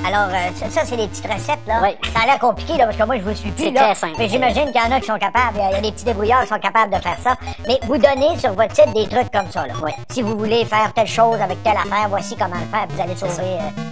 Alors, 0.04 0.28
euh, 0.30 0.68
ça, 0.70 0.82
c'est 0.84 0.96
des 0.96 1.08
petites 1.08 1.26
recettes, 1.26 1.58
là. 1.66 1.80
Oui. 1.82 1.90
Ça 2.14 2.20
a 2.22 2.26
l'air 2.26 2.38
compliqué, 2.38 2.76
là, 2.76 2.84
parce 2.86 2.96
que 2.96 3.02
moi, 3.04 3.16
je 3.16 3.22
vous 3.22 3.34
suis 3.34 3.50
plus, 3.50 3.64
C'est 3.64 3.70
là. 3.72 3.80
très 3.86 3.94
simple. 3.94 4.14
Mais 4.18 4.28
j'imagine 4.28 4.66
qu'il 4.72 4.80
y 4.80 4.84
en 4.84 4.90
a 4.94 5.00
qui 5.00 5.06
sont 5.06 5.18
capables, 5.18 5.56
il 5.56 5.70
y 5.72 5.74
a 5.74 5.80
des 5.80 5.92
petits 5.92 6.04
débrouillards 6.04 6.42
qui 6.42 6.48
sont 6.48 6.58
capables 6.58 6.92
de 6.94 7.00
faire 7.00 7.16
ça. 7.22 7.36
Mais 7.66 7.78
vous 7.86 7.96
donnez 7.98 8.36
sur 8.38 8.52
votre 8.52 8.74
site 8.74 8.92
des 8.94 9.08
trucs 9.08 9.30
comme 9.32 9.50
ça, 9.50 9.66
là. 9.66 9.74
Oui. 9.82 9.92
Si 10.10 10.22
vous 10.22 10.36
voulez 10.38 10.64
faire 10.64 10.92
telle 10.94 11.06
chose 11.08 11.40
avec 11.40 11.62
telle 11.64 11.76
affaire, 11.76 12.08
voici 12.08 12.36
comment 12.36 12.56
le 12.56 12.66
faire, 12.70 12.86
vous 12.88 13.00
allez 13.00 13.16
sauver... 13.16 13.42
euh, 13.58 13.82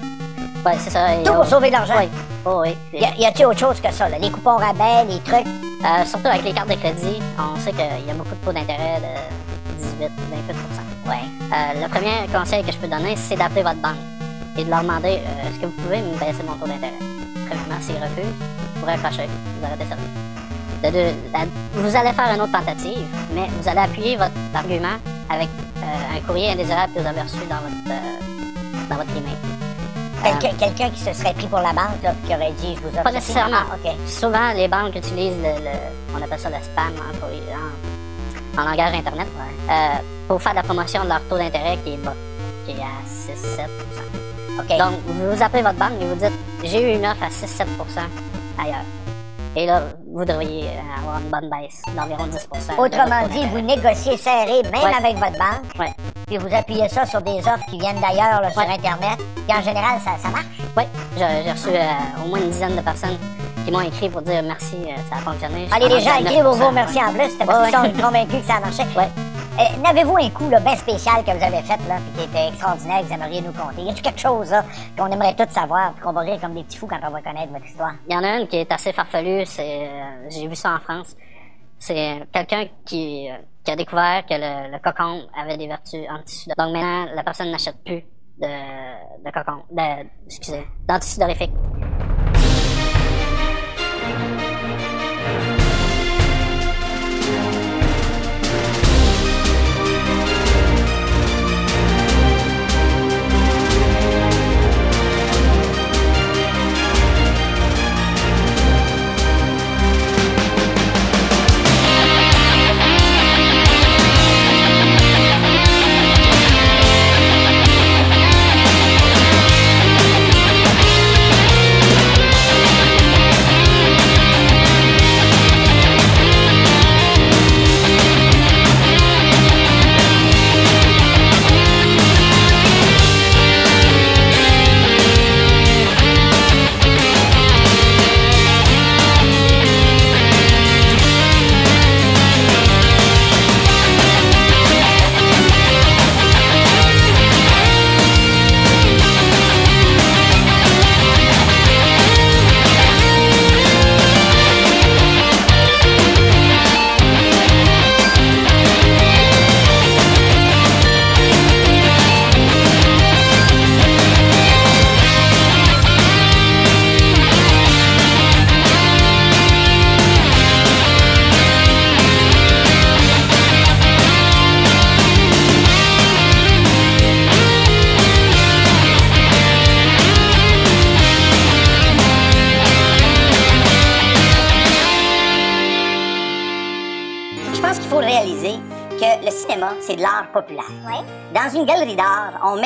Ouais, 0.65 0.77
c'est 0.79 0.91
ça. 0.91 1.09
Tout 1.25 1.33
pour 1.33 1.41
on- 1.43 1.45
sauver 1.45 1.67
de 1.69 1.73
l'argent. 1.73 1.95
Oui. 1.99 2.09
Oh, 2.47 2.63
oui. 2.65 2.75
Y 2.93 3.05
a- 3.05 3.15
y 3.17 3.27
a-t-il 3.27 3.45
autre 3.47 3.59
chose 3.61 3.81
que 3.81 3.93
ça, 3.93 4.09
là? 4.09 4.17
Les 4.19 4.31
coupons 4.31 4.57
rabais, 4.57 5.05
les 5.09 5.21
trucs? 5.21 5.47
Euh, 5.47 6.05
surtout 6.07 6.29
avec 6.29 6.43
les 6.45 6.53
cartes 6.53 6.69
de 6.71 6.75
crédit, 6.77 7.21
on 7.39 7.59
sait 7.61 7.73
qu'il 7.73 7.81
y 8.07 8.11
a 8.11 8.15
beaucoup 8.15 8.31
de 8.35 8.45
taux 8.47 8.53
d'intérêt 8.53 8.99
de 9.01 9.83
18, 9.83 10.09
28% 10.09 11.11
Ouais. 11.11 11.17
Euh, 11.53 11.83
Le 11.83 11.89
premier 11.89 12.27
conseil 12.33 12.65
que 12.65 12.73
je 12.73 12.79
peux 12.79 12.87
donner, 12.89 13.15
c'est 13.17 13.37
d'appeler 13.37 13.63
votre 13.63 13.77
banque 13.77 13.97
et 14.57 14.65
de 14.65 14.71
leur 14.71 14.83
demander 14.83 15.21
euh, 15.25 15.49
est-ce 15.49 15.59
que 15.61 15.67
vous 15.67 15.73
pouvez 15.83 16.01
me 16.03 16.13
baisser 16.19 16.43
mon 16.47 16.55
taux 16.55 16.67
d'intérêt? 16.67 16.93
Premièrement, 17.47 17.81
s'ils 17.81 17.97
refusent, 17.97 18.35
vous 18.77 18.87
raccrochez, 18.87 19.27
vous 19.61 19.67
arrêtez 19.67 19.85
service. 19.87 20.07
De 20.83 20.91
deux, 20.91 21.15
la- 21.33 21.47
vous 21.81 21.97
allez 21.97 22.13
faire 22.13 22.35
une 22.35 22.41
autre 22.43 22.53
tentative, 22.53 23.07
mais 23.35 23.49
vous 23.61 23.69
allez 23.69 23.81
appuyer 23.81 24.17
votre 24.17 24.33
argument 24.55 24.97
avec 25.31 25.49
euh, 25.79 26.17
un 26.17 26.21
courrier 26.27 26.51
indésirable 26.53 26.93
que 26.95 27.01
vous 27.01 27.07
avez 27.07 27.23
reçu 27.23 27.39
dans 27.49 27.57
votre, 27.57 27.91
euh, 27.91 28.89
dans 28.91 28.97
votre 28.97 29.11
email. 29.11 29.37
Quelqu'un 30.59 30.89
qui 30.91 31.01
se 31.01 31.13
serait 31.13 31.35
pris 31.35 31.47
pour 31.47 31.59
la 31.61 31.73
banque, 31.73 32.03
là, 32.03 32.15
qui 32.27 32.35
aurait 32.35 32.53
dit, 32.53 32.75
je 32.77 32.81
vous 32.81 32.89
offre 32.95 33.03
Pas 33.03 33.13
nécessairement. 33.13 33.57
Ah, 33.71 33.77
OK. 33.85 33.93
Souvent, 34.09 34.53
les 34.57 34.69
banques 34.69 34.97
utilisent 34.97 35.37
le, 35.37 35.63
le- 35.63 36.15
on 36.19 36.23
appelle 36.23 36.39
ça 36.39 36.49
le 36.49 36.57
spam 36.63 36.93
hein, 36.99 37.13
pour- 37.21 37.29
en, 37.29 38.63
en 38.63 38.71
langage 38.71 38.95
Internet 38.95 39.27
pour 40.29 40.41
faire 40.41 40.53
de 40.53 40.57
la 40.57 40.63
promotion 40.63 41.05
de 41.05 41.09
leur 41.09 41.21
taux 41.29 41.37
d'intérêt 41.37 41.77
qui 41.85 41.95
est 41.95 41.97
bas, 41.99 42.15
qui 42.67 42.73
est 42.73 42.81
à 42.81 43.05
6-7 43.07 43.69
OK. 44.59 44.69
Donc, 44.79 44.93
vous 45.07 45.43
appelez 45.43 45.63
votre 45.63 45.79
banque 45.79 45.93
et 46.01 46.05
vous 46.07 46.15
dites 46.15 46.33
j'ai 46.63 46.81
eu 46.93 46.97
une 46.97 47.07
offre 47.07 47.23
à 47.23 47.29
6-7% 47.29 47.65
ailleurs. 48.63 48.77
Et 49.57 49.67
là, 49.67 49.83
vous 50.13 50.25
devriez 50.25 50.65
euh, 50.67 50.99
avoir 51.01 51.21
une 51.21 51.29
bonne 51.31 51.49
baisse 51.51 51.81
d'environ 51.97 52.25
10 52.27 52.33
de 52.33 52.59
votre 52.59 52.79
Autrement 52.81 53.27
dit, 53.29 53.47
vous 53.47 53.61
négociez 53.61 54.17
serré, 54.17 54.63
même 54.65 54.83
Ouais. 54.83 54.95
avec 54.99 55.15
votre 55.17 55.39
banque, 55.39 55.79
Ouais. 55.79 55.93
puis 56.27 56.39
vous 56.39 56.53
appuyez 56.53 56.89
ça 56.89 57.07
sur 57.07 57.21
des 57.23 57.39
offres 57.39 57.65
qui 57.71 57.79
viennent 57.79 58.01
d'ailleurs 58.01 58.41
là, 58.41 58.51
sur 58.51 58.63
Ouais. 58.63 58.75
Internet, 58.75 59.17
puis 59.47 59.57
en 59.57 59.63
général, 59.63 60.01
ça, 60.05 60.13
ça 60.21 60.29
marche. 60.29 60.47
Oui, 60.77 60.83
j'ai 61.17 61.51
reçu 61.53 61.69
euh, 61.69 62.25
au 62.25 62.29
moins 62.31 62.41
une 62.41 62.51
dizaine 62.51 62.75
de 62.75 62.81
personnes 62.81 63.17
qui 63.65 63.71
m'ont 63.71 63.81
écrit 63.83 64.09
pour 64.09 64.23
dire 64.23 64.43
merci, 64.43 64.75
euh, 64.87 64.97
ça 65.09 65.17
a 65.17 65.21
fonctionné. 65.21 65.69
Allez, 65.73 65.89
les 65.89 66.01
gens 66.01 66.17
écrivent 66.19 66.43
vos 66.43 66.57
9%, 66.57 66.67
remercier 66.67 67.01
ouais. 67.01 67.07
en 67.09 67.13
plus, 67.13 67.31
c'était 67.31 67.45
parce 67.47 67.61
Ouais, 67.61 67.71
qu'ils 67.71 67.79
ouais. 67.79 67.95
sont 67.95 68.07
convaincus 68.07 68.41
que 68.41 68.47
ça 68.47 68.55
a 68.57 68.61
marché. 68.61 68.83
Ouais. 68.97 69.09
Euh, 69.57 69.77
N'avez-vous 69.83 70.17
un 70.17 70.31
coup 70.31 70.51
là, 70.51 70.59
bien 70.59 70.75
spécial 70.75 71.25
que 71.25 71.31
vous 71.31 71.45
avez 71.45 71.63
fait, 71.63 71.79
là, 71.87 71.99
puis 71.99 72.19
qui 72.19 72.29
était 72.29 72.49
extraordinaire, 72.49 73.03
que 73.03 73.07
vous 73.07 73.13
aimeriez 73.13 73.41
nous 73.41 73.53
conter? 73.53 73.83
Y 73.83 73.91
a-t-il 73.91 74.03
quelque 74.03 74.21
chose 74.21 74.51
là, 74.51 74.65
qu'on 74.99 75.07
aimerait 75.07 75.37
tous 75.37 75.49
savoir, 75.49 75.93
puis 75.93 76.03
qu'on 76.03 76.13
va 76.13 76.23
rire 76.23 76.41
comme 76.41 76.55
des 76.55 76.65
petits 76.65 76.77
fous 76.77 76.89
quand 76.89 76.99
on 77.07 77.11
va 77.11 77.23
connaître 77.23 77.53
votre 77.53 77.65
histoire? 77.65 77.93
Il 78.09 78.15
y 78.15 78.17
en 78.17 78.25
a 78.25 78.39
une 78.39 78.49
qui 78.49 78.57
est 78.57 78.73
assez 78.73 78.93
farfelue, 78.93 79.47
c'est 79.47 79.87
euh, 79.87 80.29
j'ai 80.29 80.49
vu 80.49 80.57
ça 80.57 80.75
en 80.75 80.81
France. 80.81 81.15
C'est 81.79 82.27
quelqu'un 82.33 82.67
qui, 82.85 83.31
euh, 83.31 83.37
qui 83.63 83.71
a 83.71 83.77
découvert 83.77 84.27
que 84.27 84.35
le, 84.35 84.79
cocon 84.81 85.23
avait 85.41 85.57
des 85.57 85.69
vertus 85.69 86.01
antisudorifiques. 86.11 86.59
Donc 86.59 86.73
maintenant, 86.73 87.07
la 87.15 87.23
personne 87.23 87.53
n'achète 87.53 87.77
plus 87.85 88.03
de, 88.41 89.31
cocon, 89.31 89.63
de, 89.71 90.07
excusez, 90.27 90.67
d'antisudorifique. 90.89 91.53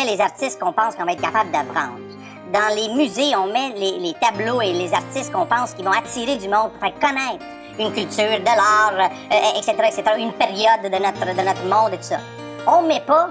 Les 0.09 0.21
artistes 0.21 0.59
qu'on 0.61 0.73
pense 0.73 0.95
qu'on 0.95 1.05
va 1.05 1.13
être 1.13 1.23
capable 1.23 1.51
de 1.51 1.59
vendre. 1.59 1.99
Dans 2.53 2.75
les 2.75 2.89
musées, 2.95 3.37
on 3.37 3.47
met 3.47 3.71
les, 3.77 3.99
les 3.99 4.15
tableaux 4.15 4.61
et 4.63 4.73
les 4.73 4.93
artistes 4.95 5.33
qu'on 5.33 5.45
pense 5.45 5.75
qui 5.75 5.83
vont 5.83 5.93
attirer 5.93 6.37
du 6.37 6.49
monde 6.49 6.71
pour 6.73 6.81
faire 6.81 6.99
connaître 6.99 7.45
une 7.79 7.93
culture, 7.93 8.41
de 8.41 8.45
l'art, 8.45 8.95
euh, 8.99 9.59
etc., 9.59 9.75
etc., 9.85 10.03
une 10.19 10.33
période 10.33 10.83
de 10.83 10.89
notre, 10.89 11.25
de 11.25 11.43
notre 11.43 11.65
monde 11.65 11.93
et 11.93 11.99
tout 11.99 12.05
ça. 12.05 12.19
On 12.67 12.83
met 12.83 13.01
pas 13.01 13.31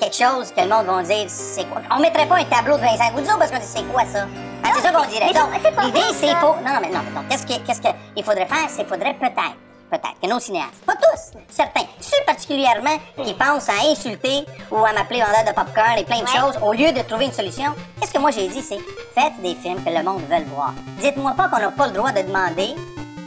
quelque 0.00 0.16
chose 0.16 0.50
que 0.50 0.60
le 0.62 0.68
monde 0.68 0.86
va 0.86 1.02
dire, 1.02 1.26
c'est 1.28 1.64
quoi? 1.68 1.82
On 1.90 2.00
mettrait 2.00 2.26
pas 2.26 2.36
un 2.36 2.44
tableau 2.44 2.76
de 2.76 2.82
Vincent 2.82 3.12
Goudzot 3.14 3.38
parce 3.38 3.50
qu'on 3.50 3.58
dit, 3.58 3.66
c'est 3.66 3.92
quoi 3.92 4.02
ça? 4.04 4.26
Ah, 4.64 4.70
c'est 4.74 4.82
ça 4.82 4.92
qu'on 4.92 5.06
dirait. 5.06 5.32
Donc, 5.32 5.84
l'idée, 5.84 6.00
c'est 6.12 6.34
faut. 6.36 6.56
Non, 6.64 6.74
non, 6.74 6.80
mais 6.80 6.88
non. 6.88 7.00
Donc, 7.14 7.28
qu'est-ce 7.28 7.46
qu'il 7.46 8.24
faudrait 8.24 8.46
faire? 8.46 8.68
C'est 8.68 8.78
qu'il 8.78 8.86
faudrait 8.86 9.14
peut-être, 9.14 9.56
peut-être, 9.90 10.20
que 10.22 10.26
nos 10.28 10.40
cinéastes, 10.40 10.84
pas 10.86 10.94
tous, 10.94 11.38
certains, 11.48 11.86
ceux 12.00 12.22
particulièrement 12.26 12.96
qui 13.24 13.34
pensent 13.34 13.68
à 13.68 13.90
insulter 13.90 14.44
ou 14.70 14.76
à 14.84 14.92
m'appeler 14.92 15.20
vendeur 15.20 15.44
de 15.46 15.52
popcorn 15.54 15.98
et 15.98 16.04
plein 16.04 16.18
de 16.20 16.24
Ouais. 16.24 16.40
choses, 16.40 16.58
au 16.62 16.72
lieu 16.72 16.92
de 16.92 17.00
trouver 17.02 17.26
une 17.26 17.32
solution, 17.32 17.72
qu'est-ce 18.00 18.12
que 18.12 18.18
moi 18.18 18.30
j'ai 18.30 18.48
dit? 18.48 18.62
C'est 18.62 18.78
faites 19.14 19.40
des 19.42 19.54
films 19.54 19.82
que 19.84 19.90
le 19.90 20.02
monde 20.02 20.22
veut 20.28 20.44
voir. 20.54 20.72
Dites-moi 21.00 21.32
pas 21.36 21.48
qu'on 21.48 21.58
n'a 21.60 21.70
pas 21.70 21.86
le 21.88 21.92
droit 21.92 22.10
de 22.12 22.22
demander 22.22 22.74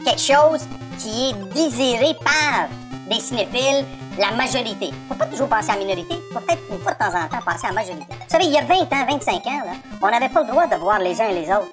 quelque 0.04 0.20
chose 0.20 0.66
qui 0.98 1.30
est 1.30 1.34
désiré 1.54 2.14
par 2.24 2.68
des 3.08 3.20
cinéphiles, 3.20 3.84
la 4.18 4.32
majorité. 4.32 4.90
Faut 5.08 5.14
pas 5.14 5.26
toujours 5.26 5.48
penser 5.48 5.70
à 5.70 5.74
la 5.74 5.78
minorité, 5.78 6.14
faut 6.32 6.40
peut-être 6.40 6.62
une 6.70 6.78
fois 6.80 6.92
de 6.92 6.98
temps 6.98 7.06
en 7.14 7.28
temps 7.28 7.42
penser 7.46 7.66
à 7.66 7.68
la 7.68 7.74
majorité. 7.74 8.06
Vous 8.10 8.16
savez, 8.28 8.44
il 8.46 8.52
y 8.52 8.58
a 8.58 8.62
20 8.64 8.74
ans, 8.74 9.06
25 9.08 9.34
ans, 9.46 9.62
là, 9.64 9.72
on 10.02 10.10
n'avait 10.10 10.28
pas 10.28 10.42
le 10.42 10.48
droit 10.48 10.66
de 10.66 10.76
voir 10.76 10.98
les 10.98 11.18
uns 11.20 11.28
et 11.28 11.34
les 11.40 11.50
autres 11.50 11.68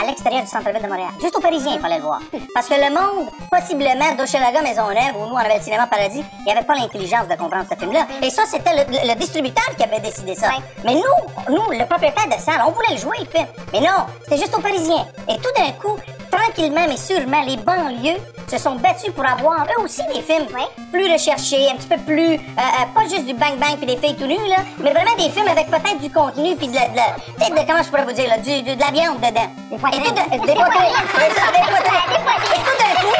à 0.00 0.06
l'extérieur 0.06 0.42
du 0.42 0.48
centre-ville 0.48 0.82
de 0.82 0.86
Montréal. 0.88 1.08
Juste 1.20 1.36
aux 1.36 1.40
Parisiens, 1.40 1.72
il 1.74 1.80
fallait 1.80 1.96
le 1.96 2.02
voir. 2.02 2.20
Parce 2.54 2.68
que 2.68 2.74
le 2.74 2.90
monde, 2.94 3.28
possiblement, 3.50 4.12
d'Hochelaga, 4.16 4.60
Maisonneuve, 4.62 5.16
où 5.16 5.26
nous, 5.26 5.34
on 5.34 5.36
avait 5.36 5.56
le 5.58 5.62
cinéma 5.62 5.86
Paradis, 5.86 6.22
il 6.40 6.44
n'y 6.44 6.52
avait 6.52 6.64
pas 6.66 6.74
l'intelligence 6.74 7.28
de 7.28 7.34
comprendre 7.34 7.64
ce 7.70 7.76
film-là. 7.78 8.06
Et 8.22 8.30
ça, 8.30 8.42
c'était 8.46 8.74
le, 8.76 8.92
le- 8.92 9.08
le 9.08 9.14
distributeur 9.14 9.64
qui 9.76 9.82
avait 9.84 10.00
décidé 10.00 10.34
ça. 10.34 10.50
Mais 10.84 10.94
nous, 10.94 11.54
nous, 11.54 11.70
le 11.70 11.84
propriétaire 11.86 12.26
de 12.26 12.40
salle, 12.42 12.62
on 12.66 12.72
voulait 12.72 12.92
le 12.92 12.98
jouer, 12.98 13.16
le 13.20 13.26
film. 13.26 13.46
Mais 13.72 13.80
non, 13.80 14.06
c'était 14.24 14.38
juste 14.38 14.54
aux 14.56 14.60
Parisiens. 14.60 15.06
Et 15.28 15.36
tout 15.36 15.50
d'un 15.56 15.72
coup, 15.72 15.96
tranquillement 16.36 16.86
mais 16.88 16.96
sûrement, 16.96 17.42
les 17.46 17.56
banlieues 17.56 18.18
se 18.48 18.58
sont 18.58 18.76
battus 18.76 19.12
pour 19.12 19.26
avoir 19.26 19.66
eux 19.78 19.82
aussi 19.82 20.02
des 20.14 20.22
films 20.22 20.46
plus 20.92 21.12
recherchés, 21.12 21.68
un 21.70 21.76
petit 21.76 21.88
peu 21.88 21.98
plus, 21.98 22.34
euh, 22.34 22.38
euh, 22.58 22.86
pas 22.94 23.02
juste 23.02 23.26
du 23.26 23.34
bang 23.34 23.56
bang 23.58 23.76
puis 23.76 23.86
des 23.86 23.96
filles 23.96 24.14
tout 24.16 24.26
nus 24.26 24.36
là, 24.48 24.58
mais 24.78 24.92
vraiment 24.92 25.14
des 25.18 25.30
films 25.30 25.48
avec 25.48 25.66
peut-être 25.68 25.98
du 25.98 26.10
contenu 26.10 26.54
puis 26.56 26.68
de 26.68 26.74
la, 26.74 26.88
de 26.88 26.96
la- 26.96 27.16
peut-être 27.38 27.54
de 27.60 27.66
comment 27.66 27.82
je 27.82 27.88
pourrais 27.88 28.04
vous 28.04 28.12
dire 28.12 28.28
là, 28.28 28.38
du, 28.38 28.62
de 28.62 28.80
la 28.80 28.90
viande 28.92 29.18
dedans. 29.20 29.50
Des 29.70 29.78
poitrines. 29.78 30.04
Et 30.04 30.38
tout 30.38 32.78
d'un 32.78 33.00
coup, 33.00 33.14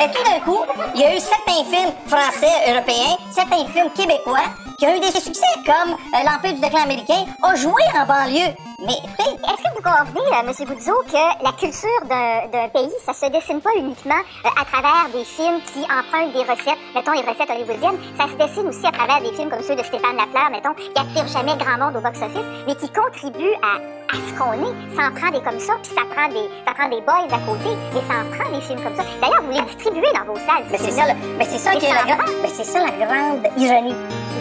et 0.00 0.10
tout 0.10 0.24
d'un 0.24 0.40
coup, 0.40 0.60
il 0.94 1.00
y 1.00 1.04
a 1.04 1.16
eu 1.16 1.20
certains 1.20 1.64
films 1.64 1.92
français, 2.06 2.72
européens, 2.72 3.16
certains 3.30 3.66
films 3.66 3.90
québécois 3.94 4.44
qui 4.78 4.86
ont 4.86 4.96
eu 4.96 5.00
des 5.00 5.20
succès, 5.20 5.46
comme 5.64 5.92
euh, 5.92 6.24
L'Empire 6.24 6.54
du 6.54 6.60
déclin 6.60 6.82
américain 6.82 7.24
a 7.42 7.54
joué 7.54 7.82
en 7.94 8.06
banlieue. 8.06 8.54
Mais 8.80 8.92
Est-ce 8.92 9.62
que 9.62 9.74
vous 9.76 9.82
convenez, 9.82 10.26
euh, 10.32 10.48
M. 10.48 10.66
Goudzo, 10.66 10.92
que 11.06 11.44
la 11.44 11.52
culture 11.52 11.88
d'un 12.08 12.48
d'un 12.48 12.68
pays, 12.68 12.92
ça 13.04 13.14
se 13.14 13.26
dessine 13.30 13.60
pas 13.60 13.70
uniquement 13.76 14.14
euh, 14.44 14.48
à 14.60 14.64
travers 14.64 15.08
des 15.12 15.24
films 15.24 15.60
qui 15.72 15.80
empruntent 15.84 16.32
des 16.32 16.42
recettes, 16.50 16.78
mettons 16.94 17.12
les 17.12 17.22
recettes 17.22 17.50
hollywoodiennes, 17.50 17.98
ça 18.18 18.26
se 18.28 18.34
dessine 18.34 18.68
aussi 18.68 18.86
à 18.86 18.92
travers 18.92 19.20
des 19.20 19.32
films 19.36 19.50
comme 19.50 19.62
ceux 19.62 19.76
de 19.76 19.82
Stéphane 19.82 20.16
Lafleur, 20.16 20.50
mettons, 20.50 20.74
qui 20.74 20.90
attirent 20.96 21.28
jamais 21.28 21.56
grand 21.56 21.78
monde 21.78 21.96
au 21.96 22.00
box-office, 22.00 22.48
mais 22.66 22.74
qui 22.74 22.90
contribuent 22.90 23.56
à, 23.62 23.78
à 24.12 24.16
ce 24.16 24.32
qu'on 24.38 24.52
est. 24.52 24.74
Ça 24.96 25.08
en 25.08 25.14
prend 25.14 25.30
des 25.30 25.40
comme 25.42 25.60
ça, 25.60 25.74
puis 25.82 25.92
ça 25.94 26.02
prend 26.14 26.28
des, 26.28 26.48
ça 26.66 26.74
prend 26.74 26.88
des 26.88 27.00
boys 27.00 27.26
à 27.30 27.38
côté, 27.46 27.70
mais 27.94 28.00
ça 28.08 28.14
en 28.22 28.26
prend 28.34 28.50
des 28.54 28.60
films 28.64 28.80
comme 28.82 28.96
ça. 28.96 29.04
D'ailleurs, 29.20 29.42
vous 29.42 29.52
les 29.52 29.62
distribuez 29.62 30.12
dans 30.14 30.32
vos 30.32 30.38
salles. 30.38 30.64
Mais 30.70 30.78
ces 30.78 30.84
c'est 30.84 30.90
ça, 30.92 31.06
le- 31.08 31.18
mais 31.38 31.44
c'est 31.44 31.58
ça 31.58 31.70
qui 31.72 31.86
est 31.86 31.94
la 31.94 32.06
ça 32.16 32.24
mais 32.42 32.48
c'est 32.48 32.78
la 32.78 32.90
grande 33.06 33.46
ironie. 33.56 33.94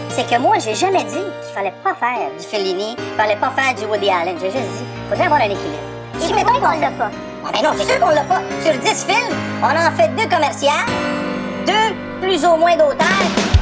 C'est 0.09 0.30
que 0.30 0.38
moi, 0.39 0.57
j'ai 0.59 0.76
jamais 0.76 1.03
dit 1.03 1.18
qu'il 1.18 1.53
fallait 1.55 1.74
pas 1.84 1.95
faire 1.95 2.30
du 2.38 2.45
Fellini, 2.45 2.95
qu'il 2.95 3.16
fallait 3.18 3.36
pas 3.38 3.49
faire 3.51 3.74
du 3.74 3.86
Woody 3.86 4.09
Allen. 4.09 4.36
J'ai 4.39 4.51
juste 4.51 4.70
dit, 4.78 4.86
faudrait 5.09 5.26
avoir 5.26 5.41
un 5.41 5.45
équilibre. 5.45 5.84
Et 6.16 6.20
Si, 6.20 6.34
pourquoi 6.34 6.53
mettons, 6.53 6.68
on 6.78 6.80
l'a 6.80 6.91
pas? 6.91 7.11
Ah 7.45 7.49
ben 7.51 7.64
non, 7.64 7.70
c'est 7.76 7.86
sûr 7.86 7.99
qu'on 7.99 8.09
l'a 8.14 8.24
pas. 8.24 8.41
Sur 8.61 8.74
10 8.74 9.05
films, 9.05 9.38
on 9.64 9.66
en 9.66 9.91
fait 9.97 10.07
deux 10.16 10.30
commerciales, 10.30 10.86
deux 11.66 11.95
plus 12.22 12.45
ou 12.45 12.55
moins 12.57 12.76
d'auteurs. 12.78 13.53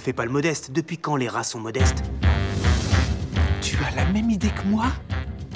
Fais 0.00 0.12
pas 0.12 0.24
le 0.24 0.30
modeste. 0.30 0.72
Depuis 0.72 0.98
quand 0.98 1.16
les 1.16 1.28
rats 1.28 1.44
sont 1.44 1.60
modestes? 1.60 2.02
Tu 3.60 3.76
as 3.86 3.94
la 3.94 4.04
même 4.06 4.30
idée 4.30 4.50
que 4.50 4.66
moi? 4.66 4.86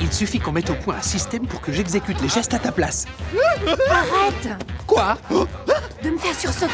Il 0.01 0.13
suffit 0.13 0.39
qu'on 0.39 0.53
mette 0.53 0.71
au 0.71 0.75
point 0.75 0.97
un 0.97 1.03
système 1.03 1.47
pour 1.47 1.61
que 1.61 1.73
j'exécute 1.73 2.21
les 2.21 2.29
gestes 2.29 2.53
à 2.55 2.59
ta 2.59 2.73
place. 2.73 3.07
Arrête 3.91 4.49
Quoi? 4.87 5.17
De 6.03 6.11
me 6.11 6.19
faire 6.19 6.35
sursauter. 6.39 6.73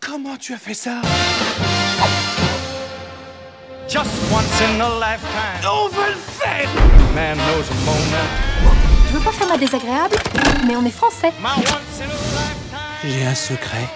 Comment 0.00 0.36
tu 0.36 0.52
as 0.52 0.58
fait 0.58 0.74
ça? 0.74 1.00
Just 3.88 4.10
once 4.32 4.62
in 4.62 4.80
a 4.80 4.88
lifetime, 4.98 5.68
On 5.70 5.88
va 5.88 6.08
le 6.08 6.14
faire 6.16 6.68
man 7.14 7.36
knows 7.36 7.70
a 7.70 7.74
moment. 7.84 8.28
Je 9.08 9.18
veux 9.18 9.24
pas 9.24 9.32
faire 9.32 9.48
ma 9.48 9.58
désagréable, 9.58 10.16
mais 10.66 10.76
on 10.76 10.84
est 10.86 10.90
français. 10.90 11.30
My 11.40 11.60
once 11.60 12.00
in 12.00 12.04
a 12.04 12.06
lifetime. 12.06 13.04
J'ai 13.04 13.26
un 13.26 13.34
secret. 13.34 13.86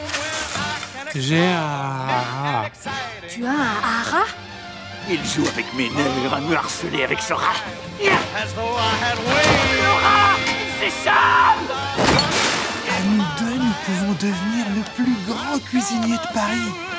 J'ai 1.18 1.46
un... 1.46 2.68
Tu 3.28 3.46
as 3.46 3.50
un 3.50 3.54
hara? 3.54 4.24
Il 5.08 5.24
joue 5.24 5.46
avec 5.48 5.72
mes 5.74 5.88
nerfs 5.88 6.34
à 6.34 6.40
me 6.40 6.54
harceler 6.54 7.04
avec 7.04 7.20
ce 7.20 7.32
rat. 7.32 7.54
C'est 10.78 10.90
ça 10.90 11.12
À 12.88 13.00
nous 13.06 13.24
deux, 13.38 13.58
nous 13.58 13.74
pouvons 13.86 14.12
devenir 14.12 14.66
le 14.76 14.82
plus 14.94 15.16
grand 15.26 15.58
cuisinier 15.64 16.16
de 16.16 16.34
Paris. 16.34 16.95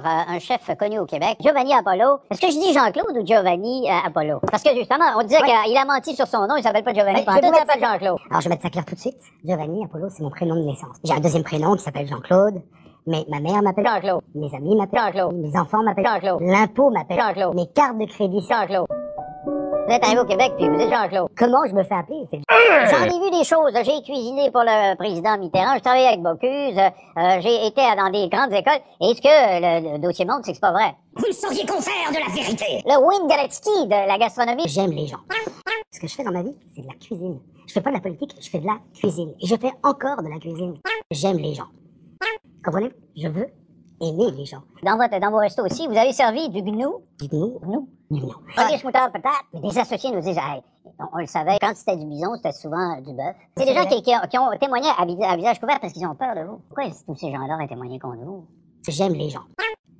Sur 0.00 0.06
euh, 0.06 0.34
un 0.34 0.38
chef 0.38 0.70
connu 0.78 0.98
au 0.98 1.06
Québec, 1.06 1.36
Giovanni 1.40 1.74
Apollo. 1.74 2.18
Est-ce 2.30 2.40
que 2.40 2.48
je 2.48 2.58
dis 2.58 2.72
Jean-Claude 2.72 3.16
ou 3.16 3.26
Giovanni 3.26 3.88
euh, 3.88 4.06
Apollo? 4.06 4.40
Parce 4.50 4.62
que 4.62 4.74
justement, 4.74 5.04
on 5.18 5.22
disait 5.22 5.40
qu'il 5.42 5.76
a 5.76 5.84
menti 5.84 6.14
sur 6.14 6.26
son 6.26 6.46
nom, 6.46 6.56
il 6.56 6.62
s'appelle 6.62 6.84
pas 6.84 6.94
Giovanni, 6.94 7.20
Ouais, 7.20 7.40
il 7.42 7.54
s'appelle 7.54 7.80
Jean-Claude. 7.80 8.18
Alors, 8.30 8.40
je 8.40 8.48
vais 8.48 8.50
mettre 8.50 8.62
ça 8.62 8.70
clair 8.70 8.84
tout 8.84 8.94
de 8.94 9.00
suite. 9.00 9.16
Giovanni 9.44 9.84
Apollo, 9.84 10.08
c'est 10.10 10.22
mon 10.22 10.30
prénom 10.30 10.56
de 10.56 10.62
naissance. 10.62 10.96
J'ai 11.04 11.14
un 11.14 11.20
deuxième 11.20 11.44
prénom 11.44 11.76
qui 11.76 11.82
s'appelle 11.82 12.06
Jean-Claude. 12.06 12.62
Mais 13.06 13.24
ma 13.28 13.40
mère 13.40 13.62
m'appelle 13.62 13.86
Jean-Claude. 13.86 14.20
Mes 14.34 14.54
amis 14.54 14.76
m'appellent 14.76 15.00
Jean-Claude. 15.00 15.34
Mes 15.34 15.58
enfants 15.58 15.82
m'appellent 15.82 16.06
Jean-Claude. 16.06 16.42
L'impôt 16.42 16.90
m'appelle 16.90 17.18
Jean-Claude. 17.18 17.54
Mes 17.54 17.66
cartes 17.66 17.98
de 17.98 18.04
crédit. 18.04 18.46
Jean-Claude. 18.48 18.86
Vous 19.90 19.96
êtes 19.96 20.04
arrivé 20.04 20.20
au 20.20 20.24
Québec, 20.24 20.52
puis 20.56 20.68
vous 20.68 20.78
êtes 20.80 20.88
Jean-Claude. 20.88 21.28
Comment 21.36 21.66
je 21.68 21.74
me 21.74 21.82
fais 21.82 21.96
appeler? 21.96 22.22
J'en 22.30 23.04
ai 23.06 23.24
vu 23.24 23.30
des 23.36 23.42
choses. 23.42 23.72
J'ai 23.74 24.00
cuisiné 24.04 24.48
pour 24.52 24.60
le 24.62 24.94
président 24.94 25.36
Mitterrand. 25.36 25.74
Je 25.74 25.80
travaillé 25.80 26.06
avec 26.06 26.22
Bocuse. 26.22 26.78
euh, 26.78 27.40
j'ai 27.40 27.66
été 27.66 27.82
dans 27.98 28.08
des 28.08 28.28
grandes 28.28 28.52
écoles. 28.52 28.78
Et 29.00 29.16
ce 29.16 29.20
que 29.20 29.26
le, 29.26 29.94
le 29.94 29.98
dossier 29.98 30.24
montre, 30.26 30.42
c'est 30.44 30.52
que 30.52 30.58
c'est 30.58 30.60
pas 30.60 30.70
vrai? 30.70 30.94
Vous 31.16 31.26
ne 31.26 31.32
sauriez 31.32 31.66
qu'on 31.66 31.80
faire 31.80 32.08
de 32.08 32.18
la 32.24 32.32
vérité. 32.32 32.84
Le 32.86 33.04
Wayne 33.04 33.26
Gretzky 33.26 33.86
de 33.88 34.06
la 34.06 34.16
gastronomie. 34.16 34.62
J'aime 34.68 34.92
les 34.92 35.08
gens. 35.08 35.18
Ce 35.90 35.98
que 35.98 36.06
je 36.06 36.14
fais 36.14 36.22
dans 36.22 36.30
ma 36.30 36.44
vie, 36.44 36.56
c'est 36.72 36.82
de 36.82 36.86
la 36.86 36.94
cuisine. 36.94 37.40
Je 37.66 37.72
fais 37.72 37.80
pas 37.80 37.90
de 37.90 37.96
la 37.96 38.00
politique, 38.00 38.36
je 38.40 38.48
fais 38.48 38.60
de 38.60 38.66
la 38.66 38.78
cuisine. 38.94 39.34
Et 39.42 39.46
je 39.48 39.56
fais 39.56 39.72
encore 39.82 40.22
de 40.22 40.28
la 40.28 40.38
cuisine. 40.38 40.76
J'aime 41.10 41.38
les 41.38 41.54
gens. 41.54 41.66
Comprenez 42.64 42.90
Je 43.16 43.26
veux 43.26 43.48
aimer 44.00 44.30
les 44.32 44.44
gens. 44.44 44.62
Dans, 44.82 44.96
votre, 44.96 45.18
dans 45.20 45.30
vos 45.30 45.38
restos 45.38 45.64
aussi, 45.64 45.86
vous 45.86 45.96
avez 45.96 46.12
servi 46.12 46.48
du 46.48 46.62
gnou? 46.62 47.02
Dites-nous. 47.18 47.58
Gnou. 47.60 47.88
Du 48.10 48.20
non. 48.20 48.34
Pas 48.56 48.68
des 48.68 48.82
moutarde 48.82 49.12
peut-être, 49.12 49.44
mais 49.54 49.60
des 49.60 49.78
associés 49.78 50.10
nous 50.10 50.20
disent, 50.20 50.36
Hey, 50.38 50.62
on, 50.98 51.04
on 51.12 51.18
le 51.18 51.26
savait, 51.26 51.58
quand 51.60 51.72
c'était 51.76 51.96
du 51.96 52.06
bison, 52.06 52.34
c'était 52.36 52.52
souvent 52.52 53.00
du 53.00 53.12
bœuf. 53.14 53.36
C'est 53.56 53.66
des 53.66 53.74
gens 53.74 53.86
qui, 53.86 54.02
qui 54.02 54.10
ont, 54.10 54.26
qui 54.28 54.38
ont 54.38 54.50
témoigné 54.58 54.88
à, 54.88 55.02
à 55.02 55.36
visage 55.36 55.60
couvert 55.60 55.78
parce 55.80 55.92
qu'ils 55.92 56.06
ont 56.06 56.14
peur 56.16 56.34
de 56.34 56.40
vous. 56.40 56.60
Pourquoi 56.68 56.84
tous 57.06 57.14
ces 57.14 57.30
gens-là 57.30 57.56
ont 57.60 57.66
témoigné 57.68 57.98
contre 58.00 58.24
vous? 58.24 58.46
J'aime 58.88 59.12
les 59.12 59.28
gens. 59.28 59.42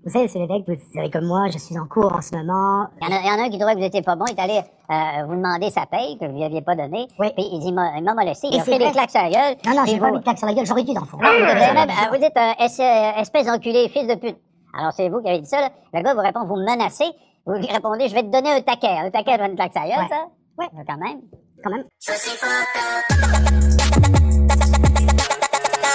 Vous 0.03 0.11
savez, 0.11 0.25
monsieur 0.25 0.41
l'évêque, 0.41 0.65
vous 0.67 0.75
savez 0.95 1.11
comme 1.11 1.27
moi, 1.27 1.49
je 1.53 1.59
suis 1.59 1.79
en 1.79 1.87
cours 1.87 2.11
en 2.15 2.23
ce 2.23 2.35
moment. 2.35 2.87
Il 3.03 3.09
y, 3.09 3.13
en 3.13 3.17
a, 3.17 3.21
il 3.21 3.27
y 3.27 3.31
en 3.31 3.39
a 3.39 3.47
un 3.47 3.51
qui 3.51 3.59
trouvait 3.59 3.75
que 3.75 3.81
vous 3.81 3.85
étiez 3.85 4.01
pas 4.01 4.17
bon, 4.17 4.25
il 4.31 4.35
est 4.35 4.41
allé 4.41 4.59
euh, 4.91 5.25
vous 5.27 5.35
demander 5.37 5.69
sa 5.71 5.85
paye, 5.85 6.17
que 6.19 6.25
vous 6.25 6.37
lui 6.37 6.43
aviez 6.45 6.63
pas 6.63 6.75
donné. 6.75 7.07
Oui. 7.19 7.29
Puis 7.37 7.45
il 7.53 7.61
dit, 7.61 7.69
il 7.69 7.75
m'a 7.75 7.99
il 7.99 8.03
m'a 8.05 8.15
molesté, 8.15 8.49
il 8.51 8.59
a 8.59 8.65
c'est 8.65 8.73
fait 8.73 8.79
des 8.79 8.91
claques 8.93 9.11
sur 9.11 9.21
la 9.21 9.29
gueule. 9.29 9.57
Non, 9.67 9.75
non, 9.77 9.85
j'ai 9.87 9.99
pas 9.99 10.07
vous- 10.09 10.13
mis 10.15 10.19
de 10.21 10.25
claque 10.25 10.39
sur 10.39 10.47
la 10.47 10.55
gueule, 10.55 10.65
j'aurais 10.65 10.85
dû 10.85 10.95
d'enfant. 10.95 11.19
Non, 11.19 11.29
vous, 11.29 11.45
avez 11.45 11.75
même, 11.75 11.91
euh, 11.91 12.09
vous 12.11 12.17
dites 12.17 12.37
euh, 12.37 12.53
es- 12.65 13.21
espèce 13.21 13.47
d'enculé, 13.47 13.89
fils 13.91 14.07
de 14.07 14.15
pute. 14.15 14.39
Alors 14.73 14.93
c'est 14.93 15.09
vous 15.11 15.21
qui 15.21 15.29
avez 15.29 15.41
dit 15.41 15.47
ça, 15.49 15.61
là. 15.61 15.69
Le 15.93 16.01
gars 16.03 16.15
vous 16.15 16.21
répond, 16.21 16.47
vous 16.47 16.57
me 16.57 16.65
menacez. 16.65 17.11
Vous 17.45 17.53
lui 17.55 17.67
répondez, 17.67 18.09
je 18.09 18.15
vais 18.15 18.23
te 18.23 18.29
donner 18.31 18.53
un 18.53 18.63
taquet. 18.63 18.87
Un 19.05 19.11
taquet, 19.11 19.39
une 19.39 19.55
claque 19.55 19.73
sur 19.73 19.83
la 19.83 19.89
gueule, 19.89 19.99
Ouais. 19.99 20.09
ça? 20.09 20.25
Ouais. 20.59 20.69
Mais 20.73 20.85
Quand 20.87 20.97
même. 20.97 21.21
Quand 21.63 21.71
même. 21.73 21.85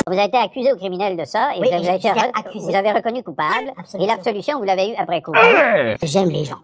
Vous 0.07 0.13
avez 0.13 0.25
été 0.27 0.37
accusé 0.37 0.71
au 0.71 0.75
criminel 0.75 1.17
de 1.17 1.25
ça 1.25 1.55
et 1.55 1.59
Oui, 1.61 1.67
vous, 1.67 1.73
avez 1.73 1.95
été 1.95 2.09
j'étais 2.09 2.09
re- 2.19 2.29
accusé. 2.39 2.63
vous 2.71 2.75
avez 2.75 2.91
reconnu 2.91 3.23
coupable 3.23 3.71
Absolument. 3.75 4.07
et 4.07 4.15
l'absolution, 4.15 4.59
vous 4.59 4.63
l'avez 4.63 4.91
eu 4.91 4.95
après 4.99 5.19
coup. 5.23 5.31
J'aime 6.03 6.29
les 6.29 6.45
gens. 6.45 6.59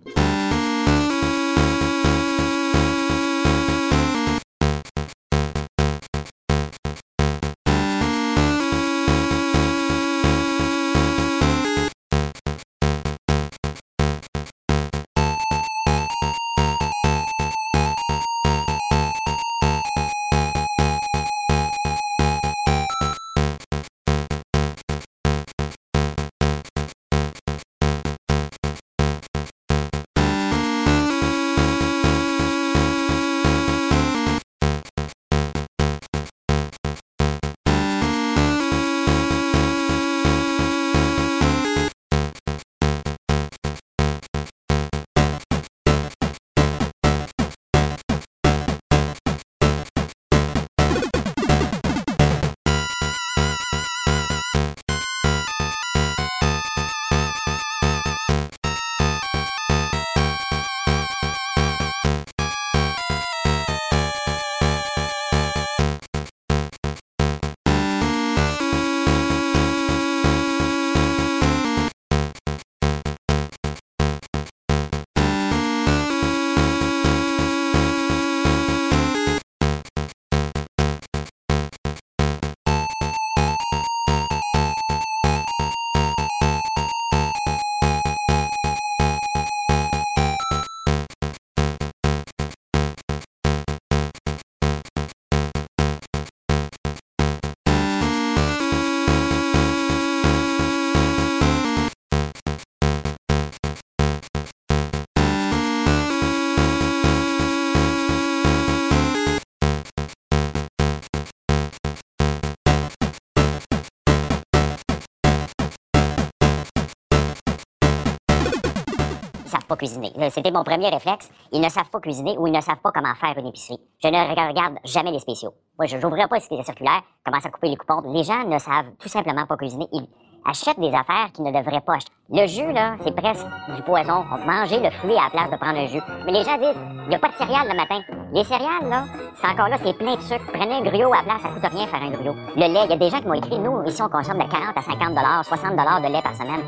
Savent 119.52 119.66
pas 119.66 119.76
cuisiner. 119.76 120.12
Euh, 120.18 120.30
C'était 120.32 120.52
mon 120.52 120.64
premier 120.64 120.90
réflexe. 120.90 121.30
Ils 121.52 121.62
ne 121.62 121.70
savent 121.70 121.90
pas 121.90 122.00
cuisiner 122.00 122.38
ou 122.38 122.48
ils 122.48 122.54
ne 122.54 122.62
savent 122.62 122.82
pas 122.82 122.92
comment 122.92 123.14
faire 123.16 123.38
une 123.38 123.48
épicerie. 123.48 123.80
Je 124.04 124.08
ne 124.08 124.50
regarde 124.50 124.80
jamais 124.86 125.12
les 125.12 125.20
spéciaux. 125.20 125.54
Moi, 125.78 125.86
je 125.88 125.98
n'ouvrirai 125.98 126.28
pas 126.28 126.38
les 126.38 126.64
circulaires, 126.64 127.02
commence 127.26 127.46
à 127.46 127.50
couper 127.50 127.70
les 127.70 127.76
coupons. 127.78 128.02
Les 128.14 128.24
gens 128.24 128.44
ne 128.48 128.58
savent 128.58 128.92
tout 129.00 129.10
simplement 129.10 129.46
pas 129.46 129.58
cuisiner. 129.58 129.88
Ils 129.92 130.08
achètent 130.46 130.80
des 130.80 130.94
affaires 130.94 131.32
qu'ils 131.34 131.46
ne 131.46 131.52
devraient 131.52 131.82
pas 131.82 131.96
acheter. 131.96 132.12
Le 132.34 132.48
jus, 132.48 132.72
là, 132.72 132.96
c'est 133.04 133.16
presque 133.16 133.46
du 133.76 133.82
poison. 133.82 134.24
On 134.32 134.38
peut 134.38 134.46
manger 134.50 134.80
le 134.80 134.90
fruit 134.92 135.16
à 135.18 135.26
la 135.26 135.30
place 135.30 135.52
de 135.52 135.58
prendre 135.58 135.78
un 135.80 135.88
jus. 135.88 136.02
Mais 136.26 136.32
les 136.32 136.44
gens 136.44 136.58
disent, 136.58 136.80
il 137.04 137.10
n'y 137.10 137.16
a 137.16 137.20
pas 137.20 137.28
de 137.28 137.34
céréales 137.34 137.68
le 137.70 137.76
matin. 137.76 138.00
Les 138.34 138.44
céréales, 138.46 138.88
là, 138.90 139.04
c'est 139.36 139.48
encore 139.48 139.68
là, 139.68 139.76
c'est 139.84 139.98
plein 139.98 140.16
de 140.16 140.22
sucre. 140.22 140.46
Prenez 140.54 140.76
un 140.76 140.82
gruau 140.82 141.14
à 141.14 141.18
la 141.18 141.24
place, 141.24 141.42
ça 141.42 141.50
coûte 141.50 141.72
rien 141.72 141.88
faire 141.88 142.02
un 142.02 142.10
gruau. 142.12 142.34
Le 142.56 142.62
lait, 142.62 142.86
il 142.86 142.90
y 142.90 142.94
a 142.94 142.98
des 142.98 143.10
gens 143.10 143.20
qui 143.20 143.28
m'ont 143.28 143.34
écrit, 143.34 143.60
nous, 143.60 143.84
ici, 143.84 144.02
on 144.02 144.08
consomme 144.10 144.38
de 144.40 144.48
40 144.50 144.78
à 144.78 144.82
50 144.82 145.46
60 145.46 145.72
de 145.76 146.12
lait 146.14 146.22
par 146.22 146.36
semaine. 146.36 146.62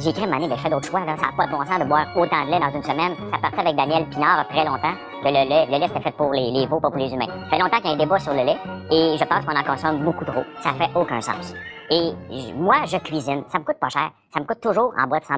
J'ai- 0.00 0.08
écrit 0.10 0.24
année, 0.24 0.46
mais 0.48 0.56
fais 0.56 0.70
d'autres 0.70 0.88
choix, 0.88 1.00
là. 1.00 1.16
Ça 1.16 1.26
n'a 1.26 1.32
pas 1.36 1.46
de 1.46 1.50
bon 1.52 1.64
sens 1.66 1.78
de 1.78 1.84
boire 1.84 2.06
autant 2.16 2.44
de 2.46 2.50
lait 2.50 2.60
dans 2.60 2.70
une 2.70 2.82
semaine. 2.82 3.14
Ça 3.32 3.38
partait 3.38 3.60
avec 3.60 3.76
Daniel 3.76 4.06
Pinard 4.06 4.46
très 4.48 4.64
longtemps 4.64 4.94
que 5.22 5.28
le 5.28 5.48
lait, 5.48 5.66
le 5.66 5.78
lait 5.78 5.88
c'était 5.88 6.00
fait 6.00 6.16
pour 6.16 6.32
les, 6.32 6.50
les 6.50 6.66
veaux, 6.66 6.78
pas 6.80 6.88
pour 6.90 6.98
les 6.98 7.12
humains. 7.12 7.26
Ça 7.26 7.50
fait 7.56 7.58
longtemps 7.58 7.78
qu'il 7.78 7.86
y 7.86 7.90
a 7.90 7.92
un 7.94 7.96
débat 7.98 8.18
sur 8.18 8.32
le 8.32 8.42
lait 8.44 8.56
et 8.90 9.16
je 9.18 9.24
pense 9.24 9.44
qu'on 9.44 9.56
en 9.58 9.64
consomme 9.64 9.98
beaucoup 10.04 10.24
trop. 10.24 10.44
Ça 10.60 10.72
fait 10.74 10.90
aucun 10.94 11.20
sens. 11.20 11.54
Et 11.90 12.12
moi, 12.54 12.84
je 12.86 12.96
cuisine. 12.98 13.44
Ça 13.48 13.58
me 13.58 13.64
coûte 13.64 13.78
pas 13.80 13.88
cher. 13.88 14.10
Ça 14.32 14.40
me 14.40 14.44
coûte 14.44 14.60
toujours 14.60 14.92
en 14.98 15.06
bas 15.06 15.20
de 15.20 15.24
100 15.24 15.34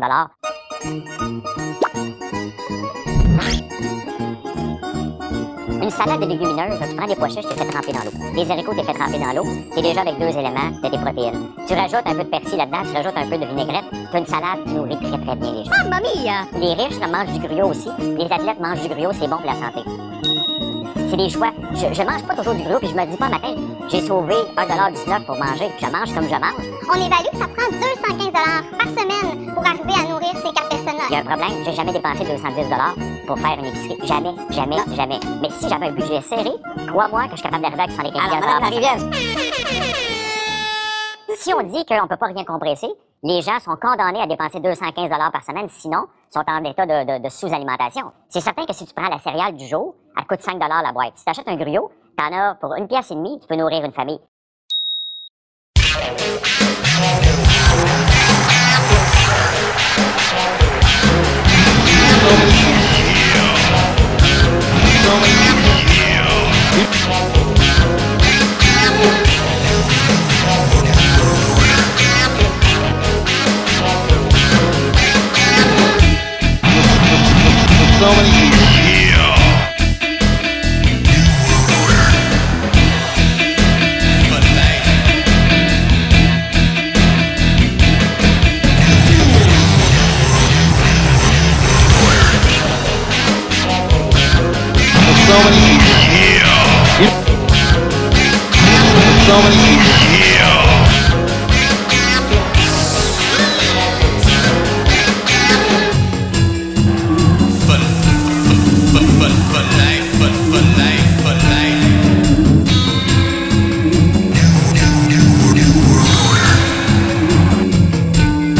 Une 5.82 5.90
salade 5.90 6.20
de 6.20 6.26
légumineuses, 6.26 6.78
tu 6.80 6.96
prends 6.96 7.06
des 7.06 7.16
pois 7.16 7.28
chiches, 7.28 7.46
tu 7.46 7.48
les 7.48 7.64
fais 7.64 7.70
tremper 7.70 7.92
dans 7.92 8.04
l'eau. 8.04 8.34
Des 8.34 8.50
haricots, 8.50 8.72
tu 8.72 8.78
les 8.78 8.84
fais 8.84 8.94
tremper 8.94 9.18
dans 9.18 9.32
l'eau. 9.32 9.44
T'es 9.74 9.82
déjà 9.82 10.00
avec 10.00 10.18
deux 10.18 10.28
éléments, 10.28 10.70
t'as 10.82 10.90
tes 10.90 10.98
protéines. 10.98 11.50
Tu 11.66 11.74
rajoutes 11.74 12.06
un 12.06 12.14
peu 12.14 12.24
de 12.24 12.28
persil 12.28 12.56
là-dedans, 12.56 12.82
tu 12.84 12.96
rajoutes 12.96 13.16
un 13.16 13.28
peu 13.28 13.38
de 13.38 13.46
vinaigrette. 13.46 13.84
T'as 14.12 14.18
une 14.18 14.26
salade 14.26 14.64
qui 14.66 14.74
nourrit 14.74 14.96
très 14.96 15.18
très 15.18 15.36
bien 15.36 15.52
les 15.52 15.64
gens. 15.64 15.70
Mamma 15.84 16.00
mia! 16.00 16.58
Les 16.58 16.74
riches 16.74 17.00
là, 17.00 17.08
mangent 17.08 17.38
du 17.38 17.46
gruau 17.46 17.70
aussi. 17.70 17.88
Les 17.98 18.24
athlètes 18.24 18.60
mangent 18.60 18.82
du 18.82 18.88
gruau, 18.88 19.12
c'est 19.12 19.28
bon 19.28 19.36
pour 19.36 19.46
la 19.46 19.54
santé. 19.54 19.80
C'est 21.08 21.16
des 21.16 21.30
choix. 21.30 21.52
Je, 21.72 21.94
je 21.94 22.02
mange 22.02 22.22
pas 22.24 22.34
toujours 22.34 22.54
du 22.54 22.62
gruau, 22.62 22.78
puis 22.78 22.88
je 22.88 22.94
me 22.94 23.06
dis 23.06 23.16
pas 23.16 23.28
matin, 23.28 23.54
j'ai 23.88 24.00
sauvé 24.02 24.34
1,19$ 24.56 25.24
pour 25.24 25.36
manger. 25.36 25.70
Je 25.80 25.86
mange 25.86 26.14
comme 26.14 26.24
je 26.28 26.34
mange. 26.34 26.64
On 26.90 26.94
évalue 26.94 27.30
que 27.32 27.38
ça 27.38 27.46
prend 27.48 27.70
215 27.70 28.32
par 28.32 28.88
semaine 28.88 29.54
pour 29.54 29.64
arriver 29.66 29.94
à 29.98 30.08
nourrir 30.08 30.34
ces 30.36 30.52
quatre 30.52 30.68
personnes-là. 30.68 31.04
Il 31.10 31.12
y 31.12 31.16
a 31.16 31.20
un 31.20 31.24
problème, 31.24 31.64
j'ai 31.64 31.72
jamais 31.72 31.92
dépensé 31.92 32.24
210$ 32.24 33.26
pour 33.26 33.38
faire 33.38 33.58
une 33.58 33.66
épicerie. 33.66 33.98
Jamais, 34.06 34.34
jamais, 34.50 34.76
jamais. 34.94 35.20
Mais 35.40 35.50
si 35.50 35.68
j'avais 35.68 35.86
un 35.88 35.92
budget 35.92 36.20
serré, 36.20 36.50
crois-moi 36.88 37.24
que 37.24 37.30
je 37.32 37.36
suis 37.36 37.42
capable 37.50 37.62
d'arriver 37.62 37.82
avec 37.82 37.96
75$. 37.96 38.18
Alors, 38.44 38.60
Madame 38.60 39.12
Si 41.36 41.54
on 41.54 41.62
dit 41.62 41.84
qu'on 41.86 42.06
peut 42.08 42.16
pas 42.16 42.26
rien 42.26 42.44
compresser, 42.44 42.88
Les 43.24 43.42
gens 43.42 43.58
sont 43.58 43.74
condamnés 43.74 44.20
à 44.22 44.28
dépenser 44.28 44.60
215 44.60 45.10
par 45.32 45.42
semaine, 45.42 45.66
sinon, 45.68 46.04
sont 46.32 46.44
en 46.46 46.62
état 46.62 46.86
de, 46.86 47.04
de- 47.18 47.22
de 47.24 47.28
sous-alimentation. 47.28 48.12
C'est 48.28 48.40
certain 48.40 48.64
que 48.64 48.72
si 48.72 48.86
tu 48.86 48.94
prends 48.94 49.08
la 49.08 49.18
céréale 49.18 49.56
du 49.56 49.66
jour, 49.66 49.96
elle 50.16 50.24
coûte 50.24 50.40
5 50.40 50.56
la 50.60 50.92
boîte. 50.92 51.14
Si 51.16 51.24
tu 51.24 51.30
achètes 51.30 51.48
un 51.48 51.56
gruyot, 51.56 51.90
t'en 52.18 52.32
as 52.32 52.56
pour 52.56 52.74
une 52.74 52.88
pièce 52.88 53.12
et 53.12 53.14
demie, 53.14 53.38
tu 53.40 53.46
peux 53.46 53.56
nourrir 53.56 53.84
une 53.84 53.92
famille. 53.92 54.18
so 99.28 99.36
many 99.42 99.76
people. 99.76 100.48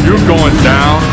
You're 0.05 0.27
going 0.27 0.57
down. 0.62 1.08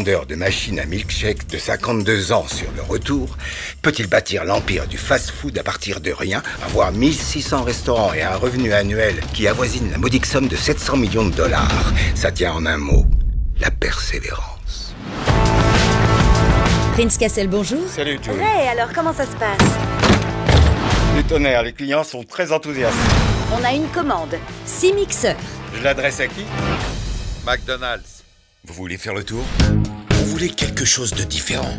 Vendeur 0.00 0.24
de 0.24 0.34
machines 0.34 0.80
à 0.80 0.86
milkshake 0.86 1.46
de 1.48 1.58
52 1.58 2.32
ans 2.32 2.46
sur 2.48 2.68
le 2.74 2.80
retour 2.80 3.36
peut-il 3.82 4.06
bâtir 4.06 4.46
l'empire 4.46 4.86
du 4.86 4.96
fast-food 4.96 5.58
à 5.58 5.62
partir 5.62 6.00
de 6.00 6.10
rien, 6.10 6.42
avoir 6.64 6.90
1600 6.90 7.64
restaurants 7.64 8.14
et 8.14 8.22
un 8.22 8.36
revenu 8.36 8.72
annuel 8.72 9.20
qui 9.34 9.46
avoisine 9.46 9.90
la 9.90 9.98
modique 9.98 10.24
somme 10.24 10.48
de 10.48 10.56
700 10.56 10.96
millions 10.96 11.26
de 11.26 11.34
dollars? 11.34 11.92
Ça 12.14 12.32
tient 12.32 12.54
en 12.54 12.64
un 12.64 12.78
mot, 12.78 13.04
la 13.58 13.70
persévérance. 13.70 14.94
Prince 16.94 17.18
Castle, 17.18 17.48
bonjour. 17.48 17.86
Salut 17.86 18.18
Joey. 18.22 18.42
Ray, 18.42 18.68
alors 18.68 18.94
comment 18.94 19.12
ça 19.12 19.26
se 19.26 19.36
passe? 19.36 19.58
Du 21.14 21.24
tonnerre, 21.24 21.62
les 21.62 21.74
clients 21.74 22.04
sont 22.04 22.24
très 22.24 22.52
enthousiastes. 22.52 22.96
On 23.52 23.62
a 23.62 23.74
une 23.74 23.88
commande. 23.88 24.34
Six 24.64 24.94
mixeurs. 24.94 25.36
Je 25.74 25.82
l'adresse 25.82 26.20
à 26.20 26.26
qui? 26.26 26.46
McDonald's. 27.46 28.19
Vous 28.70 28.76
voulez 28.84 28.98
faire 28.98 29.14
le 29.14 29.24
tour? 29.24 29.42
On 30.12 30.24
voulait 30.26 30.48
quelque 30.48 30.84
chose 30.84 31.12
de 31.12 31.24
différent? 31.24 31.74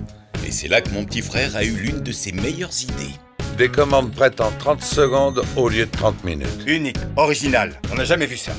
Et 0.45 0.51
c'est 0.51 0.67
là 0.67 0.81
que 0.81 0.89
mon 0.89 1.05
petit 1.05 1.21
frère 1.21 1.55
a 1.55 1.63
eu 1.63 1.71
l'une 1.71 2.01
de 2.01 2.11
ses 2.11 2.33
meilleures 2.33 2.83
idées. 2.83 3.15
Des 3.57 3.69
commandes 3.69 4.13
prêtes 4.13 4.41
en 4.41 4.51
30 4.51 4.83
secondes 4.83 5.41
au 5.55 5.69
lieu 5.69 5.85
de 5.85 5.91
30 5.91 6.25
minutes. 6.25 6.49
Unique, 6.67 6.97
original, 7.15 7.79
on 7.93 7.95
n'a 7.95 8.03
jamais 8.03 8.25
vu 8.25 8.35
ça. 8.35 8.51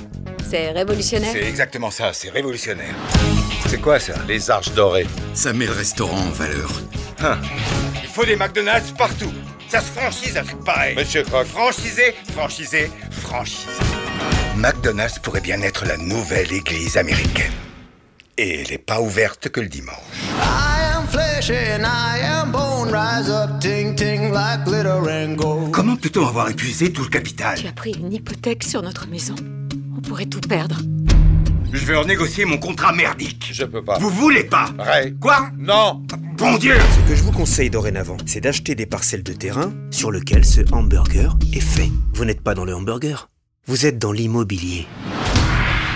C'est 0.48 0.70
révolutionnaire. 0.70 1.30
C'est 1.30 1.44
exactement 1.46 1.90
ça, 1.90 2.14
c'est 2.14 2.30
révolutionnaire. 2.30 2.94
C'est 3.68 3.82
quoi 3.82 4.00
ça 4.00 4.14
Les 4.26 4.50
arches 4.50 4.72
dorées? 4.72 5.06
Ça 5.34 5.52
met 5.52 5.66
le 5.66 5.72
restaurant 5.72 6.16
en 6.16 6.30
valeur. 6.30 6.70
Hein. 7.20 7.38
Il 8.02 8.08
faut 8.08 8.24
des 8.24 8.36
McDonald's 8.36 8.92
partout. 8.92 9.32
Ça 9.68 9.80
se 9.80 9.90
franchise 9.90 10.38
un 10.38 10.42
truc 10.44 10.64
pareil. 10.64 10.96
Monsieur 10.96 11.22
Croc. 11.22 11.46
Franchisé, 11.48 12.14
franchisé, 12.32 12.90
franchisé. 13.10 13.68
McDonald's 14.56 15.18
pourrait 15.18 15.42
bien 15.42 15.60
être 15.60 15.84
la 15.84 15.98
nouvelle 15.98 16.50
église 16.50 16.96
américaine. 16.96 17.52
Et 18.38 18.60
elle 18.60 18.68
n'est 18.70 18.78
pas 18.78 19.00
ouverte 19.00 19.48
que 19.50 19.60
le 19.60 19.68
dimanche. 19.68 19.96
I 20.40 20.96
am 20.96 21.06
flesh 21.06 21.50
and 21.50 21.84
I 21.84 22.20
am 22.24 22.50
bone. 22.50 22.88
Rise 22.90 23.28
up, 23.30 23.60
ting 23.60 23.94
ting 23.94 24.32
like 24.32 24.64
glitter 24.64 25.00
and 25.08 25.34
gold. 25.36 25.70
Comment 25.72 25.96
peut-on 25.96 26.26
avoir 26.26 26.48
épuisé 26.48 26.92
tout 26.92 27.02
le 27.02 27.08
capital 27.10 27.58
Tu 27.58 27.66
as 27.66 27.72
pris 27.72 27.92
une 27.92 28.12
hypothèque 28.12 28.64
sur 28.64 28.82
notre 28.82 29.06
maison. 29.06 29.34
On 29.96 30.00
pourrait 30.00 30.26
tout 30.26 30.40
perdre. 30.40 30.78
Je 31.72 31.84
vais 31.86 31.96
renégocier 31.96 32.44
mon 32.44 32.58
contrat 32.58 32.92
merdique. 32.92 33.50
Je 33.52 33.64
peux 33.64 33.82
pas. 33.84 33.98
Vous 33.98 34.10
voulez 34.10 34.44
pas 34.44 34.66
Ray. 34.78 35.14
Quoi 35.20 35.50
Non 35.58 36.02
Bon 36.36 36.56
Dieu 36.58 36.74
Ce 36.76 37.08
que 37.08 37.14
je 37.16 37.22
vous 37.22 37.32
conseille 37.32 37.70
dorénavant, 37.70 38.16
c'est 38.26 38.40
d'acheter 38.40 38.74
des 38.74 38.86
parcelles 38.86 39.22
de 39.22 39.32
terrain 39.32 39.72
sur 39.90 40.10
lequel 40.10 40.44
ce 40.44 40.60
hamburger 40.72 41.36
est 41.54 41.60
fait. 41.60 41.90
Vous 42.14 42.24
n'êtes 42.24 42.40
pas 42.42 42.54
dans 42.54 42.64
le 42.64 42.74
hamburger, 42.74 43.28
vous 43.66 43.86
êtes 43.86 43.98
dans 43.98 44.12
l'immobilier. 44.12 44.86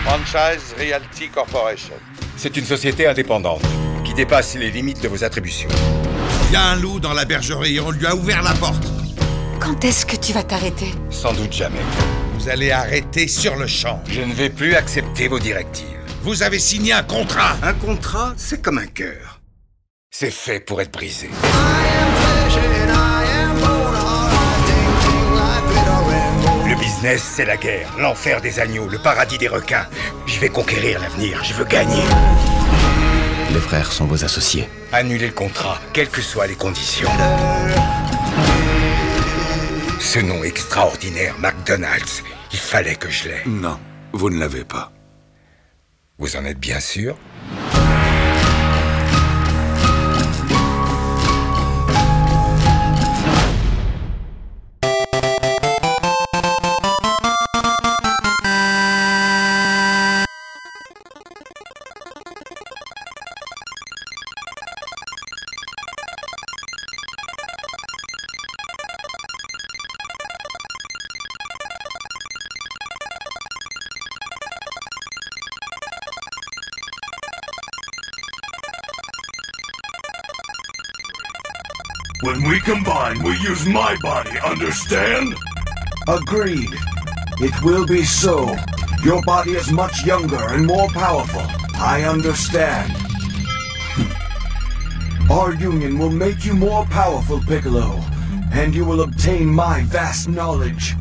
Franchise 0.05 0.75
Realty 0.79 1.29
Corporation. 1.35 1.95
C'est 2.37 2.57
une 2.57 2.65
société 2.65 3.07
indépendante 3.07 3.63
qui 4.05 4.13
dépasse 4.13 4.55
les 4.57 4.71
limites 4.71 5.03
de 5.03 5.09
vos 5.09 5.25
attributions. 5.25 5.71
Il 6.49 6.53
y 6.53 6.57
a 6.57 6.63
un 6.63 6.77
loup 6.77 7.01
dans 7.01 7.15
la 7.15 7.25
bergerie, 7.25 7.81
on 7.81 7.91
lui 7.91 8.07
a 8.07 8.15
ouvert 8.15 8.43
la 8.43 8.53
porte. 8.53 8.85
Quand 9.59 9.83
est-ce 9.85 10.05
que 10.05 10.17
tu 10.17 10.33
vas 10.33 10.43
t'arrêter? 10.43 10.93
Sans 11.11 11.33
doute 11.33 11.53
jamais. 11.53 11.81
Vous 12.39 12.49
allez 12.49 12.71
arrêter 12.71 13.27
sur 13.27 13.57
le 13.57 13.67
champ. 13.67 14.03
Je 14.09 14.21
ne 14.21 14.35
vais 14.35 14.51
plus 14.51 14.75
accepter 14.75 15.29
vos 15.29 15.39
directives. 15.39 15.87
Vous 16.23 16.43
avez 16.43 16.59
signé 16.59 16.93
un 16.93 17.03
contrat. 17.03 17.57
Un 17.63 17.73
contrat, 17.73 18.35
c'est 18.37 18.61
comme 18.63 18.79
un 18.79 18.87
cœur. 18.87 19.41
C'est 20.11 20.31
fait 20.31 20.61
pour 20.61 20.81
être 20.81 20.93
brisé. 20.93 21.31
Flesh 21.31 21.96
business, 26.97 27.23
c'est 27.23 27.45
la 27.45 27.57
guerre, 27.57 27.93
l'enfer 27.99 28.41
des 28.41 28.59
agneaux, 28.59 28.89
le 28.89 28.99
paradis 28.99 29.37
des 29.39 29.49
requins. 29.49 29.87
Je 30.27 30.39
vais 30.41 30.49
conquérir 30.49 31.01
l'avenir, 31.01 31.45
je 31.45 31.53
veux 31.53 31.65
gagner. 31.65 32.03
Les 33.53 33.61
frères 33.61 33.93
sont 33.93 34.07
vos 34.07 34.25
associés. 34.25 34.69
Annulez 34.93 35.27
le 35.27 35.33
contrat, 35.33 35.79
quelles 35.93 36.09
que 36.09 36.23
soient 36.23 36.47
les 36.47 36.55
conditions. 36.55 37.11
Ce 40.01 40.19
nom 40.21 40.43
extraordinaire, 40.43 41.35
McDonald's, 41.39 42.23
il 42.53 42.59
fallait 42.59 42.97
que 42.97 43.11
je 43.11 43.29
l'aie. 43.29 43.43
Non, 43.45 43.79
vous 44.13 44.31
ne 44.31 44.39
l'avez 44.39 44.65
pas. 44.65 44.91
Vous 46.19 46.37
en 46.37 46.45
êtes 46.47 46.59
bien 46.59 46.81
sûr? 46.81 47.17
When 82.23 82.49
we 82.49 82.61
combine, 82.61 83.23
we 83.23 83.33
use 83.41 83.67
my 83.67 83.95
body, 84.01 84.39
understand? 84.43 85.35
Agreed. 86.09 86.71
It 87.41 87.63
will 87.63 87.87
be 87.87 88.05
so. 88.05 88.57
Your 89.05 89.21
body 89.23 89.53
is 89.53 89.71
much 89.71 90.03
younger 90.07 90.43
and 90.55 90.67
more 90.67 90.89
powerful. 90.89 91.43
I 91.75 92.05
understand. 92.05 92.91
Our 95.31 95.53
union 95.55 95.99
will 95.99 96.11
make 96.11 96.47
you 96.47 96.55
more 96.55 96.87
powerful, 96.87 97.39
Piccolo, 97.41 98.01
and 98.51 98.75
you 98.75 98.87
will 98.87 99.03
obtain 99.03 99.47
my 99.47 99.83
vast 99.83 100.27
knowledge. 100.27 100.95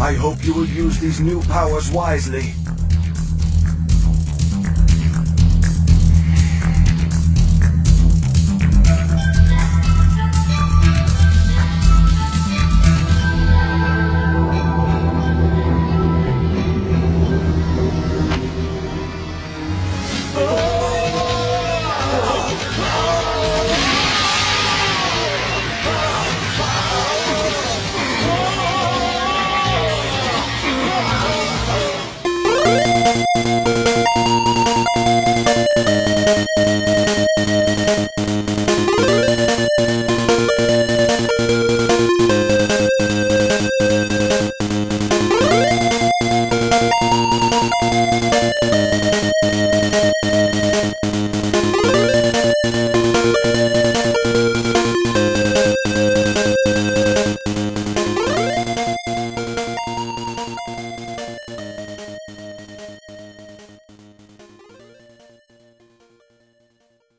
I 0.00 0.12
hope 0.12 0.44
you 0.44 0.54
will 0.54 0.66
use 0.66 1.00
these 1.00 1.18
new 1.18 1.42
powers 1.42 1.90
wisely. 1.90 2.54